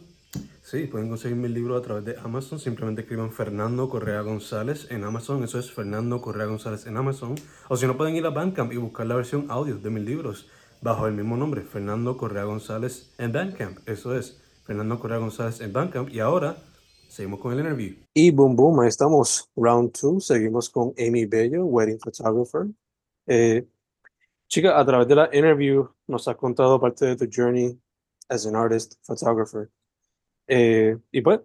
Sí, 0.73 0.87
pueden 0.87 1.11
conseguir 1.11 1.37
mi 1.37 1.49
libro 1.49 1.77
a 1.77 1.83
través 1.83 2.03
de 2.07 2.17
Amazon. 2.17 2.59
Simplemente 2.59 3.03
escriban 3.03 3.31
Fernando 3.31 3.91
Correa 3.91 4.23
González 4.23 4.87
en 4.91 5.05
Amazon. 5.05 5.45
Eso 5.45 5.59
es 5.59 5.71
Fernando 5.71 6.23
Correa 6.23 6.47
González 6.47 6.87
en 6.87 6.97
Amazon. 6.97 7.35
O 7.69 7.77
si 7.77 7.87
no, 7.87 7.99
pueden 7.99 8.17
ir 8.17 8.25
a 8.25 8.31
Bandcamp 8.31 8.73
y 8.73 8.79
buscar 8.79 9.05
la 9.07 9.15
versión 9.15 9.51
audio 9.51 9.77
de 9.77 9.91
mis 9.91 10.03
libros 10.03 10.49
bajo 10.81 11.07
el 11.07 11.13
mismo 11.13 11.37
nombre, 11.37 11.61
Fernando 11.61 12.17
Correa 12.17 12.45
González 12.45 13.13
en 13.19 13.33
Bandcamp. 13.33 13.87
Eso 13.87 14.17
es 14.17 14.41
Fernando 14.65 14.99
Correa 14.99 15.19
González 15.19 15.61
en 15.61 15.75
Bandcamp. 15.75 16.09
Y 16.09 16.21
ahora 16.21 16.57
seguimos 17.11 17.41
con 17.41 17.53
el 17.53 17.59
interview. 17.59 17.95
Y 18.15 18.31
boom, 18.31 18.57
boom, 18.57 18.81
ahí 18.81 18.89
estamos. 18.89 19.51
Round 19.55 19.93
2. 20.01 20.25
Seguimos 20.25 20.71
con 20.71 20.95
Amy 20.99 21.27
Bello, 21.27 21.67
Wedding 21.67 21.99
Photographer. 22.01 22.69
Eh, 23.27 23.67
chica, 24.49 24.81
a 24.81 24.87
través 24.87 25.07
de 25.07 25.17
la 25.17 25.29
interview 25.35 25.87
nos 26.07 26.27
has 26.29 26.37
contado 26.37 26.81
parte 26.81 27.05
de 27.05 27.17
tu 27.17 27.27
journey 27.31 27.79
as 28.31 28.47
an 28.47 28.57
artist 28.57 28.95
photographer. 29.03 29.69
Eh, 30.49 30.99
y 31.11 31.21
pues, 31.23 31.41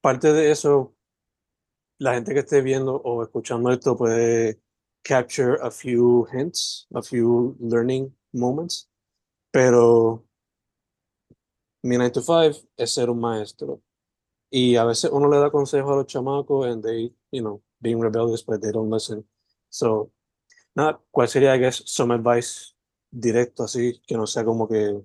parte 0.00 0.32
de 0.32 0.50
eso, 0.50 0.94
la 1.98 2.14
gente 2.14 2.34
que 2.34 2.40
esté 2.40 2.62
viendo 2.62 2.96
o 2.96 3.22
escuchando 3.22 3.70
esto 3.72 3.96
puede 3.96 4.60
capture 5.02 5.58
a 5.62 5.70
few 5.70 6.26
hints, 6.32 6.86
a 6.94 7.02
few 7.02 7.56
learning 7.60 8.14
moments, 8.32 8.88
pero 9.52 10.24
mi 11.82 11.96
9 11.96 12.10
to 12.12 12.22
5 12.22 12.66
es 12.76 12.94
ser 12.94 13.10
un 13.10 13.20
maestro. 13.20 13.82
Y 14.50 14.76
a 14.76 14.84
veces 14.84 15.10
uno 15.12 15.28
le 15.28 15.38
da 15.38 15.50
consejos 15.50 15.92
a 15.92 15.96
los 15.96 16.06
chamacos 16.06 16.66
and 16.66 16.82
they, 16.84 17.14
you 17.32 17.42
know, 17.42 17.62
being 17.80 18.00
rebellious, 18.00 18.42
but 18.44 18.60
they 18.62 18.72
don't 18.72 18.90
listen. 18.92 19.24
So, 19.68 20.12
nada, 20.74 21.00
¿cuál 21.10 21.28
sería, 21.28 21.54
I 21.54 21.58
guess, 21.60 21.82
some 21.86 22.14
advice 22.14 22.74
directo 23.10 23.64
así, 23.64 24.00
que 24.06 24.16
no 24.16 24.26
sea 24.26 24.44
como 24.44 24.68
que 24.68 25.02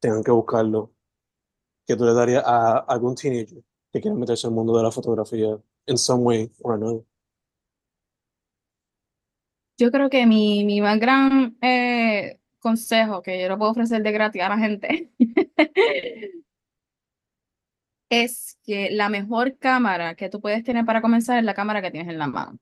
tengan 0.00 0.22
que 0.24 0.30
buscarlo 0.30 0.92
que 1.90 1.96
tú 1.96 2.04
le 2.04 2.14
darías 2.14 2.44
a 2.46 2.78
algún 2.78 3.16
teenager 3.16 3.62
que 3.92 4.00
quiera 4.00 4.16
meterse 4.16 4.46
al 4.46 4.52
mundo 4.52 4.76
de 4.76 4.84
la 4.84 4.92
fotografía 4.92 5.58
en 5.86 5.98
some 5.98 6.22
way 6.22 6.50
or 6.62 6.74
another? 6.74 7.02
Yo 9.76 9.90
creo 9.90 10.08
que 10.08 10.24
mi, 10.26 10.64
mi 10.64 10.80
más 10.80 11.00
gran 11.00 11.56
eh, 11.60 12.38
consejo 12.60 13.22
que 13.22 13.40
yo 13.40 13.48
lo 13.48 13.58
puedo 13.58 13.72
ofrecer 13.72 14.02
de 14.02 14.12
gratis 14.12 14.42
a 14.42 14.50
la 14.50 14.58
gente 14.58 15.10
es 18.08 18.58
que 18.62 18.90
la 18.90 19.08
mejor 19.08 19.56
cámara 19.58 20.14
que 20.14 20.28
tú 20.28 20.40
puedes 20.40 20.62
tener 20.62 20.84
para 20.84 21.00
comenzar 21.00 21.38
es 21.38 21.44
la 21.44 21.54
cámara 21.54 21.82
que 21.82 21.90
tienes 21.90 22.12
en 22.12 22.18
la 22.18 22.26
mano 22.26 22.58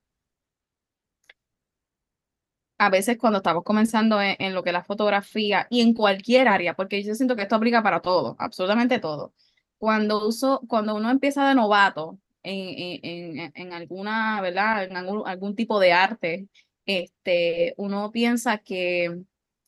a 2.78 2.90
veces 2.90 3.18
cuando 3.18 3.38
estamos 3.38 3.64
comenzando 3.64 4.20
en, 4.22 4.54
lo 4.54 4.62
que 4.62 4.70
es 4.70 4.74
la 4.74 4.84
fotografía 4.84 5.66
y 5.70 5.80
en 5.80 5.94
cualquier 5.94 6.48
área, 6.48 6.74
porque 6.74 7.02
yo 7.02 7.14
siento 7.14 7.36
que 7.36 7.42
esto 7.42 7.56
aplica 7.56 7.82
para 7.82 8.00
todo, 8.00 8.36
absolutamente 8.38 9.00
todo. 9.00 9.34
Cuando, 9.78 10.26
uso, 10.26 10.62
cuando 10.68 10.94
uno 10.94 11.10
empieza 11.10 11.48
de 11.48 11.54
novato 11.56 12.18
en, 12.42 13.00
en, 13.02 13.52
en 13.54 13.72
alguna, 13.72 14.40
¿verdad? 14.40 14.84
En 14.84 14.96
algún, 14.96 15.26
algún, 15.26 15.56
tipo 15.56 15.80
de 15.80 15.92
arte, 15.92 16.48
este, 16.86 17.74
uno 17.76 18.10
piensa 18.12 18.58
que 18.58 19.22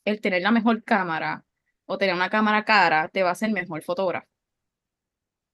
el 0.04 0.20
tener 0.20 0.42
la 0.42 0.52
mejor 0.52 0.82
cámara 0.84 1.44
o 1.86 1.98
tener 1.98 2.14
una 2.14 2.30
cámara 2.30 2.64
cara 2.64 3.08
te 3.08 3.22
va 3.22 3.30
a 3.30 3.32
hacer 3.32 3.50
mejor 3.52 3.82
fotógrafo. 3.82 4.28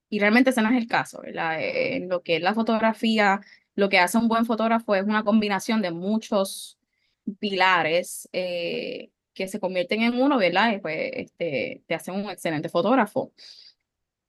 Y 0.08 0.20
realmente 0.20 0.50
ese 0.50 0.62
no 0.62 0.70
es 0.70 0.76
el 0.76 0.86
caso, 0.86 1.20
¿verdad? 1.22 1.58
En 1.60 2.08
lo 2.08 2.22
que 2.22 2.36
es 2.36 2.42
la 2.42 2.54
fotografía, 2.54 3.40
lo 3.74 3.88
que 3.88 3.98
hace 3.98 4.18
un 4.18 4.28
buen 4.28 4.46
fotógrafo 4.46 4.94
es 4.94 5.04
una 5.04 5.24
combinación 5.24 5.82
de 5.82 5.90
muchos 5.90 6.78
pilares 7.38 8.28
eh, 8.32 9.10
que 9.34 9.48
se 9.48 9.60
convierten 9.60 10.02
en 10.02 10.20
uno, 10.20 10.38
¿verdad? 10.38 10.72
Y 10.74 10.78
pues 10.80 11.10
este, 11.14 11.82
te 11.86 11.94
hacen 11.94 12.14
un 12.14 12.30
excelente 12.30 12.68
fotógrafo. 12.68 13.32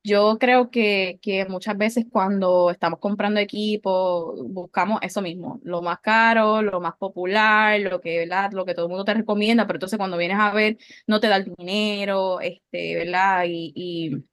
Yo 0.03 0.37
creo 0.39 0.71
que, 0.71 1.19
que 1.21 1.45
muchas 1.47 1.77
veces 1.77 2.05
cuando 2.09 2.71
estamos 2.71 2.99
comprando 2.99 3.41
equipo, 3.41 4.35
buscamos 4.47 4.99
eso 5.01 5.21
mismo, 5.21 5.59
lo 5.63 5.81
más 5.81 5.99
caro, 5.99 6.61
lo 6.61 6.79
más 6.79 6.95
popular, 6.95 7.79
lo 7.81 7.99
que, 7.99 8.19
¿verdad? 8.19 8.51
Lo 8.53 8.63
que 8.65 8.73
todo 8.73 8.85
el 8.85 8.89
mundo 8.89 9.03
te 9.03 9.13
recomienda, 9.15 9.67
pero 9.67 9.77
entonces 9.77 9.97
cuando 9.97 10.17
vienes 10.17 10.39
a 10.39 10.53
ver, 10.53 10.77
no 11.07 11.19
te 11.19 11.27
da 11.27 11.35
el 11.37 11.53
dinero, 11.57 12.39
este, 12.39 12.95
¿verdad? 12.95 13.45
Y, 13.47 13.73
y, 13.75 14.23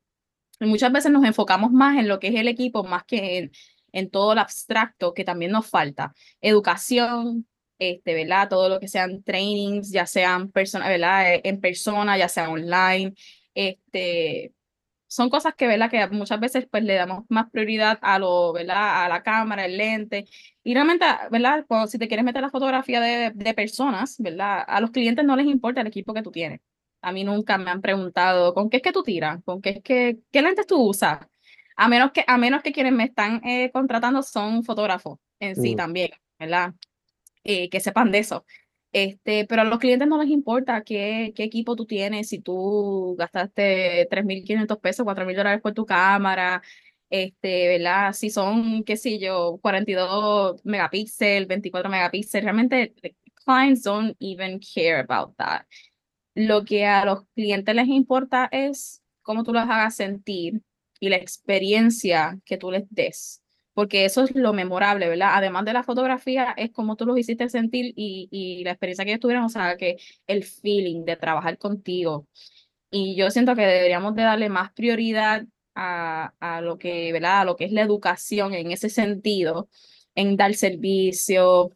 muchas 0.67 0.93
veces 0.93 1.11
nos 1.13 1.25
enfocamos 1.25 1.73
más 1.73 1.99
en 1.99 2.09
lo 2.09 2.21
que 2.21 2.29
es 2.29 2.35
el 2.37 2.49
equipo, 2.49 2.85
más 2.85 3.05
que 3.05 3.39
en, 3.39 3.53
en 3.93 4.11
todo 4.11 4.35
lo 4.35 4.41
abstracto 4.43 5.15
que 5.15 5.25
también 5.25 5.53
nos 5.53 5.69
falta. 5.69 6.15
Educación, 6.41 7.47
este, 7.79 8.15
¿verdad? 8.15 8.49
Todo 8.49 8.69
lo 8.69 8.81
que 8.81 8.89
sean 8.89 9.23
trainings, 9.23 9.91
ya 9.91 10.07
sean 10.07 10.51
persona, 10.51 10.89
¿verdad? 10.89 11.35
Eh, 11.35 11.41
en 11.45 11.61
persona, 11.61 12.17
ya 12.19 12.29
sea 12.29 12.51
online, 12.51 13.15
este, 13.55 14.53
son 15.07 15.31
cosas 15.31 15.55
que, 15.55 15.67
¿verdad? 15.67 15.91
Que 15.91 16.09
muchas 16.09 16.41
veces 16.41 16.67
pues 16.71 16.83
le 16.85 16.95
damos 16.95 17.25
más 17.29 17.51
prioridad 17.51 17.99
a 18.03 18.19
lo, 18.19 18.53
¿verdad? 18.53 19.05
A 19.05 19.09
la 19.09 19.23
cámara, 19.23 19.65
el 19.67 19.77
lente. 19.77 20.27
Y 20.63 20.75
realmente, 20.75 21.07
¿verdad? 21.31 21.65
si 21.87 21.99
te 21.99 22.09
quieres 22.09 22.25
meter 22.25 22.43
la 22.43 22.51
fotografía 22.51 23.01
de, 23.01 23.31
de 23.35 23.55
personas, 23.55 24.17
¿verdad? 24.19 24.65
A 24.67 24.81
los 24.81 24.91
clientes 24.91 25.25
no 25.25 25.37
les 25.37 25.47
importa 25.47 25.81
el 25.83 25.87
equipo 25.87 26.15
que 26.15 26.23
tú 26.23 26.31
tienes. 26.33 26.61
A 27.01 27.13
mí 27.13 27.23
nunca 27.23 27.59
me 27.59 27.71
han 27.71 27.81
preguntado, 27.83 28.55
¿con 28.55 28.71
qué 28.71 28.79
es 28.79 28.83
que 28.83 28.93
tú 28.93 29.03
tiras? 29.03 29.41
¿Con 29.45 29.61
qué 29.61 29.71
es 29.71 29.83
que, 29.83 30.19
qué 30.33 30.43
lentes 30.43 30.67
tú 30.67 30.81
usas? 30.83 31.21
A 31.77 31.89
menos 31.89 32.13
que, 32.13 32.25
a 32.27 32.39
menos 32.39 32.63
que 32.63 32.73
quienes 32.73 32.93
me 32.93 33.05
están 33.05 33.41
eh, 33.45 33.71
contratando 33.73 34.23
son 34.23 34.65
fotógrafos 34.65 35.19
en 35.39 35.55
sí 35.55 35.75
mm. 35.75 35.77
también, 35.77 36.11
¿verdad? 36.39 36.73
Eh, 37.45 37.69
que 37.69 37.81
sepan 37.81 38.11
de 38.11 38.19
eso. 38.19 38.45
Este, 38.93 39.47
pero 39.47 39.63
a 39.63 39.65
los 39.65 39.79
clientes 39.81 40.09
no 40.09 40.19
les 40.23 40.31
importa 40.31 40.83
qué, 40.85 41.33
qué 41.37 41.45
equipo 41.45 41.77
tú 41.77 41.85
tienes, 41.87 42.29
si 42.29 42.41
tú 42.41 43.17
gastaste 43.19 44.07
3.500 44.09 44.79
pesos, 44.79 45.05
4.000 45.05 45.37
dólares 45.37 45.61
por 45.61 45.75
tu 45.75 45.85
cámara, 45.85 46.63
este, 47.11 47.69
¿verdad? 47.69 48.13
Si 48.13 48.31
son, 48.31 48.85
qué 48.85 48.97
sé 48.97 49.19
yo, 49.19 49.59
42 49.63 50.65
megapíxeles, 50.65 51.49
24 51.49 51.91
megapíxeles, 51.91 52.45
realmente 52.45 52.95
clients 53.45 53.83
don't 53.83 54.17
even 54.21 54.61
care 54.61 55.01
about 55.01 55.37
that. 55.37 55.67
Lo 56.35 56.65
que 56.65 56.87
a 56.87 57.05
los 57.05 57.25
clientes 57.35 57.75
les 57.75 57.89
importa 57.89 58.49
es 58.51 59.03
cómo 59.23 59.45
tú 59.45 59.53
los 59.53 59.65
hagas 59.65 59.97
sentir 59.97 60.63
y 61.01 61.09
la 61.09 61.17
experiencia 61.17 62.39
que 62.45 62.59
tú 62.59 62.71
les 62.71 62.85
des 62.91 63.44
porque 63.75 64.05
eso 64.05 64.25
es 64.25 64.35
lo 64.35 64.53
memorable, 64.53 65.09
¿verdad? 65.09 65.31
Además 65.35 65.65
de 65.65 65.73
la 65.73 65.83
fotografía, 65.83 66.55
es 66.57 66.71
como 66.71 66.97
tú 66.97 67.07
los 67.07 67.19
hiciste 67.19 67.49
sentir 67.49 67.93
y, 67.97 68.29
y 68.31 68.65
la 68.65 68.73
experiencia 68.73 69.05
que 69.05 69.13
ellos 69.13 69.21
tuvieron, 69.21 69.45
o 69.45 69.49
sea, 69.49 69.77
que 69.77 69.97
el 70.27 70.45
feeling 70.45 71.05
de 71.05 71.17
trabajar 71.17 71.59
contigo. 71.59 72.27
Y 72.91 73.17
yo 73.17 73.31
siento 73.31 73.57
que 73.57 73.63
deberíamos 73.67 74.15
de 74.15 74.23
darle 74.23 74.49
más 74.49 74.73
prioridad 74.73 75.45
a, 75.75 76.33
a 76.41 76.61
lo 76.61 76.79
que, 76.79 77.13
¿verdad? 77.13 77.47
Lo 77.47 77.57
que 77.57 77.65
es 77.67 77.73
la 77.73 77.83
educación 77.83 78.55
en 78.55 78.71
ese 78.71 78.89
sentido, 78.91 79.69
en 80.15 80.37
dar 80.37 80.55
servicio, 80.55 81.73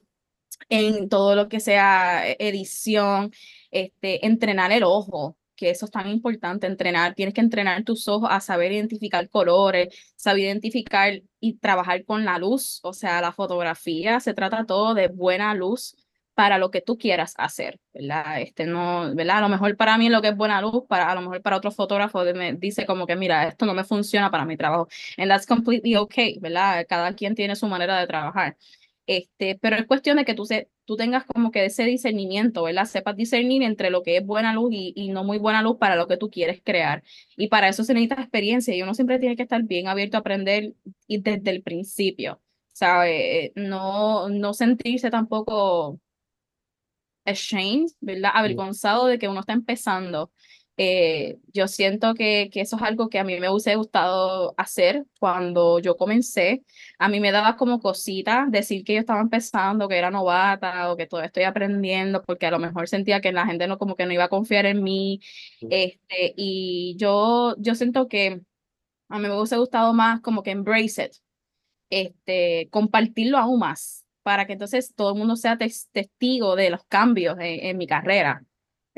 en 0.68 1.08
todo 1.08 1.34
lo 1.34 1.48
que 1.48 1.60
sea 1.60 2.24
edición, 2.38 3.32
este, 3.70 4.26
entrenar 4.26 4.72
el 4.72 4.84
ojo, 4.84 5.36
que 5.58 5.70
eso 5.70 5.86
es 5.86 5.90
tan 5.90 6.08
importante, 6.08 6.66
entrenar, 6.68 7.14
tienes 7.14 7.34
que 7.34 7.40
entrenar 7.40 7.82
tus 7.82 8.06
ojos 8.08 8.28
a 8.32 8.40
saber 8.40 8.72
identificar 8.72 9.28
colores, 9.28 9.88
saber 10.16 10.44
identificar 10.44 11.20
y 11.40 11.54
trabajar 11.54 12.04
con 12.04 12.24
la 12.24 12.38
luz, 12.38 12.80
o 12.84 12.92
sea, 12.92 13.20
la 13.20 13.32
fotografía 13.32 14.20
se 14.20 14.34
trata 14.34 14.64
todo 14.66 14.94
de 14.94 15.08
buena 15.08 15.54
luz 15.54 15.96
para 16.34 16.58
lo 16.58 16.70
que 16.70 16.80
tú 16.80 16.96
quieras 16.96 17.34
hacer, 17.36 17.80
¿verdad? 17.92 18.40
Este 18.40 18.64
no, 18.64 19.12
¿verdad? 19.12 19.38
A 19.38 19.40
lo 19.40 19.48
mejor 19.48 19.76
para 19.76 19.98
mí 19.98 20.08
lo 20.08 20.22
que 20.22 20.28
es 20.28 20.36
buena 20.36 20.60
luz, 20.60 20.84
para 20.88 21.10
a 21.10 21.14
lo 21.16 21.22
mejor 21.22 21.42
para 21.42 21.56
otro 21.56 21.72
fotógrafo 21.72 22.22
me 22.34 22.52
dice 22.52 22.86
como 22.86 23.06
que 23.08 23.16
mira, 23.16 23.48
esto 23.48 23.66
no 23.66 23.74
me 23.74 23.82
funciona 23.82 24.30
para 24.30 24.44
mi 24.44 24.56
trabajo. 24.56 24.86
And 25.16 25.28
that's 25.28 25.46
completely 25.46 25.96
okay, 25.96 26.38
¿verdad? 26.40 26.86
Cada 26.88 27.12
quien 27.14 27.34
tiene 27.34 27.56
su 27.56 27.66
manera 27.66 27.98
de 27.98 28.06
trabajar. 28.06 28.56
Este, 29.06 29.58
pero 29.60 29.76
es 29.76 29.86
cuestión 29.86 30.18
de 30.18 30.24
que 30.24 30.34
tú, 30.34 30.44
se, 30.44 30.68
tú 30.88 30.96
tengas 30.96 31.26
como 31.26 31.50
que 31.50 31.66
ese 31.66 31.84
discernimiento, 31.84 32.62
¿verdad? 32.62 32.86
Sepas 32.86 33.14
discernir 33.14 33.62
entre 33.62 33.90
lo 33.90 34.02
que 34.02 34.16
es 34.16 34.24
buena 34.26 34.54
luz 34.54 34.70
y, 34.72 34.94
y 34.96 35.10
no 35.10 35.22
muy 35.22 35.36
buena 35.36 35.60
luz 35.60 35.76
para 35.78 35.96
lo 35.96 36.08
que 36.08 36.16
tú 36.16 36.30
quieres 36.30 36.62
crear. 36.64 37.02
Y 37.36 37.48
para 37.48 37.68
eso 37.68 37.84
se 37.84 37.92
necesita 37.92 38.22
experiencia 38.22 38.74
y 38.74 38.82
uno 38.82 38.94
siempre 38.94 39.18
tiene 39.18 39.36
que 39.36 39.42
estar 39.42 39.62
bien 39.64 39.86
abierto 39.86 40.16
a 40.16 40.20
aprender 40.20 40.72
y 41.06 41.20
desde 41.20 41.50
el 41.50 41.62
principio, 41.62 42.40
¿sabe? 42.72 43.52
No, 43.54 44.30
no 44.30 44.54
sentirse 44.54 45.10
tampoco 45.10 46.00
ashamed, 47.26 47.90
¿verdad? 48.00 48.30
Avergonzado 48.34 49.06
de 49.06 49.18
que 49.18 49.28
uno 49.28 49.40
está 49.40 49.52
empezando. 49.52 50.32
Eh, 50.80 51.38
yo 51.52 51.66
siento 51.66 52.14
que, 52.14 52.50
que, 52.52 52.60
eso 52.60 52.76
es 52.76 52.82
algo 52.82 53.08
que 53.08 53.18
a 53.18 53.24
mí 53.24 53.38
me 53.40 53.50
hubiese 53.50 53.74
gustado 53.74 54.54
hacer 54.56 55.04
cuando 55.18 55.80
yo 55.80 55.96
comencé. 55.96 56.64
A 56.98 57.08
mí 57.08 57.18
me 57.18 57.32
daba 57.32 57.56
como 57.56 57.80
cosita 57.80 58.46
decir 58.48 58.84
que 58.84 58.94
yo 58.94 59.00
estaba 59.00 59.20
empezando, 59.20 59.88
que 59.88 59.98
era 59.98 60.12
novata 60.12 60.92
o 60.92 60.96
que 60.96 61.06
todavía 61.06 61.26
estoy 61.26 61.42
aprendiendo, 61.42 62.22
porque 62.22 62.46
a 62.46 62.52
lo 62.52 62.60
mejor 62.60 62.88
sentía 62.88 63.20
que 63.20 63.32
la 63.32 63.44
gente 63.44 63.66
no 63.66 63.76
como 63.76 63.96
que 63.96 64.06
no 64.06 64.12
iba 64.12 64.24
a 64.24 64.28
confiar 64.28 64.66
en 64.66 64.84
mí. 64.84 65.20
Este, 65.68 66.32
y 66.36 66.94
yo, 66.96 67.56
yo 67.58 67.74
siento 67.74 68.06
que 68.06 68.40
a 69.08 69.18
mí 69.18 69.28
me 69.28 69.36
hubiese 69.36 69.56
gustado 69.56 69.92
más 69.92 70.20
como 70.20 70.42
que 70.44 70.52
embrace 70.52 71.06
it, 71.06 71.12
este, 71.90 72.68
compartirlo 72.70 73.38
aún 73.38 73.58
más 73.60 74.04
para 74.28 74.46
que 74.46 74.52
entonces 74.52 74.94
todo 74.94 75.12
el 75.12 75.18
mundo 75.18 75.36
sea 75.36 75.56
testigo 75.56 76.54
de 76.54 76.68
los 76.68 76.84
cambios 76.84 77.38
en, 77.40 77.78
mi 77.78 77.86
carrera, 77.86 78.44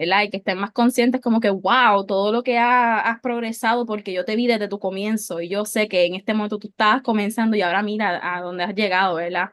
¿verdad? 0.01 0.22
Y 0.22 0.30
que 0.30 0.38
estén 0.38 0.57
más 0.57 0.72
conscientes 0.72 1.20
como 1.20 1.40
que, 1.40 1.51
wow, 1.51 2.07
todo 2.07 2.32
lo 2.32 2.42
que 2.42 2.57
has 2.57 3.20
progresado 3.20 3.84
porque 3.84 4.14
yo 4.14 4.24
te 4.24 4.34
vi 4.34 4.46
desde 4.46 4.66
tu 4.66 4.78
comienzo 4.78 5.42
y 5.42 5.51
yo 5.51 5.66
sé 5.66 5.88
que 5.88 6.07
en 6.07 6.14
este 6.14 6.32
momento 6.32 6.59
tú 6.59 6.68
estabas 6.68 7.03
comenzando 7.03 7.55
y 7.55 7.61
ahora 7.61 7.82
mira 7.82 8.18
a 8.22 8.40
dónde 8.40 8.64
has 8.64 8.74
llegado, 8.74 9.16
¿verdad? 9.16 9.51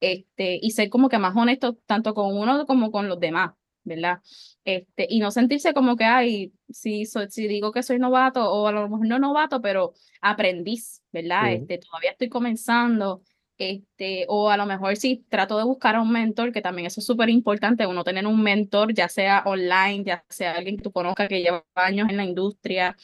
Este, 0.00 0.58
y 0.62 0.70
ser 0.70 0.88
como 0.88 1.10
que 1.10 1.18
más 1.18 1.36
honesto 1.36 1.74
tanto 1.84 2.14
con 2.14 2.34
uno 2.34 2.64
como 2.64 2.90
con 2.90 3.08
los 3.08 3.20
demás, 3.20 3.50
¿verdad? 3.84 4.20
Este, 4.64 5.06
y 5.10 5.18
no 5.18 5.30
sentirse 5.30 5.74
como 5.74 5.96
que, 5.96 6.04
ay, 6.04 6.54
si, 6.70 7.04
soy, 7.04 7.26
si 7.28 7.46
digo 7.46 7.70
que 7.70 7.82
soy 7.82 7.98
novato 7.98 8.50
o 8.50 8.68
a 8.68 8.72
lo 8.72 8.88
mejor 8.88 9.06
no 9.06 9.18
novato, 9.18 9.60
pero 9.60 9.92
aprendiz, 10.22 11.02
¿verdad? 11.12 11.52
Este, 11.52 11.76
todavía 11.76 12.12
estoy 12.12 12.30
comenzando 12.30 13.20
este, 13.60 14.24
o 14.28 14.50
a 14.50 14.56
lo 14.56 14.66
mejor 14.66 14.96
sí, 14.96 15.24
trato 15.28 15.58
de 15.58 15.64
buscar 15.64 15.96
a 15.96 16.02
un 16.02 16.10
mentor, 16.10 16.52
que 16.52 16.62
también 16.62 16.86
eso 16.86 17.00
es 17.00 17.06
súper 17.06 17.28
importante, 17.28 17.86
uno 17.86 18.04
tener 18.04 18.26
un 18.26 18.42
mentor, 18.42 18.94
ya 18.94 19.08
sea 19.08 19.42
online, 19.46 20.02
ya 20.04 20.24
sea 20.30 20.52
alguien 20.52 20.76
que 20.78 20.82
tú 20.82 20.92
conozcas 20.92 21.28
que 21.28 21.42
lleva 21.42 21.64
años 21.74 22.08
en 22.08 22.16
la 22.16 22.24
industria, 22.24 22.96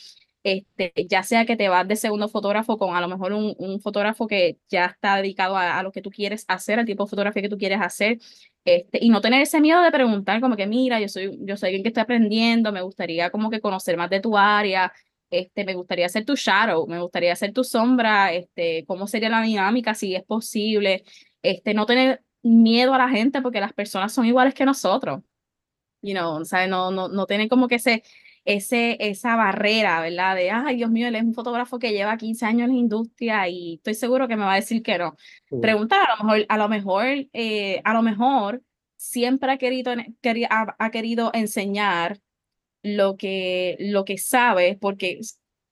este, 0.43 0.93
ya 1.09 1.23
sea 1.23 1.45
que 1.45 1.57
te 1.57 1.69
vas 1.69 1.87
de 1.89 1.97
segundo 1.97 2.29
fotógrafo 2.29 2.79
con 2.79 2.97
a 2.97 3.01
lo 3.01 3.09
mejor 3.09 3.33
un, 3.33 3.55
un 3.59 3.81
fotógrafo 3.81 4.27
que 4.27 4.59
ya 4.69 4.87
está 4.87 5.17
dedicado 5.17 5.57
a, 5.57 5.79
a, 5.79 5.83
lo 5.83 5.93
que 5.93 6.03
tú 6.03 6.11
quieres 6.11 6.45
hacer, 6.49 6.79
al 6.79 6.87
tipo 6.87 7.05
de 7.05 7.11
fotografía 7.11 7.43
que 7.43 7.49
tú 7.49 7.59
quieres 7.59 7.81
hacer, 7.81 8.19
este, 8.65 8.99
y 9.01 9.11
no 9.11 9.21
tener 9.21 9.43
ese 9.43 9.61
miedo 9.61 9.81
de 9.83 9.93
preguntar 9.93 10.41
como 10.41 10.57
que, 10.57 10.67
mira, 10.67 11.01
yo 11.01 11.09
soy, 11.09 11.39
yo 11.43 11.57
soy 11.57 11.69
alguien 11.69 11.83
que 11.85 11.89
estoy 11.91 12.03
aprendiendo, 12.03 12.73
me 12.73 12.83
gustaría 12.83 13.31
como 13.31 13.49
que 13.51 13.61
conocer 13.61 13.97
más 13.97 14.11
de 14.11 14.21
tu 14.21 14.37
área, 14.37 14.93
este, 15.31 15.65
me 15.65 15.75
gustaría 15.75 16.09
ser 16.09 16.25
tu 16.25 16.35
shadow, 16.35 16.87
me 16.87 17.01
gustaría 17.01 17.35
ser 17.37 17.53
tu 17.53 17.65
sombra, 17.65 18.33
este, 18.33 18.85
cómo 18.87 19.07
sería 19.07 19.29
la 19.29 19.43
dinámica, 19.43 19.95
si 19.95 20.15
es 20.15 20.25
posible, 20.25 21.05
este, 21.43 21.75
no 21.75 21.87
tener 21.87 22.23
miedo 22.43 22.95
a 22.95 22.99
la 22.99 23.09
gente 23.09 23.43
porque 23.43 23.61
las 23.61 23.73
personas 23.73 24.13
son 24.13 24.27
iguales 24.27 24.55
que 24.55 24.65
nosotros, 24.65 25.23
you 26.03 26.13
know, 26.15 26.37
o 26.37 26.67
no, 26.69 26.91
no, 26.91 27.09
no 27.09 27.27
tener 27.27 27.49
como 27.49 27.69
que 27.69 27.77
ese, 27.77 28.03
ese, 28.45 28.97
esa 29.01 29.37
barrera, 29.37 30.01
¿verdad? 30.01 30.37
De, 30.37 30.51
ay, 30.51 30.77
Dios 30.77 30.91
mío, 30.91 31.09
él 31.09 31.17
es 31.17 31.25
un 31.25 31.35
fotógrafo 31.35 31.79
que 31.79 31.93
lleva 31.93 32.17
15 32.17 32.47
años 32.47 32.69
en 32.69 32.75
la 32.75 32.81
industria 32.81 33.49
y 33.49 33.75
estoy 33.75 33.95
seguro 33.95 34.29
que 34.29 34.37
me 34.37 34.45
va 34.45 34.53
a 34.53 34.57
decir 34.57 34.83
que 34.83 34.99
no. 34.99 35.17
Preguntar, 35.61 36.09
a 36.09 36.17
lo 36.17 36.25
mejor, 36.25 36.47
a 36.49 36.57
lo 36.57 36.69
mejor, 36.69 37.05
eh, 37.33 37.81
a 37.85 37.93
lo 37.93 38.03
mejor 38.03 38.63
siempre 38.97 39.51
ha 39.53 39.59
querido, 39.59 39.93
ha 40.79 40.91
querido 40.91 41.31
enseñar 41.35 42.21
lo 42.87 43.17
que, 43.17 43.77
lo 43.81 44.05
que 44.05 44.17
sabe, 44.17 44.79
porque 44.81 45.21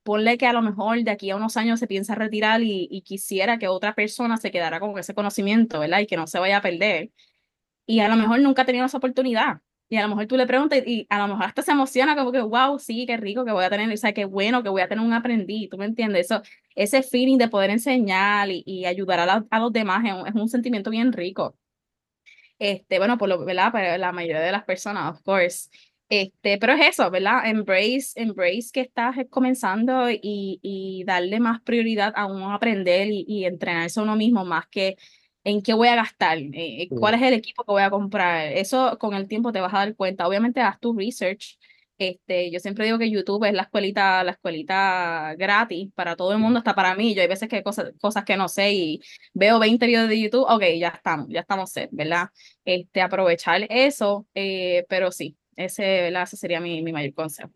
ponle 0.03 0.37
que 0.37 0.47
a 0.47 0.53
lo 0.53 0.63
mejor 0.63 1.03
de 1.03 1.11
aquí 1.11 1.31
a 1.31 1.37
unos 1.37 1.57
años 1.57 1.79
se 1.79 1.87
piensa 1.87 2.15
retirar 2.17 2.61
y, 2.63 3.03
quisiera 3.03 3.59
que 3.59 3.69
otra 3.69 3.95
persona 3.95 4.37
se 4.37 4.51
quedara 4.51 4.81
con 4.81 4.99
ese 4.99 5.15
conocimiento, 5.15 5.81
¿verdad? 5.81 6.01
Y 6.01 6.07
que 6.07 6.17
no 6.17 6.27
se 6.27 6.41
vaya 6.41 6.59
a 6.59 6.63
perder. 6.63 7.11
Y 7.87 8.01
a 8.01 8.09
lo 8.09 8.17
mejor 8.17 8.41
nunca 8.41 8.63
ha 8.63 8.65
tenido 8.67 8.87
esa 8.87 8.99
oportunidad. 8.99 9.61
Y 9.89 9.97
a 9.97 10.03
lo 10.03 10.09
mejor 10.09 10.27
tú 10.27 10.37
le 10.37 10.47
preguntas 10.47 10.83
y 10.87 11.07
a 11.09 11.19
lo 11.19 11.29
mejor 11.29 11.45
hasta 11.45 11.63
se 11.63 11.73
emociona 11.73 12.17
como 12.17 12.33
que, 12.33 12.41
wow, 12.41 12.79
sí, 12.79 13.07
qué 13.07 13.17
rico 13.17 13.45
que 13.45 13.53
voy 13.53 13.65
a 13.65 13.71
tener, 13.71 13.93
o 13.93 13.97
sea, 13.97 14.13
qué 14.13 14.25
bueno 14.25 14.63
que 14.63 14.71
voy 14.71 14.83
a 14.83 14.89
tener 14.89 15.05
un 15.05 15.13
aprendiz, 15.13 15.71
¿tú 15.71 15.79
me 15.79 15.85
entiendes? 15.85 16.27
Eso, 16.31 16.43
ese 16.75 17.03
feeling 17.03 17.39
de 17.39 17.49
poder 17.49 17.71
enseñar 17.71 18.49
y, 18.51 18.87
ayudar 18.87 19.21
a, 19.21 19.45
a, 19.49 19.59
los 19.61 19.73
demás 19.73 20.05
es 20.05 20.13
un, 20.15 20.27
es 20.27 20.35
un, 20.35 20.49
sentimiento 20.49 20.91
bien 20.91 21.13
rico. 21.13 21.57
Este, 22.59 22.99
bueno, 22.99 23.19
por 23.19 23.29
lo, 23.29 23.45
¿verdad? 23.45 23.73
Para 23.73 23.99
la 23.99 24.13
mayoría 24.13 24.41
de 24.41 24.53
las 24.53 24.65
personas, 24.65 25.13
of 25.13 25.23
course. 25.23 25.69
Este, 26.15 26.59
pero 26.59 26.75
es 26.75 26.91
eso, 26.91 27.11
¿verdad? 27.11 27.45
Embrace, 27.47 28.13
embrace 28.15 28.71
que 28.73 28.83
estás 28.83 29.17
comenzando 29.31 30.09
y, 30.11 30.61
y 30.63 31.03
darle 31.05 31.41
más 31.41 31.61
prioridad 31.63 32.13
a 32.15 32.27
uno 32.27 32.53
aprender 32.53 33.09
y, 33.09 33.25
y, 33.27 33.47
entrenarse 33.47 33.99
a 33.99 34.05
uno 34.05 34.15
mismo 34.15 34.45
más 34.45 34.69
que 34.69 34.97
en 35.43 35.61
qué 35.61 35.75
voy 35.75 35.89
a 35.89 35.97
gastar, 35.97 36.39
eh, 36.39 36.83
eh, 36.83 36.89
cuál 36.89 37.15
es 37.15 37.23
el 37.23 37.35
equipo 37.35 37.65
que 37.65 37.73
voy 37.73 37.83
a 37.83 37.91
comprar. 37.91 38.53
Eso 38.53 38.97
con 39.01 39.15
el 39.15 39.27
tiempo 39.27 39.51
te 39.51 39.61
vas 39.61 39.75
a 39.75 39.79
dar 39.79 39.97
cuenta. 39.97 40.29
Obviamente 40.29 40.61
haz 40.61 40.79
tu 40.79 40.97
research. 40.97 41.59
Este, 41.99 42.51
yo 42.53 42.61
siempre 42.61 42.85
digo 42.85 42.99
que 42.99 43.11
YouTube 43.11 43.45
es 43.45 43.53
la 43.53 43.63
escuelita, 43.63 44.23
la 44.23 44.33
escuelita 44.33 45.35
gratis 45.37 45.91
para 45.95 46.15
todo 46.15 46.33
el 46.33 46.39
mundo, 46.39 46.59
hasta 46.59 46.77
para 46.77 46.95
mí. 46.95 47.15
Yo 47.15 47.23
hay 47.23 47.29
veces 47.29 47.49
que 47.49 47.57
hay 47.57 47.63
cosas, 47.65 47.93
cosas 48.01 48.25
que 48.25 48.37
no 48.37 48.49
sé 48.49 48.73
y 48.73 49.01
veo 49.33 49.59
20 49.59 49.85
videos 49.87 50.09
de 50.09 50.21
YouTube, 50.21 50.47
ok, 50.49 50.63
ya 50.79 50.89
estamos, 50.91 51.27
ya 51.29 51.41
estamos 51.41 51.71
set, 51.71 51.91
¿verdad? 51.93 52.29
Este, 52.65 53.03
aprovechar 53.03 53.67
eso, 53.69 54.27
eh, 54.35 54.87
pero 54.89 55.11
sí, 55.13 55.37
ese, 55.57 56.09
ese 56.09 56.37
sería 56.37 56.61
mi, 56.61 56.83
mi 56.83 56.93
mayor 56.93 57.15
consejo. 57.15 57.51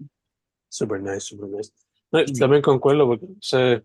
Super 0.69 1.01
nice, 1.01 1.21
super 1.21 1.49
nice. 1.49 1.73
También 2.39 2.63
concuerdo 2.63 3.07
porque 3.07 3.27
se, 3.41 3.83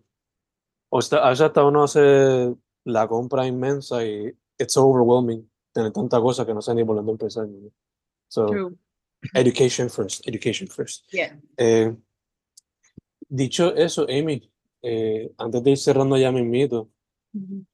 o 0.88 0.98
está, 0.98 1.18
a 1.26 1.30
veces 1.30 1.46
hasta 1.46 1.64
uno 1.64 1.84
hace 1.84 2.54
la 2.84 3.06
compra 3.08 3.46
inmensa 3.46 4.04
y 4.04 4.32
it's 4.58 4.76
overwhelming 4.76 5.48
tener 5.72 5.92
tanta 5.92 6.20
cosa 6.20 6.46
que 6.46 6.54
no 6.54 6.62
sé 6.62 6.74
ni 6.74 6.84
por 6.84 6.96
dónde 6.96 7.12
empezar. 7.12 7.46
So, 8.28 8.46
True. 8.46 8.76
education 9.34 9.90
first, 9.90 10.26
education 10.26 10.68
first. 10.68 11.10
Yeah. 11.12 11.38
Eh, 11.56 11.94
dicho 13.28 13.74
eso, 13.74 14.06
Amy, 14.08 14.50
eh, 14.82 15.32
antes 15.38 15.62
de 15.62 15.70
ir 15.70 15.78
cerrando 15.78 16.16
ya 16.16 16.30
mi 16.30 16.42
mito, 16.42 16.90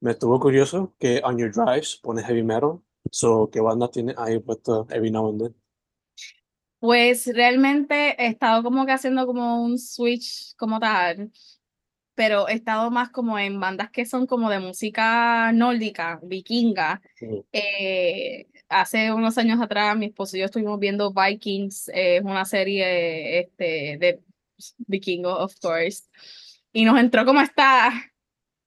me 0.00 0.12
estuvo 0.12 0.40
curioso 0.40 0.94
que 0.98 1.20
on 1.22 1.36
your 1.38 1.52
drives 1.52 1.96
pones 1.96 2.24
heavy 2.24 2.42
metal. 2.42 2.80
So, 3.10 3.50
¿qué 3.50 3.60
banda 3.60 3.90
tienes 3.90 4.16
ahí 4.18 4.38
puesto 4.38 4.86
every 4.90 5.10
now 5.10 5.28
and 5.28 5.40
then? 5.40 5.54
Pues 6.80 7.30
realmente 7.32 8.16
he 8.18 8.26
estado 8.28 8.62
como 8.62 8.86
que 8.86 8.92
haciendo 8.92 9.26
como 9.26 9.62
un 9.62 9.78
switch 9.78 10.56
como 10.56 10.80
tal, 10.80 11.30
pero 12.14 12.48
he 12.48 12.54
estado 12.54 12.90
más 12.90 13.10
como 13.10 13.38
en 13.38 13.60
bandas 13.60 13.90
que 13.90 14.06
son 14.06 14.26
como 14.26 14.50
de 14.50 14.60
música 14.60 15.52
nórdica, 15.52 16.20
vikinga. 16.22 17.00
Eh, 17.52 18.46
hace 18.68 19.12
unos 19.12 19.36
años 19.36 19.60
atrás 19.60 19.96
mi 19.96 20.06
esposo 20.06 20.36
y 20.36 20.40
yo 20.40 20.46
estuvimos 20.46 20.78
viendo 20.78 21.12
Vikings, 21.12 21.90
es 21.92 22.22
una 22.22 22.44
serie 22.44 23.40
este, 23.40 23.98
de 23.98 24.20
vikingos, 24.78 25.38
of 25.38 25.54
course, 25.60 26.04
y 26.72 26.84
nos 26.84 26.98
entró 26.98 27.24
como 27.26 27.40
esta, 27.40 27.90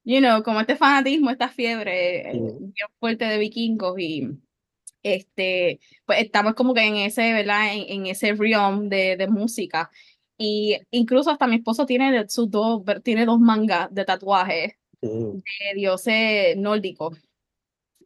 you 0.04 0.20
know, 0.20 0.44
como 0.44 0.62
este 0.62 0.76
fanatismo, 0.76 1.32
esta 1.32 1.50
fiebre 1.50 2.30
eh, 2.30 2.34
bien 2.34 2.88
fuerte 3.00 3.26
de 3.26 3.38
vikingos 3.38 4.00
y 4.00 4.30
este, 5.04 5.80
pues 6.06 6.22
estamos 6.22 6.54
como 6.56 6.74
que 6.74 6.82
en 6.88 6.96
ese, 6.96 7.34
¿verdad? 7.34 7.74
En, 7.76 7.86
en 7.88 8.08
ese 8.08 8.34
realm 8.34 8.90
de, 8.90 9.18
de, 9.18 9.28
música. 9.28 9.92
Y 10.38 10.78
incluso 10.92 11.30
hasta 11.30 11.48
mi 11.48 11.58
esposo 11.58 11.86
tiene 11.86 12.28
sus 12.30 12.50
dos, 12.50 12.82
tiene 13.04 13.26
dos 13.26 13.40
mangas 13.40 13.94
de 13.94 14.06
tatuajes 14.06 14.74
de 15.02 15.74
dioses 15.76 16.58
nórdicos, 16.58 17.18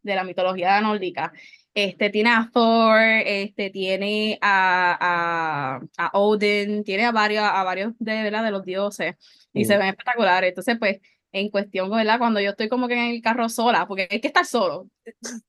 de 0.02 0.14
la 0.14 0.24
mitología 0.24 0.80
nórdica. 0.80 1.32
Este, 1.74 2.10
tiene 2.10 2.30
a 2.30 2.50
Thor, 2.52 2.98
este, 3.00 3.70
tiene 3.70 4.38
a, 4.40 5.78
a, 5.96 6.06
a 6.08 6.18
Odin, 6.18 6.82
tiene 6.82 7.04
a 7.04 7.12
varios, 7.12 7.44
a 7.44 7.62
varios 7.62 7.92
de, 7.98 8.22
¿verdad? 8.24 8.42
de 8.42 8.50
los 8.50 8.64
dioses 8.64 9.14
y 9.52 9.64
se 9.64 9.78
ven 9.78 9.88
espectaculares. 9.88 10.48
Entonces, 10.48 10.76
pues, 10.78 10.98
en 11.32 11.50
cuestión, 11.50 11.90
¿verdad? 11.90 12.18
Cuando 12.18 12.40
yo 12.40 12.50
estoy 12.50 12.68
como 12.68 12.88
que 12.88 12.94
en 12.94 13.14
el 13.14 13.22
carro 13.22 13.48
sola, 13.48 13.86
porque 13.86 14.08
hay 14.10 14.20
que 14.20 14.28
estar 14.28 14.46
solo. 14.46 14.88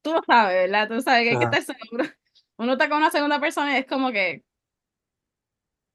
Tú 0.02 0.14
lo 0.14 0.22
sabes, 0.26 0.70
¿verdad? 0.70 0.88
Tú 0.88 1.02
sabes 1.02 1.24
que 1.24 1.30
hay 1.32 1.38
que 1.38 1.46
estar 1.58 1.64
solo. 1.64 2.04
Uno 2.58 2.74
está 2.74 2.90
con 2.90 2.98
una 2.98 3.12
segunda 3.12 3.40
persona 3.40 3.74
y 3.74 3.80
es 3.80 3.86
como 3.88 4.12
que 4.12 4.44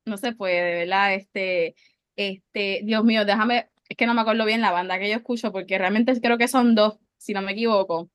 no 0.07 0.17
se 0.17 0.33
puede, 0.33 0.85
¿verdad? 0.85 1.15
Este, 1.15 1.75
este, 2.17 2.81
Dios 2.85 3.05
mío, 3.05 3.25
déjame, 3.25 3.71
es 3.89 3.97
que 3.97 4.07
no 4.07 4.15
me 4.15 4.23
acuerdo 4.23 4.45
bien 4.45 4.61
la 4.61 4.71
banda 4.71 4.99
que 4.99 5.09
yo 5.09 5.17
escucho, 5.17 5.53
porque 5.53 5.79
realmente 5.79 6.19
creo 6.21 6.39
que 6.39 6.49
son 6.49 6.75
dos, 6.75 6.99
si 7.19 7.33
no 7.33 7.43
me 7.43 7.53
equivoco. 7.53 8.11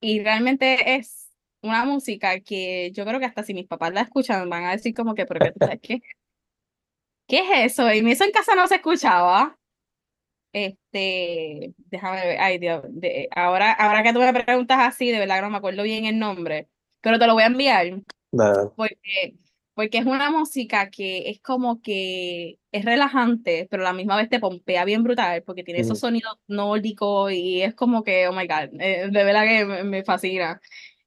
Y 0.00 0.20
realmente 0.22 0.96
es 0.96 1.30
una 1.62 1.84
música 1.84 2.40
que 2.40 2.90
yo 2.92 3.04
creo 3.04 3.20
que 3.20 3.26
hasta 3.26 3.42
si 3.42 3.54
mis 3.54 3.66
papás 3.66 3.92
la 3.92 4.02
escuchan 4.02 4.48
van 4.48 4.64
a 4.64 4.72
decir 4.72 4.94
como 4.94 5.14
que, 5.14 5.26
pero 5.26 5.40
¿qué, 5.40 5.78
¿qué, 5.78 6.00
¿qué 7.26 7.38
es 7.64 7.72
eso? 7.72 7.92
Y 7.92 7.98
eso 8.10 8.24
en 8.24 8.32
casa 8.32 8.54
no 8.54 8.66
se 8.66 8.76
escuchaba. 8.76 9.59
Este, 10.52 11.74
déjame 11.76 12.26
ver, 12.26 12.40
ay 12.40 12.58
Dios, 12.58 12.82
de, 12.88 13.28
ahora, 13.34 13.72
ahora 13.72 14.02
que 14.02 14.12
tú 14.12 14.18
me 14.18 14.32
preguntas 14.32 14.78
así, 14.80 15.10
de 15.10 15.18
verdad 15.18 15.36
que 15.36 15.42
no 15.42 15.50
me 15.50 15.58
acuerdo 15.58 15.82
bien 15.84 16.06
el 16.06 16.18
nombre, 16.18 16.68
pero 17.00 17.18
te 17.18 17.26
lo 17.26 17.34
voy 17.34 17.44
a 17.44 17.46
enviar 17.46 18.02
porque, 18.76 19.34
porque 19.74 19.98
es 19.98 20.06
una 20.06 20.30
música 20.30 20.90
que 20.90 21.30
es 21.30 21.40
como 21.40 21.80
que 21.80 22.58
es 22.72 22.84
relajante, 22.84 23.66
pero 23.70 23.82
a 23.82 23.86
la 23.86 23.92
misma 23.92 24.16
vez 24.16 24.28
te 24.28 24.40
pompea 24.40 24.84
bien 24.84 25.02
brutal, 25.02 25.42
porque 25.42 25.64
tiene 25.64 25.80
esos 25.80 25.98
Mm, 25.98 26.00
sonidos 26.00 26.38
nórdicos 26.48 27.32
y 27.32 27.62
es 27.62 27.74
como 27.74 28.02
que, 28.02 28.28
oh 28.28 28.32
my 28.32 28.46
God, 28.46 28.80
eh, 28.80 29.08
de 29.10 29.24
verdad 29.24 29.44
que 29.44 29.64
me, 29.64 29.84
me 29.84 30.04
fascina. 30.04 30.60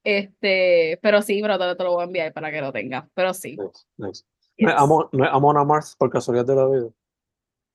Este, 0.04 1.00
pero 1.02 1.22
sí, 1.22 1.39
pero 1.41 1.58
te, 1.58 1.76
te 1.76 1.84
lo 1.84 1.94
voy 1.94 2.02
a 2.02 2.06
enviar 2.06 2.34
para 2.34 2.52
que 2.52 2.62
lo 2.62 2.74
tengas, 2.74 3.06
pero 3.14 3.34
sí. 3.34 3.58
nice, 3.58 3.86
nice. 3.98 4.24
No 4.58 4.70
es, 4.70 4.76
yes. 4.76 4.82
Amon, 4.82 5.08
no 5.14 5.24
es 5.26 5.32
Amon 5.32 5.58
Amarth 5.58 5.96
por 5.98 6.10
casualidad 6.10 6.46
de 6.46 6.56
la 6.56 6.68
vida. 6.68 6.89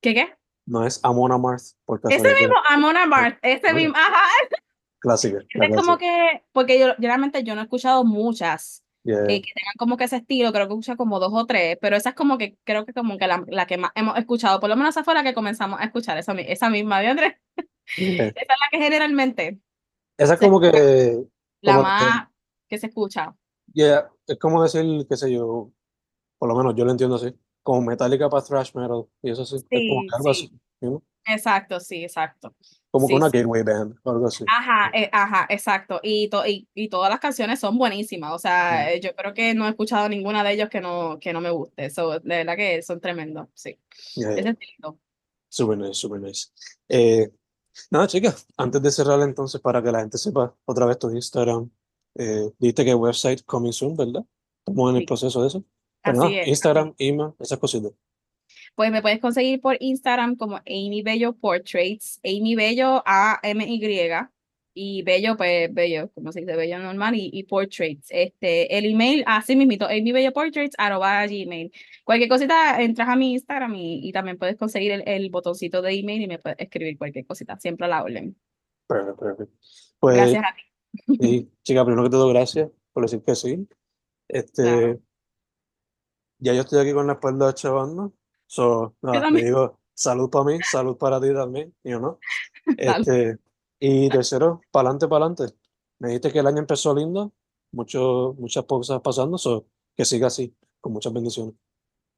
¿Qué 0.00 0.14
qué? 0.14 0.37
No 0.68 0.86
es 0.86 1.00
Amon 1.02 1.32
Amarth 1.32 1.62
Ese 2.10 2.34
mismo, 2.34 2.54
la 2.68 2.74
Amon 2.74 2.96
Amarth, 2.96 3.38
ese 3.42 3.72
mismo, 3.72 3.94
ajá, 3.96 4.22
Clásica, 5.00 5.38
la 5.54 5.66
es 5.66 5.76
como 5.76 5.96
que, 5.96 6.42
porque 6.52 6.78
yo 6.78 6.94
generalmente 6.96 7.42
yo 7.42 7.54
no 7.54 7.60
he 7.60 7.64
escuchado 7.64 8.04
muchas 8.04 8.82
Yeah, 9.04 9.22
eh, 9.22 9.40
que 9.40 9.52
tengan 9.54 9.74
como 9.78 9.96
que 9.96 10.04
ese 10.04 10.16
estilo, 10.16 10.52
creo 10.52 10.66
que 10.66 10.74
escuché 10.74 10.96
como 10.96 11.18
dos 11.20 11.32
o 11.32 11.46
tres, 11.46 11.78
pero 11.80 11.96
esa 11.96 12.10
es 12.10 12.14
como 12.14 12.36
que 12.36 12.58
creo 12.64 12.84
que 12.84 12.92
como 12.92 13.16
que 13.16 13.26
la, 13.26 13.42
la 13.46 13.66
que 13.66 13.78
más 13.78 13.92
hemos 13.94 14.18
escuchado, 14.18 14.60
por 14.60 14.68
lo 14.68 14.76
menos 14.76 14.94
esa 14.94 15.04
fue 15.04 15.14
la 15.14 15.22
que 15.22 15.34
comenzamos 15.34 15.80
a 15.80 15.84
escuchar, 15.84 16.18
esa, 16.18 16.32
esa 16.32 16.68
misma 16.68 17.00
de 17.00 17.06
Andrés, 17.06 17.34
yeah. 17.96 18.26
esa 18.26 18.26
es 18.26 18.48
la 18.48 18.68
que 18.70 18.78
generalmente 18.78 19.60
Esa 20.16 20.34
es 20.34 20.40
como 20.40 20.60
que, 20.60 21.22
la 21.62 21.76
como 21.76 21.84
que, 21.84 21.90
más 21.90 22.28
que 22.68 22.78
se 22.78 22.88
escucha. 22.88 23.34
yeah, 23.72 24.10
es 24.26 24.38
como 24.38 24.62
decir, 24.62 24.84
qué 25.08 25.16
sé 25.16 25.32
yo, 25.32 25.70
por 26.36 26.48
lo 26.48 26.56
menos 26.56 26.74
yo 26.74 26.84
lo 26.84 26.90
entiendo 26.90 27.16
así, 27.16 27.34
como 27.68 27.82
Metallica 27.82 28.30
para 28.30 28.42
thrash 28.42 28.72
metal, 28.74 29.04
y 29.20 29.30
eso 29.30 29.44
sí, 29.44 29.56
es 29.56 29.88
como 29.90 30.00
algo 30.10 30.32
sí, 30.32 30.44
así, 30.46 30.60
know? 30.80 31.02
exacto, 31.26 31.78
sí, 31.80 32.02
exacto. 32.02 32.54
Como 32.90 33.06
que 33.06 33.12
Sí, 33.12 33.16
una 33.16 33.28
gateway 33.28 33.62
band, 33.62 33.94
o 34.02 34.10
algo 34.10 34.26
así. 34.26 34.42
Ajá, 34.48 34.90
eh, 34.94 35.10
ajá, 35.12 35.46
exacto. 35.50 36.00
Y, 36.02 36.28
to- 36.30 36.46
y, 36.46 36.66
y 36.72 36.88
todas 36.88 37.10
las 37.10 37.20
canciones 37.20 37.60
son 37.60 37.76
buenísimas. 37.76 38.32
O 38.32 38.38
sea, 38.38 38.90
eh, 38.90 39.00
yo 39.02 39.14
creo 39.14 39.34
que 39.34 39.52
no 39.52 39.66
he 39.66 39.68
escuchado 39.68 40.08
ninguna 40.08 40.42
de 40.42 40.52
ellos 40.54 40.70
que 40.70 40.80
no, 40.80 41.18
que 41.20 41.34
no 41.34 41.42
me 41.42 41.50
guste. 41.50 41.90
So, 41.90 42.18
de 42.20 42.20
verdad 42.38 42.56
que 42.56 42.80
son 42.80 43.00
tremendos. 43.00 43.48
Sí. 43.52 43.78
yeah, 44.16 44.34
yeah. 44.34 44.56
Super 45.50 45.76
nice, 45.76 45.92
super 46.00 46.18
nice. 46.18 46.46
Eh, 46.88 47.30
nada, 47.90 48.06
chicas, 48.06 48.46
antes 48.56 48.80
de 48.80 48.90
cerrar 48.90 49.20
entonces, 49.20 49.60
para 49.60 49.82
que 49.82 49.92
la 49.92 50.00
gente 50.00 50.16
sepa 50.16 50.54
otra 50.64 50.86
vez 50.86 50.98
tu 50.98 51.10
Instagram, 51.10 51.70
eh, 52.14 52.50
dijiste 52.58 52.86
que 52.86 52.94
website 52.94 53.44
coming 53.44 53.72
soon, 53.72 53.94
¿verdad? 53.94 54.24
Estamos 54.64 54.90
en 54.90 54.96
el 54.96 55.04
proceso 55.04 55.42
de 55.42 55.48
eso. 55.48 55.62
Así 56.10 56.38
es. 56.38 56.48
Instagram, 56.48 56.94
email, 56.98 57.30
esas 57.40 57.58
cositas. 57.58 57.92
Pues 58.74 58.92
me 58.92 59.02
puedes 59.02 59.18
conseguir 59.18 59.60
por 59.60 59.76
Instagram 59.80 60.36
como 60.36 60.56
Amy 60.58 61.02
Bello 61.02 61.32
Portraits. 61.32 62.20
Amy 62.24 62.54
Bello, 62.54 63.02
A-M-Y. 63.04 63.80
Y 64.80 65.02
Bello, 65.02 65.36
pues 65.36 65.74
Bello, 65.74 66.12
como 66.14 66.30
se 66.30 66.42
dice, 66.42 66.54
Bello 66.54 66.78
normal. 66.78 67.16
Y, 67.16 67.30
y 67.32 67.42
Portraits. 67.42 68.06
Este, 68.10 68.78
el 68.78 68.84
email, 68.84 69.24
así 69.26 69.56
mismito, 69.56 69.86
Amy 69.86 70.12
Bello 70.12 70.32
Portraits, 70.32 70.76
arroba 70.78 71.26
gmail. 71.26 71.72
Cualquier 72.04 72.28
cosita, 72.28 72.80
entras 72.80 73.08
a 73.08 73.16
mi 73.16 73.32
Instagram 73.32 73.74
y, 73.74 74.08
y 74.08 74.12
también 74.12 74.38
puedes 74.38 74.56
conseguir 74.56 74.92
el, 74.92 75.02
el 75.06 75.28
botoncito 75.30 75.82
de 75.82 75.94
email 75.94 76.22
y 76.22 76.28
me 76.28 76.38
puedes 76.38 76.60
escribir 76.60 76.96
cualquier 76.96 77.26
cosita. 77.26 77.58
Siempre 77.58 77.86
a 77.86 77.88
la 77.88 78.04
orden. 78.04 78.36
Perfecto, 78.86 79.16
perfecto. 79.16 79.54
Pues, 79.98 80.16
Gracias 80.16 80.44
a 80.44 80.54
ti. 80.54 81.18
y, 81.20 81.48
chica, 81.64 81.84
primero 81.84 82.04
que 82.04 82.10
todo, 82.10 82.28
gracias 82.28 82.70
por 82.92 83.02
decir 83.02 83.22
que 83.26 83.34
sí. 83.34 83.66
Claro. 84.54 85.00
Ya 86.38 86.52
yo 86.54 86.60
estoy 86.60 86.80
aquí 86.80 86.92
con 86.92 87.06
la 87.06 87.14
espalda 87.14 87.54
chavando. 87.54 88.12
So, 88.46 88.94
nada, 89.02 89.30
le 89.30 89.44
digo 89.44 89.80
salud 89.94 90.30
para 90.30 90.44
mí, 90.44 90.58
salud 90.62 90.96
para 90.96 91.20
ti 91.20 91.32
también, 91.34 91.74
you 91.84 91.98
know? 91.98 92.18
Este, 92.78 93.38
y 93.80 94.08
tercero, 94.08 94.60
para 94.70 94.88
adelante, 94.88 95.08
para 95.08 95.24
adelante. 95.26 95.54
Me 95.98 96.08
dijiste 96.08 96.32
que 96.32 96.38
el 96.38 96.46
año 96.46 96.58
empezó 96.58 96.94
lindo, 96.94 97.32
mucho, 97.72 98.34
muchas 98.38 98.64
cosas 98.64 99.00
pasando, 99.00 99.36
so, 99.38 99.66
que 99.96 100.04
siga 100.04 100.28
así, 100.28 100.54
con 100.80 100.92
muchas 100.92 101.12
bendiciones. 101.12 101.54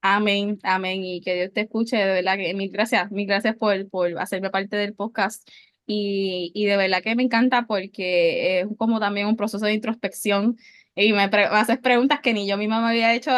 Amén, 0.02 0.58
amén, 0.62 1.04
y 1.04 1.20
que 1.20 1.34
Dios 1.34 1.52
te 1.52 1.62
escuche, 1.62 1.96
de 1.96 2.06
verdad 2.06 2.36
que 2.36 2.54
mil 2.54 2.70
gracias, 2.70 3.10
mil 3.10 3.26
gracias 3.26 3.56
por, 3.56 3.88
por 3.90 4.18
hacerme 4.18 4.48
parte 4.50 4.76
del 4.76 4.94
podcast 4.94 5.46
y, 5.86 6.52
y 6.54 6.64
de 6.66 6.76
verdad 6.78 7.02
que 7.02 7.14
me 7.16 7.22
encanta 7.22 7.66
porque 7.66 8.60
es 8.60 8.66
como 8.78 8.98
también 8.98 9.26
un 9.26 9.36
proceso 9.36 9.64
de 9.66 9.74
introspección 9.74 10.56
y 10.94 11.12
me, 11.12 11.28
pre- 11.28 11.50
me 11.50 11.56
haces 11.56 11.78
preguntas 11.78 12.20
que 12.20 12.32
ni 12.32 12.46
yo 12.48 12.56
misma 12.56 12.80
me 12.80 12.88
había 12.90 13.14
hecho 13.14 13.30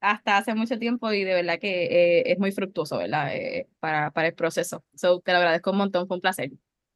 hasta 0.00 0.38
hace 0.38 0.54
mucho 0.54 0.78
tiempo 0.78 1.12
y 1.12 1.24
de 1.24 1.34
verdad 1.34 1.58
que 1.58 1.84
eh, 1.84 2.32
es 2.32 2.38
muy 2.38 2.52
fructuoso, 2.52 2.98
¿verdad? 2.98 3.34
Eh, 3.34 3.68
para, 3.78 4.10
para 4.10 4.28
el 4.28 4.34
proceso. 4.34 4.84
So, 4.94 5.20
te 5.20 5.32
lo 5.32 5.38
agradezco 5.38 5.70
un 5.70 5.78
montón, 5.78 6.06
fue 6.06 6.16
un 6.16 6.20
placer. 6.20 6.50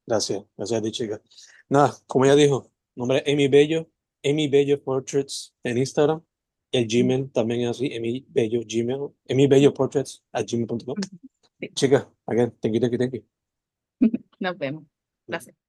Gracias, 0.06 0.44
gracias 0.56 0.80
a 0.80 0.82
ti, 0.82 0.90
chica. 0.90 1.20
Nada, 1.68 1.94
como 2.06 2.24
ella 2.24 2.34
dijo, 2.34 2.70
nombre 2.94 3.22
es 3.24 3.32
Amy 3.32 3.48
Bello, 3.48 3.90
Amy 4.24 4.48
Bello 4.48 4.82
Portraits 4.82 5.54
en 5.62 5.78
Instagram. 5.78 6.22
El 6.72 6.88
Gmail 6.88 7.30
también 7.30 7.60
es 7.62 7.68
así, 7.68 7.94
Amy 7.94 8.26
Bello 8.28 8.60
Gmail, 8.66 9.10
Amy 9.30 9.46
Bello 9.46 9.72
Portraits 9.72 10.24
at 10.32 10.44
gmail.com. 10.46 10.96
Sí, 11.60 11.70
Chica, 11.74 12.10
again, 12.26 12.52
thank 12.60 12.74
you, 12.74 12.80
thank 12.80 12.92
you, 12.92 12.98
thank 12.98 13.14
you. 13.14 13.24
nos 14.40 14.58
vemos. 14.58 14.84
Gracias. 15.26 15.63